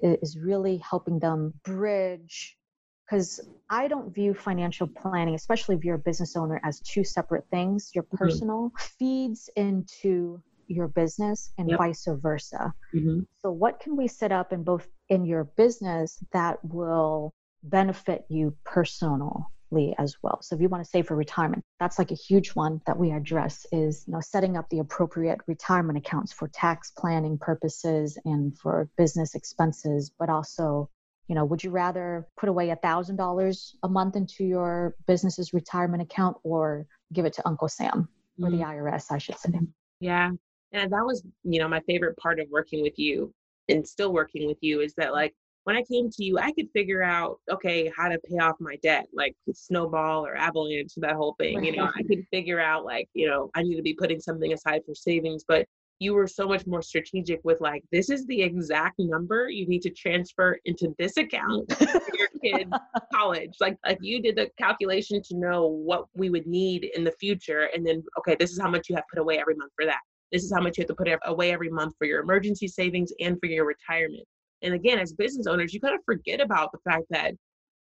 is 0.01 0.37
really 0.37 0.77
helping 0.77 1.19
them 1.19 1.53
bridge 1.63 2.57
because 3.05 3.41
I 3.69 3.87
don't 3.87 4.13
view 4.13 4.33
financial 4.33 4.87
planning, 4.87 5.35
especially 5.35 5.75
if 5.75 5.83
you're 5.83 5.95
a 5.95 5.99
business 5.99 6.35
owner, 6.35 6.59
as 6.63 6.79
two 6.79 7.03
separate 7.03 7.45
things. 7.51 7.91
Your 7.93 8.05
mm-hmm. 8.05 8.17
personal 8.17 8.69
mm-hmm. 8.69 8.83
feeds 8.97 9.49
into 9.55 10.41
your 10.67 10.87
business 10.87 11.51
and 11.57 11.69
Yep. 11.69 11.77
vice 11.77 12.07
versa. 12.07 12.73
hmm 12.91 13.19
So 13.39 13.51
what 13.51 13.79
can 13.81 13.97
we 13.97 14.07
set 14.07 14.31
up 14.31 14.53
in 14.53 14.63
both 14.63 14.87
in 15.09 15.25
your 15.25 15.43
business 15.43 16.23
that 16.31 16.63
will 16.63 17.33
benefit 17.63 18.25
you 18.29 18.55
personally 18.63 19.95
as 19.97 20.17
well? 20.21 20.41
So 20.41 20.55
if 20.55 20.61
you 20.61 20.69
want 20.69 20.83
to 20.83 20.89
save 20.89 21.07
for 21.07 21.15
retirement, 21.15 21.63
that's 21.79 21.97
like 21.99 22.11
a 22.11 22.15
huge 22.15 22.49
one 22.49 22.81
that 22.85 22.97
we 22.97 23.11
address 23.11 23.65
is, 23.71 24.03
you 24.07 24.13
know, 24.13 24.21
setting 24.21 24.57
up 24.57 24.69
the 24.69 24.79
appropriate 24.79 25.39
retirement 25.47 25.97
accounts 25.97 26.31
for 26.31 26.47
tax 26.47 26.91
planning 26.91 27.37
purposes 27.37 28.17
and 28.25 28.57
for 28.57 28.89
business 28.97 29.35
expenses, 29.35 30.11
but 30.17 30.29
also 30.29 30.89
you 31.27 31.35
know, 31.35 31.45
would 31.45 31.63
you 31.63 31.71
rather 31.71 32.27
put 32.37 32.49
away 32.49 32.69
a 32.69 32.75
thousand 32.75 33.15
dollars 33.15 33.75
a 33.83 33.89
month 33.89 34.15
into 34.15 34.43
your 34.43 34.95
business's 35.07 35.53
retirement 35.53 36.03
account 36.03 36.37
or 36.43 36.85
give 37.13 37.25
it 37.25 37.33
to 37.33 37.47
Uncle 37.47 37.69
Sam 37.69 38.09
or 38.41 38.49
the 38.49 38.57
mm. 38.57 38.65
IRS, 38.65 39.11
I 39.11 39.17
should 39.17 39.37
say? 39.37 39.51
Yeah. 39.99 40.31
And 40.73 40.91
that 40.91 41.05
was, 41.05 41.23
you 41.43 41.59
know, 41.59 41.67
my 41.67 41.79
favorite 41.81 42.17
part 42.17 42.39
of 42.39 42.47
working 42.49 42.81
with 42.81 42.97
you 42.97 43.33
and 43.69 43.87
still 43.87 44.13
working 44.13 44.47
with 44.47 44.57
you 44.61 44.81
is 44.81 44.93
that 44.95 45.07
mm-hmm. 45.07 45.15
like 45.15 45.33
when 45.63 45.75
I 45.75 45.83
came 45.83 46.09
to 46.09 46.23
you, 46.23 46.37
I 46.39 46.51
could 46.51 46.69
figure 46.73 47.01
out, 47.01 47.39
okay, 47.49 47.91
how 47.95 48.09
to 48.09 48.19
pay 48.19 48.37
off 48.37 48.55
my 48.59 48.75
debt, 48.83 49.07
like 49.13 49.33
snowball 49.53 50.25
or 50.25 50.35
avalanche, 50.35 50.93
that 50.97 51.15
whole 51.15 51.35
thing. 51.39 51.63
You 51.63 51.75
know, 51.75 51.89
I 51.95 52.03
could 52.03 52.25
figure 52.31 52.59
out 52.59 52.83
like, 52.83 53.07
you 53.13 53.27
know, 53.27 53.49
I 53.55 53.63
need 53.63 53.77
to 53.77 53.81
be 53.81 53.93
putting 53.93 54.19
something 54.19 54.51
aside 54.51 54.81
for 54.85 54.93
savings, 54.93 55.45
but 55.47 55.65
you 55.99 56.13
were 56.13 56.27
so 56.27 56.47
much 56.47 56.67
more 56.67 56.81
strategic 56.81 57.39
with 57.45 57.61
like, 57.61 57.83
this 57.91 58.09
is 58.09 58.25
the 58.25 58.41
exact 58.41 58.95
number 58.99 59.49
you 59.49 59.65
need 59.65 59.81
to 59.83 59.89
transfer 59.89 60.59
into 60.65 60.93
this 60.99 61.15
account 61.15 61.71
for 61.77 62.01
your 62.17 62.27
kid's 62.43 62.73
college. 63.13 63.55
Like, 63.61 63.77
like 63.85 63.99
you 64.01 64.21
did 64.21 64.35
the 64.35 64.49
calculation 64.57 65.21
to 65.29 65.37
know 65.37 65.65
what 65.67 66.05
we 66.13 66.29
would 66.29 66.45
need 66.45 66.91
in 66.95 67.05
the 67.05 67.13
future. 67.13 67.69
And 67.73 67.87
then, 67.87 68.03
okay, 68.19 68.35
this 68.37 68.51
is 68.51 68.59
how 68.59 68.69
much 68.69 68.89
you 68.89 68.95
have 68.95 69.05
put 69.09 69.21
away 69.21 69.39
every 69.39 69.55
month 69.55 69.71
for 69.77 69.85
that. 69.85 70.01
This 70.33 70.43
is 70.43 70.51
how 70.51 70.61
much 70.61 70.77
you 70.77 70.81
have 70.81 70.89
to 70.89 70.95
put 70.95 71.07
away 71.25 71.53
every 71.53 71.69
month 71.69 71.93
for 71.97 72.05
your 72.05 72.21
emergency 72.21 72.67
savings 72.67 73.13
and 73.19 73.39
for 73.39 73.45
your 73.45 73.65
retirement. 73.65 74.25
And 74.63 74.73
again, 74.73 74.97
as 74.97 75.13
business 75.13 75.45
owners, 75.45 75.73
you 75.73 75.79
kind 75.79 75.93
of 75.93 76.01
forget 76.05 76.41
about 76.41 76.71
the 76.71 76.79
fact 76.89 77.05
that 77.11 77.35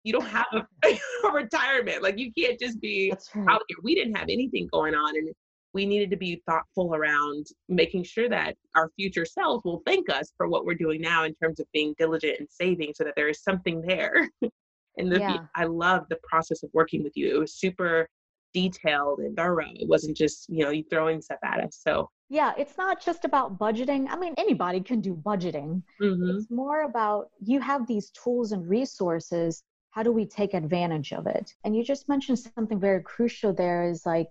you 0.03 0.13
don't 0.13 0.27
have 0.27 0.47
a, 0.53 0.65
a 1.27 1.31
retirement. 1.31 2.01
Like 2.01 2.17
you 2.17 2.31
can't 2.37 2.59
just 2.59 2.81
be 2.81 3.13
right. 3.35 3.53
out 3.53 3.61
here. 3.67 3.77
We 3.83 3.95
didn't 3.95 4.15
have 4.15 4.29
anything 4.29 4.67
going 4.71 4.95
on, 4.95 5.15
and 5.15 5.29
we 5.73 5.85
needed 5.85 6.09
to 6.09 6.17
be 6.17 6.41
thoughtful 6.47 6.95
around 6.95 7.45
making 7.67 8.03
sure 8.03 8.27
that 8.29 8.55
our 8.75 8.89
future 8.95 9.25
selves 9.25 9.63
will 9.63 9.83
thank 9.85 10.09
us 10.09 10.31
for 10.35 10.47
what 10.47 10.65
we're 10.65 10.73
doing 10.73 11.01
now 11.01 11.25
in 11.25 11.35
terms 11.35 11.59
of 11.59 11.67
being 11.71 11.93
diligent 11.99 12.39
and 12.39 12.47
saving, 12.49 12.93
so 12.95 13.03
that 13.03 13.13
there 13.15 13.29
is 13.29 13.43
something 13.43 13.81
there. 13.81 14.27
and 14.97 15.11
the, 15.11 15.19
Yeah. 15.19 15.37
I 15.55 15.65
love 15.65 16.05
the 16.09 16.17
process 16.23 16.63
of 16.63 16.71
working 16.73 17.03
with 17.03 17.13
you. 17.15 17.35
It 17.35 17.39
was 17.39 17.53
super 17.53 18.07
detailed 18.53 19.19
and 19.19 19.35
thorough. 19.35 19.65
It 19.75 19.87
wasn't 19.87 20.17
just 20.17 20.47
you 20.49 20.63
know 20.63 20.71
you 20.71 20.83
throwing 20.89 21.21
stuff 21.21 21.39
at 21.43 21.59
us. 21.59 21.79
So 21.85 22.09
Yeah, 22.29 22.53
it's 22.57 22.77
not 22.77 23.01
just 23.01 23.25
about 23.25 23.57
budgeting. 23.57 24.07
I 24.09 24.15
mean, 24.17 24.33
anybody 24.37 24.81
can 24.81 25.01
do 25.01 25.15
budgeting. 25.15 25.81
mhm. 25.99 26.29
It's 26.29 26.51
more 26.51 26.83
about 26.83 27.29
you 27.39 27.59
have 27.59 27.87
these 27.87 28.11
tools 28.11 28.51
and 28.51 28.67
resources. 28.69 29.63
How 29.91 30.03
do 30.03 30.11
we 30.11 30.25
take 30.27 30.53
advantage 30.53 31.11
of 31.11 31.25
it? 31.25 31.55
And 31.63 31.75
you 31.75 31.83
just 31.83 32.07
mentioned 32.07 32.37
something 32.39 32.79
very 32.79 33.01
crucial 33.01 33.53
there 33.53 33.89
is 33.89 34.05
like, 34.05 34.27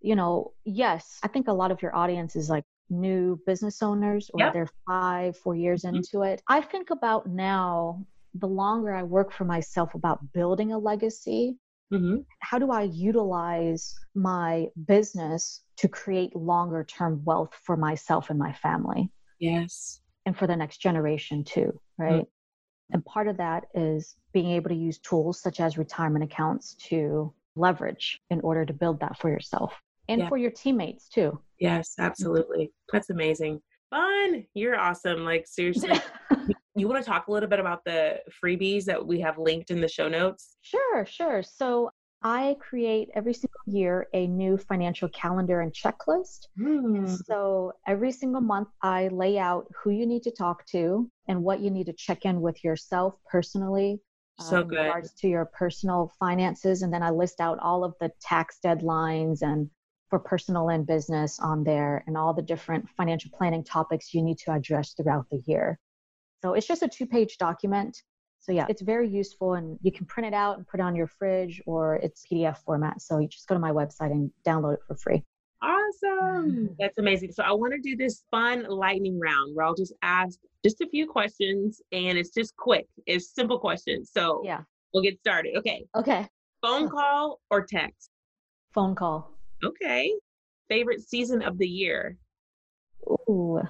you 0.00 0.16
know, 0.16 0.54
yes, 0.64 1.18
I 1.22 1.28
think 1.28 1.48
a 1.48 1.52
lot 1.52 1.70
of 1.70 1.82
your 1.82 1.94
audience 1.94 2.36
is 2.36 2.50
like 2.50 2.64
new 2.90 3.40
business 3.46 3.82
owners 3.82 4.30
or 4.34 4.40
Yep. 4.40 4.52
they're 4.52 4.68
five, 4.86 5.36
four 5.36 5.54
years 5.54 5.84
Mhm. 5.92 6.04
into 6.04 6.22
it. 6.22 6.42
I 6.48 6.60
think 6.60 6.90
about 6.90 7.26
now, 7.28 8.04
the 8.34 8.48
longer 8.48 8.94
I 8.94 9.02
work 9.04 9.32
for 9.32 9.44
myself 9.44 9.94
about 9.94 10.32
building 10.32 10.72
a 10.72 10.78
legacy, 10.78 11.58
Mhm. 11.92 12.24
how 12.40 12.58
do 12.58 12.70
I 12.70 12.82
utilize 12.82 13.94
my 14.14 14.66
business 14.86 15.62
to 15.78 15.88
create 15.88 16.34
longer 16.36 16.84
term 16.84 17.22
wealth 17.24 17.54
for 17.64 17.76
myself 17.76 18.30
and 18.30 18.38
my 18.38 18.52
family 18.52 19.10
yes, 19.38 20.00
and 20.26 20.36
for 20.36 20.46
the 20.46 20.56
next 20.56 20.78
generation 20.78 21.44
too, 21.44 21.80
right? 21.98 22.26
And 22.90 23.04
part 23.04 23.28
of 23.28 23.36
that 23.36 23.64
is 23.74 24.16
being 24.32 24.50
able 24.52 24.70
to 24.70 24.74
use 24.74 24.98
tools 24.98 25.40
such 25.42 25.60
as 25.60 25.76
retirement 25.78 26.24
accounts 26.24 26.74
to 26.88 27.32
leverage 27.54 28.20
in 28.30 28.40
order 28.40 28.64
to 28.64 28.72
build 28.72 29.00
that 29.00 29.18
for 29.18 29.28
yourself 29.30 29.74
and 30.08 30.22
Yeah. 30.22 30.28
for 30.28 30.36
your 30.38 30.50
teammates 30.50 31.08
too. 31.08 31.38
yes, 31.60 31.94
absolutely. 31.98 32.72
That's 32.92 33.10
amazing. 33.10 33.60
Fun. 33.90 34.46
You're 34.54 34.78
awesome. 34.78 35.24
Like 35.24 35.46
seriously. 35.46 35.90
you 36.78 36.88
want 36.88 37.04
to 37.04 37.10
talk 37.10 37.28
a 37.28 37.32
little 37.32 37.48
bit 37.48 37.60
about 37.60 37.84
the 37.84 38.20
freebies 38.42 38.84
that 38.84 39.06
we 39.06 39.20
have 39.20 39.38
linked 39.38 39.70
in 39.70 39.80
the 39.80 39.88
show 39.88 40.08
notes? 40.08 40.56
Sure, 40.62 41.06
sure. 41.06 41.42
So 41.42 41.90
I 42.22 42.56
create 42.58 43.10
every 43.14 43.32
single 43.32 43.60
year 43.66 44.08
a 44.12 44.26
new 44.26 44.56
financial 44.56 45.08
calendar 45.08 45.60
and 45.60 45.72
checklist. 45.72 46.48
Mm. 46.58 47.08
So 47.26 47.72
every 47.86 48.10
single 48.10 48.40
month, 48.40 48.68
I 48.82 49.08
lay 49.08 49.38
out 49.38 49.66
who 49.80 49.90
you 49.90 50.04
need 50.06 50.24
to 50.24 50.32
talk 50.32 50.66
to 50.66 51.08
and 51.28 51.44
what 51.44 51.60
you 51.60 51.70
need 51.70 51.86
to 51.86 51.92
check 51.92 52.24
in 52.24 52.40
with 52.40 52.64
yourself 52.64 53.14
personally. 53.30 54.00
So 54.40 54.60
in 54.60 54.68
good. 54.68 54.78
regards 54.78 55.14
to 55.14 55.28
your 55.28 55.46
personal 55.46 56.12
finances. 56.18 56.82
And 56.82 56.92
then 56.92 57.02
I 57.02 57.10
list 57.10 57.40
out 57.40 57.58
all 57.60 57.84
of 57.84 57.94
the 58.00 58.10
tax 58.20 58.58
deadlines 58.64 59.42
and 59.42 59.70
for 60.10 60.18
personal 60.18 60.70
and 60.70 60.86
business 60.86 61.38
on 61.38 61.64
there 61.64 62.02
and 62.06 62.16
all 62.16 62.32
the 62.32 62.42
different 62.42 62.88
financial 62.96 63.30
planning 63.36 63.62
topics 63.62 64.14
you 64.14 64.22
need 64.22 64.38
to 64.38 64.52
address 64.52 64.94
throughout 64.94 65.26
the 65.30 65.42
year. 65.46 65.78
So 66.42 66.54
it's 66.54 66.66
just 66.66 66.82
a 66.82 66.88
two 66.88 67.06
page 67.06 67.38
document. 67.38 67.96
So 68.40 68.52
yeah, 68.52 68.66
it's 68.68 68.82
very 68.82 69.08
useful 69.08 69.54
and 69.54 69.78
you 69.82 69.90
can 69.92 70.06
print 70.06 70.26
it 70.26 70.34
out 70.34 70.56
and 70.56 70.66
put 70.66 70.80
it 70.80 70.82
on 70.84 70.94
your 70.94 71.08
fridge 71.08 71.60
or 71.66 71.96
it's 71.96 72.24
PDF 72.30 72.58
format. 72.58 73.02
So 73.02 73.18
you 73.18 73.28
just 73.28 73.46
go 73.48 73.54
to 73.54 73.60
my 73.60 73.72
website 73.72 74.12
and 74.12 74.30
download 74.46 74.74
it 74.74 74.80
for 74.86 74.94
free. 74.96 75.24
Awesome. 75.60 76.52
Mm-hmm. 76.52 76.66
That's 76.78 76.98
amazing. 76.98 77.32
So 77.32 77.42
I 77.42 77.52
want 77.52 77.72
to 77.74 77.80
do 77.80 77.96
this 77.96 78.22
fun 78.30 78.64
lightning 78.68 79.18
round 79.18 79.54
where 79.56 79.66
I'll 79.66 79.74
just 79.74 79.92
ask 80.02 80.38
just 80.64 80.80
a 80.80 80.86
few 80.88 81.06
questions 81.06 81.82
and 81.90 82.16
it's 82.16 82.30
just 82.30 82.56
quick. 82.56 82.86
It's 83.06 83.34
simple 83.34 83.58
questions. 83.58 84.10
So 84.16 84.40
Yeah. 84.44 84.60
we'll 84.94 85.02
get 85.02 85.18
started. 85.18 85.56
Okay. 85.58 85.84
Okay. 85.96 86.26
Phone 86.62 86.88
call 86.88 87.40
or 87.50 87.66
text? 87.66 88.10
Phone 88.72 88.94
call. 88.94 89.32
Okay. 89.64 90.12
Favorite 90.68 91.00
season 91.00 91.42
of 91.42 91.58
the 91.58 91.66
year? 91.68 92.16
Ooh, 93.28 93.60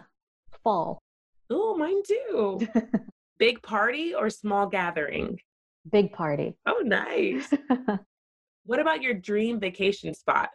fall. 0.63 1.01
Oh, 1.51 1.77
mine 1.77 2.03
too. 2.07 2.67
Big 3.39 3.63
party 3.63 4.15
or 4.15 4.31
small 4.31 4.67
gathering? 4.67 5.39
Big 5.91 6.13
party. 6.13 6.57
Oh, 6.67 6.83
nice. 6.85 7.53
What 8.69 8.81
about 8.81 9.01
your 9.01 9.15
dream 9.15 9.59
vacation 9.59 10.13
spot? 10.13 10.51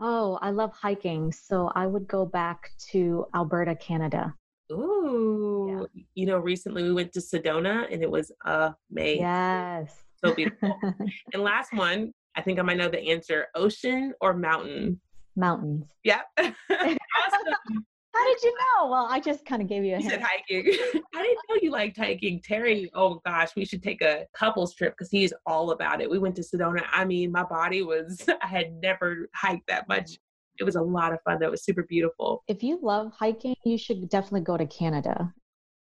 oh, 0.00 0.38
I 0.40 0.50
love 0.50 0.72
hiking. 0.72 1.32
So 1.32 1.70
I 1.74 1.86
would 1.86 2.08
go 2.08 2.24
back 2.24 2.70
to 2.92 3.26
Alberta, 3.34 3.74
Canada. 3.74 4.34
Ooh, 4.72 5.86
you 6.14 6.24
know, 6.24 6.38
recently 6.38 6.82
we 6.82 6.94
went 6.94 7.12
to 7.12 7.20
Sedona 7.20 7.92
and 7.92 8.02
it 8.02 8.10
was 8.10 8.32
amazing. 8.46 9.20
Yes. 9.20 9.94
So 10.24 10.34
beautiful. 10.34 10.80
and 11.34 11.42
last 11.42 11.74
one, 11.74 12.12
I 12.34 12.40
think 12.40 12.58
I 12.58 12.62
might 12.62 12.78
know 12.78 12.88
the 12.88 13.10
answer 13.10 13.48
ocean 13.54 14.14
or 14.22 14.32
mountain? 14.32 14.98
Mountains. 15.36 15.84
Yep. 16.04 16.22
awesome. 16.38 16.54
How 18.18 18.24
did 18.24 18.42
you 18.42 18.54
know? 18.56 18.88
Well, 18.88 19.06
I 19.08 19.20
just 19.20 19.44
kind 19.44 19.62
of 19.62 19.68
gave 19.68 19.84
you 19.84 19.94
a 19.94 19.98
You 19.98 20.10
said 20.10 20.20
hint. 20.20 20.24
hiking. 20.24 21.02
I 21.14 21.22
didn't 21.22 21.38
know 21.48 21.56
you 21.62 21.70
liked 21.70 21.96
hiking. 21.96 22.40
Terry, 22.42 22.90
oh 22.94 23.20
gosh, 23.24 23.50
we 23.54 23.64
should 23.64 23.82
take 23.82 24.02
a 24.02 24.26
couples 24.34 24.74
trip 24.74 24.94
because 24.96 25.10
he's 25.10 25.32
all 25.46 25.70
about 25.70 26.00
it. 26.00 26.10
We 26.10 26.18
went 26.18 26.34
to 26.36 26.42
Sedona. 26.42 26.82
I 26.92 27.04
mean, 27.04 27.30
my 27.30 27.44
body 27.44 27.82
was, 27.82 28.24
I 28.42 28.46
had 28.46 28.72
never 28.82 29.28
hiked 29.34 29.68
that 29.68 29.88
much. 29.88 30.18
It 30.58 30.64
was 30.64 30.74
a 30.74 30.82
lot 30.82 31.12
of 31.12 31.20
fun. 31.22 31.38
That 31.40 31.50
was 31.50 31.62
super 31.62 31.84
beautiful. 31.84 32.42
If 32.48 32.64
you 32.64 32.80
love 32.82 33.12
hiking, 33.12 33.54
you 33.64 33.78
should 33.78 34.08
definitely 34.08 34.40
go 34.40 34.56
to 34.56 34.66
Canada 34.66 35.32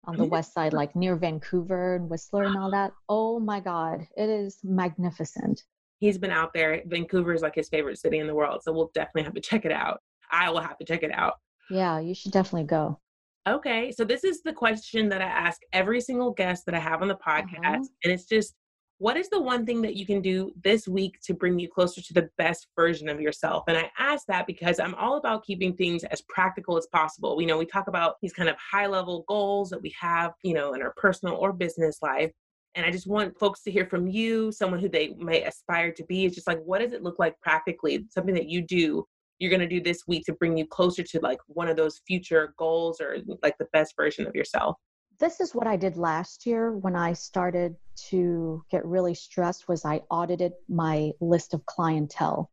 on 0.07 0.16
the 0.16 0.25
mm-hmm. 0.25 0.33
west 0.33 0.53
side, 0.53 0.73
like 0.73 0.97
near 0.97 1.16
Vancouver 1.16 1.94
and 1.94 2.11
Whistler 2.11 2.44
and 2.44 2.57
all 2.57 2.70
that. 2.73 2.92
Oh 3.09 3.38
my 3.38 3.61
God, 3.61 4.07
it 4.16 4.29
is 4.29 4.59
magnificent. 4.64 5.62
He's 5.99 6.18
been 6.18 6.31
out 6.31 6.53
there. 6.53 6.83
Vancouver 6.87 7.33
is 7.33 7.42
like 7.42 7.55
his 7.55 7.68
favorite 7.68 7.99
city 7.99 8.18
in 8.18 8.27
the 8.27 8.35
world. 8.35 8.62
So 8.62 8.73
we'll 8.73 8.90
definitely 8.94 9.23
have 9.23 9.35
to 9.35 9.40
check 9.40 9.64
it 9.64 9.73
out. 9.73 10.01
I 10.31 10.51
will 10.51 10.61
have 10.61 10.77
to 10.79 10.85
check 10.85 11.03
it 11.03 11.12
out. 11.12 11.35
Yeah, 11.70 11.98
you 12.00 12.14
should 12.14 12.33
definitely 12.33 12.66
go. 12.66 12.98
Okay, 13.46 13.92
so 13.92 14.05
this 14.05 14.24
is 14.24 14.42
the 14.42 14.53
question 14.53 15.09
that 15.11 15.20
I 15.20 15.27
ask 15.27 15.61
every 15.72 16.00
single 16.00 16.33
guest 16.33 16.64
that 16.66 16.74
I 16.74 16.79
have 16.79 17.03
on 17.03 17.09
the 17.09 17.16
podcast. 17.16 17.59
Uh-huh. 17.64 17.88
And 18.05 18.12
it's 18.12 18.24
just, 18.24 18.55
what 18.98 19.16
is 19.16 19.29
the 19.29 19.40
one 19.40 19.66
thing 19.66 19.83
that 19.83 19.96
you 19.96 20.07
can 20.07 20.22
do 20.22 20.53
this 20.62 20.88
week 20.88 21.18
to 21.24 21.35
bring 21.35 21.59
you 21.59 21.68
closer 21.68 22.00
to 22.00 22.14
the 22.14 22.31
best 22.38 22.68
version 22.74 23.09
of 23.09 23.20
yourself? 23.20 23.64
And 23.68 23.77
I 23.77 23.90
ask 23.98 24.24
that 24.29 24.46
because 24.46 24.79
I'm 24.79 24.94
all 24.94 25.16
about 25.18 25.44
keeping 25.44 25.74
things 25.77 26.05
as 26.05 26.22
practical 26.22 26.79
as 26.79 26.87
possible. 26.87 27.37
We 27.37 27.44
know 27.44 27.59
we 27.59 27.66
talk 27.66 27.88
about 27.88 28.16
these 28.22 28.33
kind 28.33 28.48
of 28.48 28.57
high 28.57 28.87
level 28.87 29.25
goals 29.29 29.69
that 29.71 29.83
we 29.83 29.94
have, 30.00 30.33
you 30.42 30.54
know, 30.54 30.73
in 30.73 30.81
our 30.81 30.94
personal 30.96 31.35
or 31.35 31.52
business 31.52 31.98
life. 32.00 32.31
And 32.77 32.87
I 32.87 32.90
just 32.90 33.06
want 33.06 33.38
folks 33.38 33.62
to 33.65 33.71
hear 33.71 33.87
from 33.87 34.06
you, 34.06 34.52
someone 34.52 34.81
who 34.81 34.88
they 34.88 35.15
may 35.19 35.42
aspire 35.44 35.92
to 35.92 36.04
be. 36.04 36.25
It's 36.25 36.35
just 36.35 36.48
like, 36.48 36.62
what 36.65 36.81
does 36.81 36.92
it 36.92 37.02
look 37.02 37.19
like 37.19 37.38
practically? 37.40 38.06
Something 38.10 38.35
that 38.35 38.48
you 38.48 38.62
do 38.62 39.04
you're 39.38 39.50
going 39.50 39.60
to 39.60 39.66
do 39.68 39.80
this 39.80 40.02
week 40.06 40.24
to 40.26 40.32
bring 40.32 40.56
you 40.56 40.66
closer 40.66 41.02
to 41.02 41.20
like 41.20 41.38
one 41.46 41.68
of 41.68 41.76
those 41.76 42.00
future 42.06 42.54
goals 42.58 43.00
or 43.00 43.18
like 43.42 43.56
the 43.58 43.66
best 43.72 43.94
version 43.96 44.26
of 44.26 44.35
yourself 44.35 44.76
This 45.20 45.40
is 45.40 45.54
what 45.54 45.66
I 45.66 45.76
did 45.76 45.96
last 45.96 46.46
year 46.46 46.72
when 46.72 46.96
I 46.96 47.12
started 47.12 47.76
to 48.10 48.62
get 48.70 48.85
really 48.85 49.14
stressed 49.14 49.68
was 49.68 49.85
I 49.85 50.02
audited 50.10 50.52
my 50.68 51.12
list 51.20 51.54
of 51.54 51.64
clientele 51.66 52.50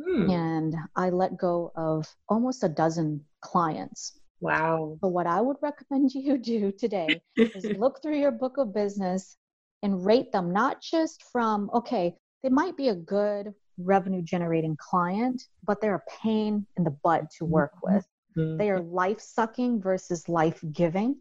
Hmm. 0.00 0.30
and 0.30 0.74
I 0.96 1.10
let 1.10 1.36
go 1.36 1.72
of 1.74 2.06
almost 2.28 2.62
a 2.64 2.68
dozen 2.68 3.24
clients 3.42 4.20
Wow. 4.40 4.96
But 5.00 5.08
what 5.08 5.26
I 5.26 5.40
would 5.40 5.58
recommend 5.60 6.12
you 6.14 6.38
do 6.38 6.72
today 6.72 7.20
is 7.36 7.64
look 7.76 8.00
through 8.02 8.18
your 8.18 8.30
book 8.32 8.56
of 8.56 8.72
business 8.74 9.36
and 9.82 10.04
rate 10.04 10.32
them, 10.32 10.52
not 10.52 10.80
just 10.82 11.22
from, 11.32 11.70
okay, 11.74 12.14
they 12.42 12.48
might 12.48 12.76
be 12.76 12.88
a 12.88 12.94
good 12.94 13.52
revenue 13.84 14.22
generating 14.22 14.76
client, 14.76 15.42
but 15.64 15.80
they're 15.80 15.96
a 15.96 16.10
pain 16.22 16.66
in 16.76 16.84
the 16.84 16.90
butt 16.90 17.30
to 17.38 17.44
work 17.44 17.72
mm-hmm. 17.76 17.94
with. 17.94 18.06
Mm-hmm. 18.36 18.56
They 18.58 18.70
are 18.70 18.80
life 18.80 19.20
sucking 19.20 19.80
versus 19.80 20.28
life 20.28 20.62
giving. 20.72 21.16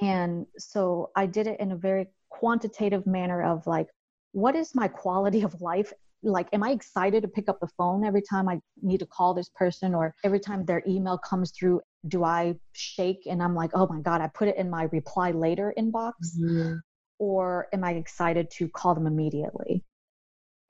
And 0.00 0.46
so 0.58 1.10
I 1.16 1.26
did 1.26 1.46
it 1.46 1.60
in 1.60 1.72
a 1.72 1.76
very 1.76 2.06
quantitative 2.30 3.06
manner 3.06 3.42
of 3.42 3.66
like, 3.66 3.88
what 4.32 4.56
is 4.56 4.74
my 4.74 4.88
quality 4.88 5.42
of 5.42 5.60
life? 5.60 5.92
Like, 6.22 6.48
am 6.52 6.62
I 6.62 6.70
excited 6.70 7.22
to 7.22 7.28
pick 7.28 7.48
up 7.48 7.60
the 7.60 7.68
phone 7.76 8.04
every 8.04 8.22
time 8.22 8.48
I 8.48 8.60
need 8.80 8.98
to 8.98 9.06
call 9.06 9.34
this 9.34 9.50
person 9.54 9.94
or 9.94 10.14
every 10.24 10.40
time 10.40 10.64
their 10.64 10.82
email 10.86 11.18
comes 11.18 11.50
through? 11.50 11.80
Do 12.08 12.24
I 12.24 12.54
shake 12.72 13.26
and 13.26 13.42
I'm 13.42 13.54
like, 13.54 13.70
oh 13.74 13.86
my 13.86 14.00
God, 14.00 14.20
I 14.20 14.28
put 14.28 14.48
it 14.48 14.56
in 14.56 14.70
my 14.70 14.84
reply 14.84 15.32
later 15.32 15.74
inbox? 15.78 16.12
Mm-hmm. 16.40 16.76
Or 17.18 17.68
am 17.72 17.84
I 17.84 17.92
excited 17.92 18.50
to 18.52 18.68
call 18.68 18.94
them 18.94 19.06
immediately? 19.06 19.84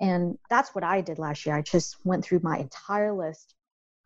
And 0.03 0.37
that's 0.51 0.75
what 0.75 0.83
I 0.83 1.01
did 1.01 1.21
last 1.21 1.47
year. 1.47 1.55
I 1.55 1.63
just 1.63 1.97
went 2.05 2.25
through 2.25 2.41
my 2.43 2.59
entire 2.59 3.13
list. 3.13 3.55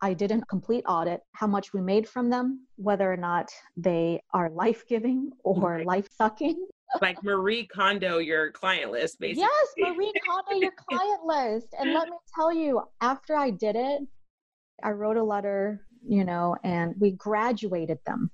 I 0.03 0.13
did 0.13 0.31
a 0.31 0.43
complete 0.43 0.85
audit, 0.87 1.23
how 1.33 1.47
much 1.47 1.73
we 1.73 1.81
made 1.81 2.07
from 2.07 2.29
them, 2.29 2.67
whether 2.77 3.11
or 3.11 3.17
not 3.17 3.51
they 3.79 4.21
are 4.35 4.51
life 4.51 4.87
giving 4.87 5.31
or 5.43 5.83
life 5.85 6.07
sucking. 6.13 6.67
like 7.01 7.23
Marie 7.25 7.67
Kondo, 7.67 8.19
your 8.19 8.51
client 8.53 8.93
list, 8.93 9.19
basically. 9.19 9.49
Yes, 9.49 9.69
Marie 9.79 10.13
Kondo, 10.29 10.61
your 10.61 10.73
client 10.89 11.25
list. 11.25 11.69
And 11.81 11.95
let 11.95 12.09
me 12.09 12.17
tell 12.35 12.53
you, 12.53 12.83
after 13.01 13.35
I 13.35 13.49
did 13.49 13.75
it, 13.75 14.03
I 14.85 14.91
wrote 14.91 15.17
a 15.17 15.25
letter, 15.25 15.87
you 16.07 16.25
know, 16.25 16.57
and 16.63 16.95
we 16.99 17.13
graduated 17.13 17.99
them. 18.05 18.31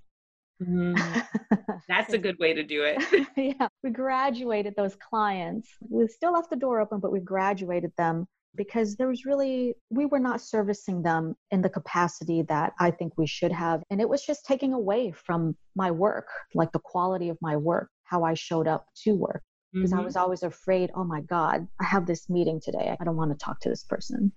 Mm, 0.63 1.27
that's 1.89 2.13
a 2.13 2.19
good 2.19 2.39
way 2.39 2.55
to 2.55 2.63
do 2.63 2.85
it. 2.85 3.27
yeah, 3.37 3.69
we 3.83 3.91
graduated 3.91 4.75
those 4.77 4.97
clients. 4.97 5.69
We 5.89 6.07
still 6.09 6.33
left 6.33 6.51
the 6.51 6.57
door 6.57 6.81
open, 6.81 7.01
but 7.01 7.13
we 7.13 7.21
graduated 7.21 7.93
them 7.97 8.27
because 8.55 8.97
there 8.97 9.09
was 9.09 9.25
really, 9.25 9.75
we 9.91 10.07
were 10.07 10.19
not 10.19 10.41
servicing 10.41 11.03
them 11.03 11.35
in 11.51 11.63
the 11.63 11.71
capacity 11.71 12.43
that 12.43 12.73
I 12.79 12.91
think 12.91 13.15
we 13.17 13.27
should 13.27 13.53
have. 13.53 13.83
And 13.91 14.01
it 14.01 14.09
was 14.09 14.25
just 14.25 14.45
taking 14.45 14.73
away 14.73 15.13
from 15.13 15.57
my 15.75 15.91
work, 15.91 16.29
like 16.55 16.73
the 16.73 16.79
quality 16.79 17.29
of 17.29 17.39
my 17.41 17.57
work, 17.57 17.89
how 18.05 18.25
I 18.25 18.35
showed 18.35 18.69
up 18.69 18.87
to 19.05 19.15
work. 19.15 19.43
Because 19.73 19.93
mm-hmm. 19.93 20.01
I 20.01 20.05
was 20.05 20.17
always 20.17 20.43
afraid, 20.43 20.91
oh 20.95 21.05
my 21.05 21.23
God, 21.23 21.67
I 21.81 21.85
have 21.85 22.05
this 22.05 22.29
meeting 22.29 22.61
today. 22.63 22.95
I 23.01 23.05
don't 23.05 23.17
want 23.17 23.31
to 23.31 23.43
talk 23.43 23.59
to 23.61 23.71
this 23.71 23.85
person. 23.85 24.31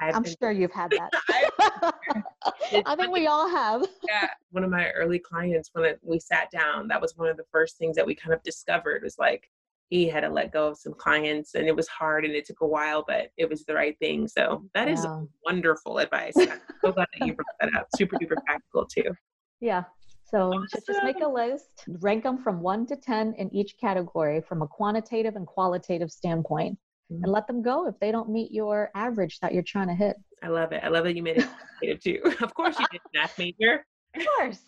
i 0.00 0.08
am 0.08 0.24
sure 0.24 0.50
you've 0.50 0.72
had 0.72 0.92
that. 0.92 1.10
I 1.82 2.96
think 2.96 3.12
we 3.12 3.26
all 3.26 3.48
have. 3.48 3.86
yeah. 4.06 4.28
One 4.50 4.64
of 4.64 4.70
my 4.70 4.90
early 4.90 5.18
clients, 5.18 5.70
when 5.72 5.94
we 6.02 6.18
sat 6.18 6.50
down, 6.50 6.88
that 6.88 7.00
was 7.00 7.16
one 7.16 7.28
of 7.28 7.36
the 7.36 7.44
first 7.50 7.76
things 7.78 7.96
that 7.96 8.06
we 8.06 8.14
kind 8.14 8.32
of 8.32 8.42
discovered 8.42 9.02
was 9.02 9.16
like, 9.18 9.48
he 9.90 10.08
had 10.08 10.20
to 10.20 10.30
let 10.30 10.52
go 10.52 10.68
of 10.68 10.78
some 10.78 10.94
clients 10.94 11.54
and 11.54 11.66
it 11.66 11.76
was 11.76 11.86
hard 11.86 12.24
and 12.24 12.34
it 12.34 12.46
took 12.46 12.62
a 12.62 12.66
while, 12.66 13.04
but 13.06 13.30
it 13.36 13.46
was 13.46 13.64
the 13.64 13.74
right 13.74 13.98
thing. 13.98 14.26
So 14.26 14.64
that 14.74 14.88
is 14.88 15.06
wonderful 15.44 15.98
advice. 15.98 16.32
I'm 16.38 16.60
so 16.82 16.92
glad 16.92 17.08
that 17.18 17.26
you 17.26 17.34
brought 17.34 17.46
that 17.60 17.78
up. 17.78 17.88
Super 17.96 18.16
duper 18.16 18.42
practical 18.46 18.86
too. 18.86 19.12
Yeah. 19.60 19.84
So 20.30 20.48
awesome. 20.48 20.80
just 20.86 21.04
make 21.04 21.20
a 21.22 21.28
list, 21.28 21.84
rank 22.00 22.22
them 22.22 22.42
from 22.42 22.62
one 22.62 22.86
to 22.86 22.96
10 22.96 23.34
in 23.34 23.54
each 23.54 23.76
category 23.78 24.40
from 24.40 24.62
a 24.62 24.66
quantitative 24.66 25.36
and 25.36 25.46
qualitative 25.46 26.10
standpoint, 26.10 26.78
mm-hmm. 27.12 27.24
and 27.24 27.32
let 27.32 27.46
them 27.46 27.62
go 27.62 27.86
if 27.86 27.98
they 28.00 28.10
don't 28.10 28.30
meet 28.30 28.52
your 28.52 28.90
average 28.94 29.40
that 29.40 29.52
you're 29.52 29.62
trying 29.62 29.88
to 29.88 29.94
hit. 29.94 30.16
I 30.42 30.48
love 30.48 30.72
it. 30.72 30.82
I 30.82 30.88
love 30.88 31.04
that 31.04 31.16
you 31.16 31.22
made 31.22 31.46
it 31.82 32.02
too. 32.02 32.20
of 32.42 32.54
course, 32.54 32.78
you 32.78 32.86
did 32.90 33.00
math 33.14 33.38
major. 33.38 33.84
Of 34.14 34.26
course. 34.36 34.60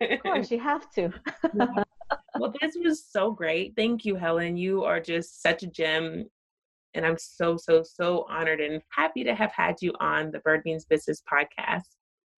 of 0.00 0.20
course, 0.20 0.50
you 0.50 0.58
have 0.58 0.90
to. 0.94 1.12
well, 2.38 2.54
this 2.60 2.76
was 2.82 3.04
so 3.04 3.30
great. 3.30 3.74
Thank 3.76 4.04
you, 4.04 4.16
Helen. 4.16 4.56
You 4.56 4.84
are 4.84 5.00
just 5.00 5.42
such 5.42 5.62
a 5.62 5.66
gem. 5.66 6.26
And 6.94 7.04
I'm 7.04 7.18
so, 7.18 7.56
so, 7.56 7.82
so 7.82 8.26
honored 8.28 8.60
and 8.60 8.82
happy 8.90 9.22
to 9.24 9.34
have 9.34 9.52
had 9.52 9.76
you 9.80 9.92
on 10.00 10.30
the 10.30 10.40
Bird 10.40 10.62
Means 10.64 10.84
Business 10.84 11.22
podcast. 11.30 11.82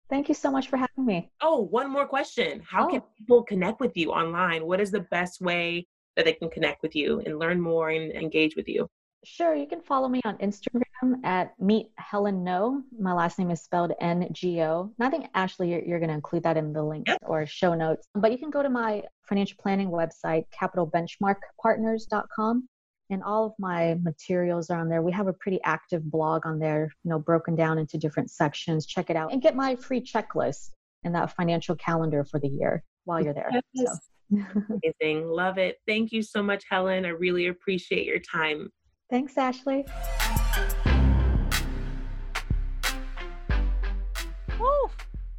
Thank 0.10 0.28
you 0.28 0.34
so 0.34 0.50
much 0.50 0.70
for 0.70 0.78
having 0.78 1.06
me. 1.06 1.30
Oh, 1.40 1.62
one 1.62 1.90
more 1.92 2.08
question. 2.08 2.64
How 2.68 2.88
oh. 2.88 2.90
can 2.90 3.04
people 3.18 3.44
connect 3.44 3.80
with 3.80 3.96
you 3.96 4.12
online? 4.12 4.66
What 4.66 4.82
is 4.82 4.90
the 4.90 5.06
best 5.12 5.40
way 5.40 5.88
that 6.16 6.26
they 6.26 6.34
can 6.34 6.50
connect 6.50 6.82
with 6.82 6.96
you 6.96 7.22
and 7.26 7.38
learn 7.38 7.62
more 7.62 7.92
and 7.92 8.12
engage 8.12 8.56
with 8.56 8.68
you? 8.68 8.90
Sure. 9.26 9.54
You 9.54 9.68
can 9.68 9.82
follow 9.82 10.08
me 10.08 10.22
on 10.24 10.38
Instagram 10.38 11.26
at 11.26 11.54
Meet 11.60 11.92
Helen 11.98 12.46
Ngo. 12.46 12.82
My 12.98 13.12
last 13.14 13.38
name 13.38 13.52
is 13.52 13.62
spelled 13.62 13.92
N 14.00 14.30
G 14.32 14.62
O. 14.62 14.94
And 14.98 15.08
I 15.08 15.10
think, 15.10 15.28
Ashley, 15.34 15.72
you're, 15.72 15.82
you're 15.82 16.00
going 16.00 16.10
to 16.10 16.16
include 16.16 16.44
that 16.44 16.56
in 16.56 16.72
the 16.72 16.84
link 16.84 17.08
yep. 17.08 17.18
or 17.22 17.46
show 17.46 17.74
notes. 17.74 18.08
But 18.16 18.32
you 18.32 18.38
can 18.38 18.50
go 18.50 18.64
to 18.64 18.70
my 18.70 19.04
financial 19.24 19.58
planning 19.62 19.90
website, 19.90 20.46
capitalbenchmarkpartners.com. 20.60 22.70
And 23.12 23.24
all 23.24 23.48
of 23.48 23.54
my 23.58 23.96
materials 24.04 24.70
are 24.70 24.80
on 24.80 24.88
there. 24.88 25.02
We 25.02 25.12
have 25.12 25.28
a 25.28 25.34
pretty 25.34 25.60
active 25.64 26.04
blog 26.10 26.46
on 26.46 26.60
there, 26.60 26.92
you 27.04 27.10
know, 27.10 27.18
broken 27.18 27.56
down 27.56 27.80
into 27.80 27.98
different 27.98 28.30
sections. 28.30 28.86
Check 28.86 29.10
it 29.10 29.16
out 29.16 29.34
and 29.34 29.42
get 29.42 29.56
my 29.56 29.76
free 29.76 30.00
checklist 30.00 30.70
and 31.04 31.16
that 31.16 31.36
financial 31.36 31.76
calendar 31.76 32.24
for 32.24 32.40
the 32.40 32.48
year 32.48 32.84
while 33.06 33.24
you're 33.24 33.34
there. 33.34 33.50
Yes. 33.74 33.98
So. 34.32 34.32
Amazing. 35.02 35.28
Love 35.28 35.58
it. 35.58 35.78
Thank 35.88 36.12
you 36.12 36.22
so 36.22 36.44
much, 36.44 36.66
Helen. 36.70 37.04
I 37.04 37.10
really 37.10 37.48
appreciate 37.48 38.06
your 38.06 38.20
time. 38.20 38.70
Thanks, 39.10 39.38
Ashley. 39.38 39.86
Woo. 44.60 44.90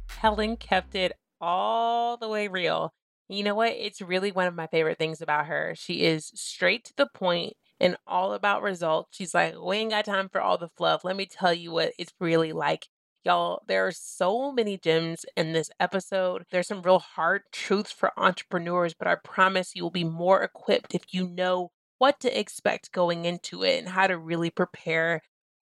Helen 0.09 0.57
kept 0.57 0.93
it 0.93 1.13
all 1.39 2.17
the 2.17 2.27
way 2.27 2.49
real. 2.49 2.93
You 3.29 3.43
know 3.43 3.55
what? 3.55 3.71
It's 3.71 4.01
really 4.01 4.33
one 4.33 4.47
of 4.47 4.55
my 4.55 4.67
favorite 4.67 4.97
things 4.97 5.21
about 5.21 5.45
her. 5.45 5.73
She 5.77 6.03
is 6.03 6.31
straight 6.35 6.83
to 6.85 6.93
the 6.97 7.07
point 7.07 7.53
and 7.79 7.95
all 8.05 8.33
about 8.33 8.61
results. 8.61 9.15
She's 9.15 9.33
like, 9.33 9.55
we 9.57 9.77
ain't 9.77 9.91
got 9.91 10.03
time 10.03 10.27
for 10.27 10.41
all 10.41 10.57
the 10.57 10.67
fluff. 10.67 11.05
Let 11.05 11.15
me 11.15 11.25
tell 11.25 11.53
you 11.53 11.71
what 11.71 11.93
it's 11.97 12.13
really 12.19 12.51
like. 12.51 12.87
Y'all, 13.23 13.63
there 13.67 13.87
are 13.87 13.91
so 13.91 14.51
many 14.51 14.77
gems 14.77 15.25
in 15.37 15.53
this 15.53 15.69
episode. 15.79 16.43
There's 16.51 16.67
some 16.67 16.81
real 16.81 16.99
hard 16.99 17.43
truths 17.51 17.91
for 17.91 18.11
entrepreneurs, 18.17 18.93
but 18.93 19.07
I 19.07 19.15
promise 19.15 19.75
you 19.75 19.83
will 19.83 19.91
be 19.91 20.03
more 20.03 20.41
equipped 20.43 20.93
if 20.93 21.13
you 21.13 21.27
know 21.27 21.71
what 22.01 22.19
to 22.19 22.39
expect 22.39 22.91
going 22.91 23.25
into 23.25 23.61
it 23.61 23.77
and 23.77 23.87
how 23.87 24.07
to 24.07 24.17
really 24.17 24.49
prepare 24.49 25.21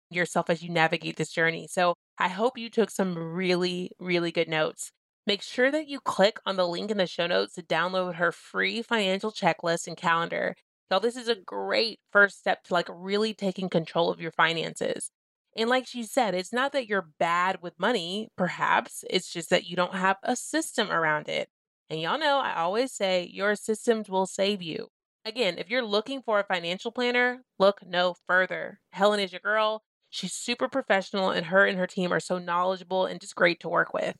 yourself 0.09 0.49
as 0.49 0.63
you 0.63 0.69
navigate 0.69 1.17
this 1.17 1.33
journey. 1.33 1.67
So 1.69 1.95
I 2.17 2.29
hope 2.29 2.57
you 2.57 2.69
took 2.69 2.89
some 2.89 3.17
really, 3.17 3.91
really 3.99 4.31
good 4.31 4.47
notes. 4.47 4.89
Make 5.27 5.41
sure 5.41 5.69
that 5.69 5.89
you 5.89 5.99
click 5.99 6.39
on 6.45 6.55
the 6.55 6.65
link 6.65 6.91
in 6.91 6.97
the 6.97 7.07
show 7.07 7.27
notes 7.27 7.55
to 7.55 7.61
download 7.61 8.15
her 8.15 8.31
free 8.31 8.81
financial 8.81 9.33
checklist 9.33 9.85
and 9.85 9.97
calendar. 9.97 10.55
Y'all, 10.89 11.01
this 11.01 11.17
is 11.17 11.27
a 11.27 11.35
great 11.35 11.99
first 12.13 12.39
step 12.39 12.63
to 12.63 12.73
like 12.73 12.87
really 12.89 13.33
taking 13.33 13.67
control 13.67 14.09
of 14.09 14.21
your 14.21 14.31
finances. 14.31 15.11
And 15.57 15.69
like 15.69 15.87
she 15.87 16.03
said, 16.03 16.35
it's 16.35 16.53
not 16.53 16.71
that 16.71 16.87
you're 16.87 17.09
bad 17.19 17.61
with 17.61 17.77
money, 17.77 18.29
perhaps, 18.37 19.03
it's 19.09 19.29
just 19.29 19.49
that 19.49 19.65
you 19.65 19.75
don't 19.75 19.93
have 19.93 20.15
a 20.23 20.37
system 20.37 20.89
around 20.89 21.27
it. 21.27 21.49
And 21.89 21.99
y'all 21.99 22.17
know 22.17 22.39
I 22.39 22.55
always 22.55 22.93
say 22.93 23.29
your 23.29 23.57
systems 23.57 24.07
will 24.07 24.25
save 24.25 24.61
you. 24.61 24.87
Again, 25.29 25.59
if 25.59 25.69
you're 25.69 25.85
looking 25.85 26.23
for 26.23 26.39
a 26.39 26.43
financial 26.43 26.91
planner, 26.91 27.43
look 27.59 27.81
no 27.85 28.15
further. 28.25 28.79
Helen 28.93 29.19
is 29.19 29.31
your 29.31 29.41
girl. 29.41 29.83
She's 30.09 30.33
super 30.33 30.67
professional, 30.67 31.29
and 31.29 31.45
her 31.45 31.67
and 31.67 31.77
her 31.77 31.85
team 31.85 32.11
are 32.11 32.19
so 32.19 32.39
knowledgeable 32.39 33.05
and 33.05 33.21
just 33.21 33.35
great 33.35 33.59
to 33.59 33.69
work 33.69 33.93
with. 33.93 34.15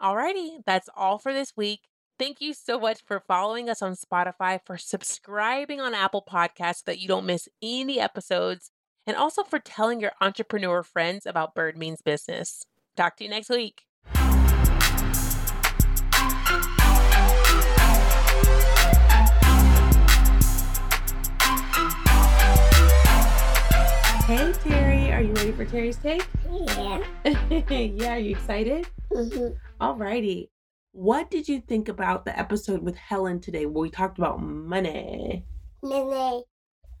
Alrighty, 0.00 0.60
that's 0.64 0.88
all 0.96 1.18
for 1.18 1.34
this 1.34 1.52
week. 1.58 1.80
Thank 2.18 2.40
you 2.40 2.54
so 2.54 2.80
much 2.80 3.02
for 3.06 3.22
following 3.28 3.68
us 3.68 3.82
on 3.82 3.94
Spotify, 3.94 4.60
for 4.64 4.78
subscribing 4.78 5.78
on 5.78 5.92
Apple 5.92 6.24
Podcasts 6.26 6.76
so 6.76 6.82
that 6.86 7.00
you 7.00 7.06
don't 7.06 7.26
miss 7.26 7.46
any 7.62 8.00
episodes, 8.00 8.70
and 9.06 9.18
also 9.18 9.42
for 9.42 9.58
telling 9.58 10.00
your 10.00 10.12
entrepreneur 10.22 10.82
friends 10.82 11.26
about 11.26 11.54
Bird 11.54 11.76
Means 11.76 12.00
Business. 12.00 12.64
Talk 12.96 13.18
to 13.18 13.24
you 13.24 13.30
next 13.30 13.50
week. 13.50 13.82
Hey, 24.30 24.52
Terry. 24.62 25.10
Are 25.10 25.22
you 25.22 25.32
ready 25.32 25.50
for 25.50 25.64
Terry's 25.64 25.96
take? 25.96 26.24
Yeah. 26.48 27.02
yeah, 27.68 28.14
are 28.14 28.18
you 28.20 28.30
excited? 28.30 28.86
Mm-hmm. 29.12 29.56
All 29.80 29.96
righty. 29.96 30.52
What 30.92 31.32
did 31.32 31.48
you 31.48 31.60
think 31.60 31.88
about 31.88 32.24
the 32.24 32.38
episode 32.38 32.80
with 32.80 32.94
Helen 32.94 33.40
today 33.40 33.66
where 33.66 33.82
we 33.82 33.90
talked 33.90 34.18
about 34.18 34.40
money? 34.40 35.44
Money, 35.82 36.44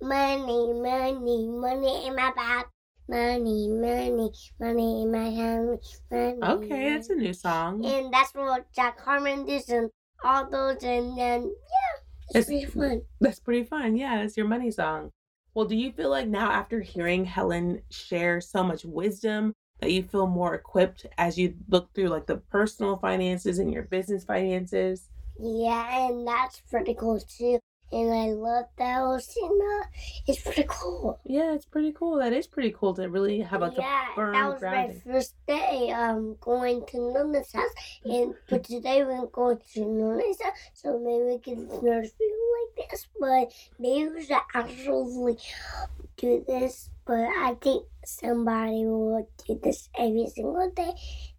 money, 0.02 0.72
money, 0.72 1.46
money 1.46 2.06
in 2.08 2.16
my 2.16 2.32
bag. 2.34 2.66
Money, 3.08 3.68
money, 3.68 4.32
money 4.58 5.02
in 5.02 5.12
my 5.12 5.30
hand. 5.30 5.78
Money, 6.10 6.42
okay, 6.42 6.90
that's 6.90 7.10
a 7.10 7.14
new 7.14 7.32
song. 7.32 7.84
And 7.86 8.12
that's 8.12 8.34
what 8.34 8.66
Jack 8.74 8.98
Harmon 8.98 9.46
did 9.46 9.68
and 9.68 9.88
all 10.24 10.50
those. 10.50 10.82
And 10.82 11.16
then, 11.16 11.42
yeah, 11.44 12.40
it's, 12.40 12.48
it's 12.48 12.48
pretty 12.48 12.66
fun. 12.66 13.02
That's 13.20 13.38
pretty 13.38 13.62
fun. 13.62 13.94
Yeah, 13.94 14.20
it's 14.22 14.36
your 14.36 14.48
money 14.48 14.72
song. 14.72 15.12
Well, 15.54 15.66
do 15.66 15.76
you 15.76 15.92
feel 15.92 16.10
like 16.10 16.28
now, 16.28 16.50
after 16.50 16.80
hearing 16.80 17.24
Helen 17.24 17.82
share 17.90 18.40
so 18.40 18.62
much 18.62 18.84
wisdom, 18.84 19.54
that 19.80 19.92
you 19.92 20.02
feel 20.02 20.26
more 20.26 20.54
equipped 20.54 21.06
as 21.18 21.38
you 21.38 21.54
look 21.68 21.92
through 21.94 22.08
like 22.08 22.26
the 22.26 22.36
personal 22.36 22.96
finances 22.98 23.58
and 23.58 23.72
your 23.72 23.84
business 23.84 24.24
finances? 24.24 25.08
Yeah, 25.38 26.08
and 26.08 26.26
that's 26.26 26.60
pretty 26.60 26.94
cool 26.94 27.18
too. 27.20 27.58
And 27.92 28.12
I 28.12 28.26
love 28.26 28.66
that, 28.78 29.00
you 29.36 29.80
uh, 29.82 29.86
it's 30.28 30.42
pretty 30.42 30.64
cool. 30.68 30.79
Yeah, 31.24 31.54
it's 31.54 31.66
pretty 31.66 31.92
cool. 31.92 32.16
That 32.16 32.32
is 32.32 32.46
pretty 32.46 32.74
cool 32.76 32.94
to 32.94 33.08
really 33.08 33.40
have 33.40 33.60
like 33.60 33.78
yeah, 33.78 34.12
a 34.12 34.14
firm 34.14 34.32
that 34.32 34.48
was 34.48 34.60
grounding. 34.60 35.02
my 35.04 35.12
first 35.12 35.34
day 35.46 35.90
um 35.90 36.36
going 36.40 36.84
to 36.86 36.96
Nuna's 36.96 37.52
house, 37.52 37.70
and 38.04 38.34
but 38.48 38.64
today 38.64 39.04
we're 39.04 39.26
going 39.26 39.58
to 39.74 39.80
Nuna's 39.80 40.40
house, 40.42 40.54
so 40.74 40.98
maybe 40.98 41.24
we 41.24 41.38
can 41.38 41.68
not 41.68 41.82
feel 41.82 42.40
like 42.58 42.90
this, 42.90 43.06
but 43.18 43.52
maybe 43.78 44.10
we 44.10 44.24
should 44.24 44.38
actually 44.54 45.36
do 46.16 46.44
this. 46.46 46.90
But 47.06 47.20
I 47.20 47.56
think 47.60 47.86
somebody 48.04 48.84
will 48.86 49.28
do 49.46 49.60
this 49.62 49.88
every 49.98 50.26
single 50.26 50.70
day, 50.74 50.92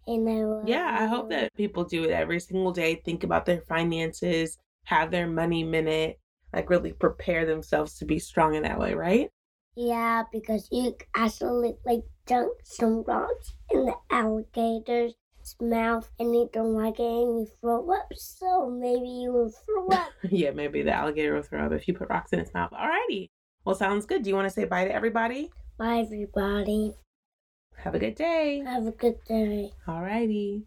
and 0.06 0.28
I 0.28 0.44
will. 0.44 0.64
Yeah, 0.66 0.96
I 1.00 1.06
hope 1.06 1.30
that 1.30 1.54
people 1.54 1.84
do 1.84 2.04
it 2.04 2.10
every 2.10 2.40
single 2.40 2.72
day. 2.72 2.96
Think 3.04 3.24
about 3.24 3.46
their 3.46 3.62
finances, 3.68 4.58
have 4.84 5.10
their 5.10 5.26
money 5.26 5.64
minute, 5.64 6.18
like 6.52 6.70
really 6.70 6.92
prepare 6.92 7.46
themselves 7.46 7.98
to 7.98 8.04
be 8.04 8.18
strong 8.18 8.54
in 8.54 8.64
that 8.64 8.78
way, 8.78 8.94
right? 8.94 9.30
Yeah, 9.76 10.24
because 10.30 10.68
you 10.70 10.94
actually 11.14 11.76
like 11.86 12.02
dunk 12.26 12.52
some 12.62 13.02
rocks 13.06 13.54
in 13.70 13.86
the 13.86 13.94
alligator's 14.10 15.14
mouth 15.60 16.08
and 16.18 16.34
you 16.34 16.48
don't 16.52 16.74
like 16.74 17.00
it 17.00 17.02
and 17.02 17.40
you 17.40 17.48
throw 17.60 17.90
up. 17.90 18.08
So 18.14 18.68
maybe 18.70 19.08
you 19.08 19.32
will 19.32 19.50
throw 19.50 19.88
up. 19.96 20.10
yeah, 20.28 20.50
maybe 20.50 20.82
the 20.82 20.92
alligator 20.92 21.34
will 21.34 21.42
throw 21.42 21.66
up 21.66 21.72
if 21.72 21.88
you 21.88 21.94
put 21.94 22.08
rocks 22.10 22.32
in 22.32 22.38
its 22.38 22.52
mouth. 22.54 22.70
Alrighty. 22.72 23.30
Well, 23.64 23.74
sounds 23.74 24.06
good. 24.06 24.22
Do 24.22 24.30
you 24.30 24.36
want 24.36 24.46
to 24.46 24.54
say 24.54 24.64
bye 24.64 24.84
to 24.84 24.92
everybody? 24.94 25.50
Bye, 25.78 25.98
everybody. 26.04 26.92
Have 27.76 27.94
a 27.94 27.98
good 27.98 28.14
day. 28.14 28.62
Have 28.64 28.86
a 28.86 28.90
good 28.92 29.16
day. 29.24 29.72
Alrighty. 29.88 30.64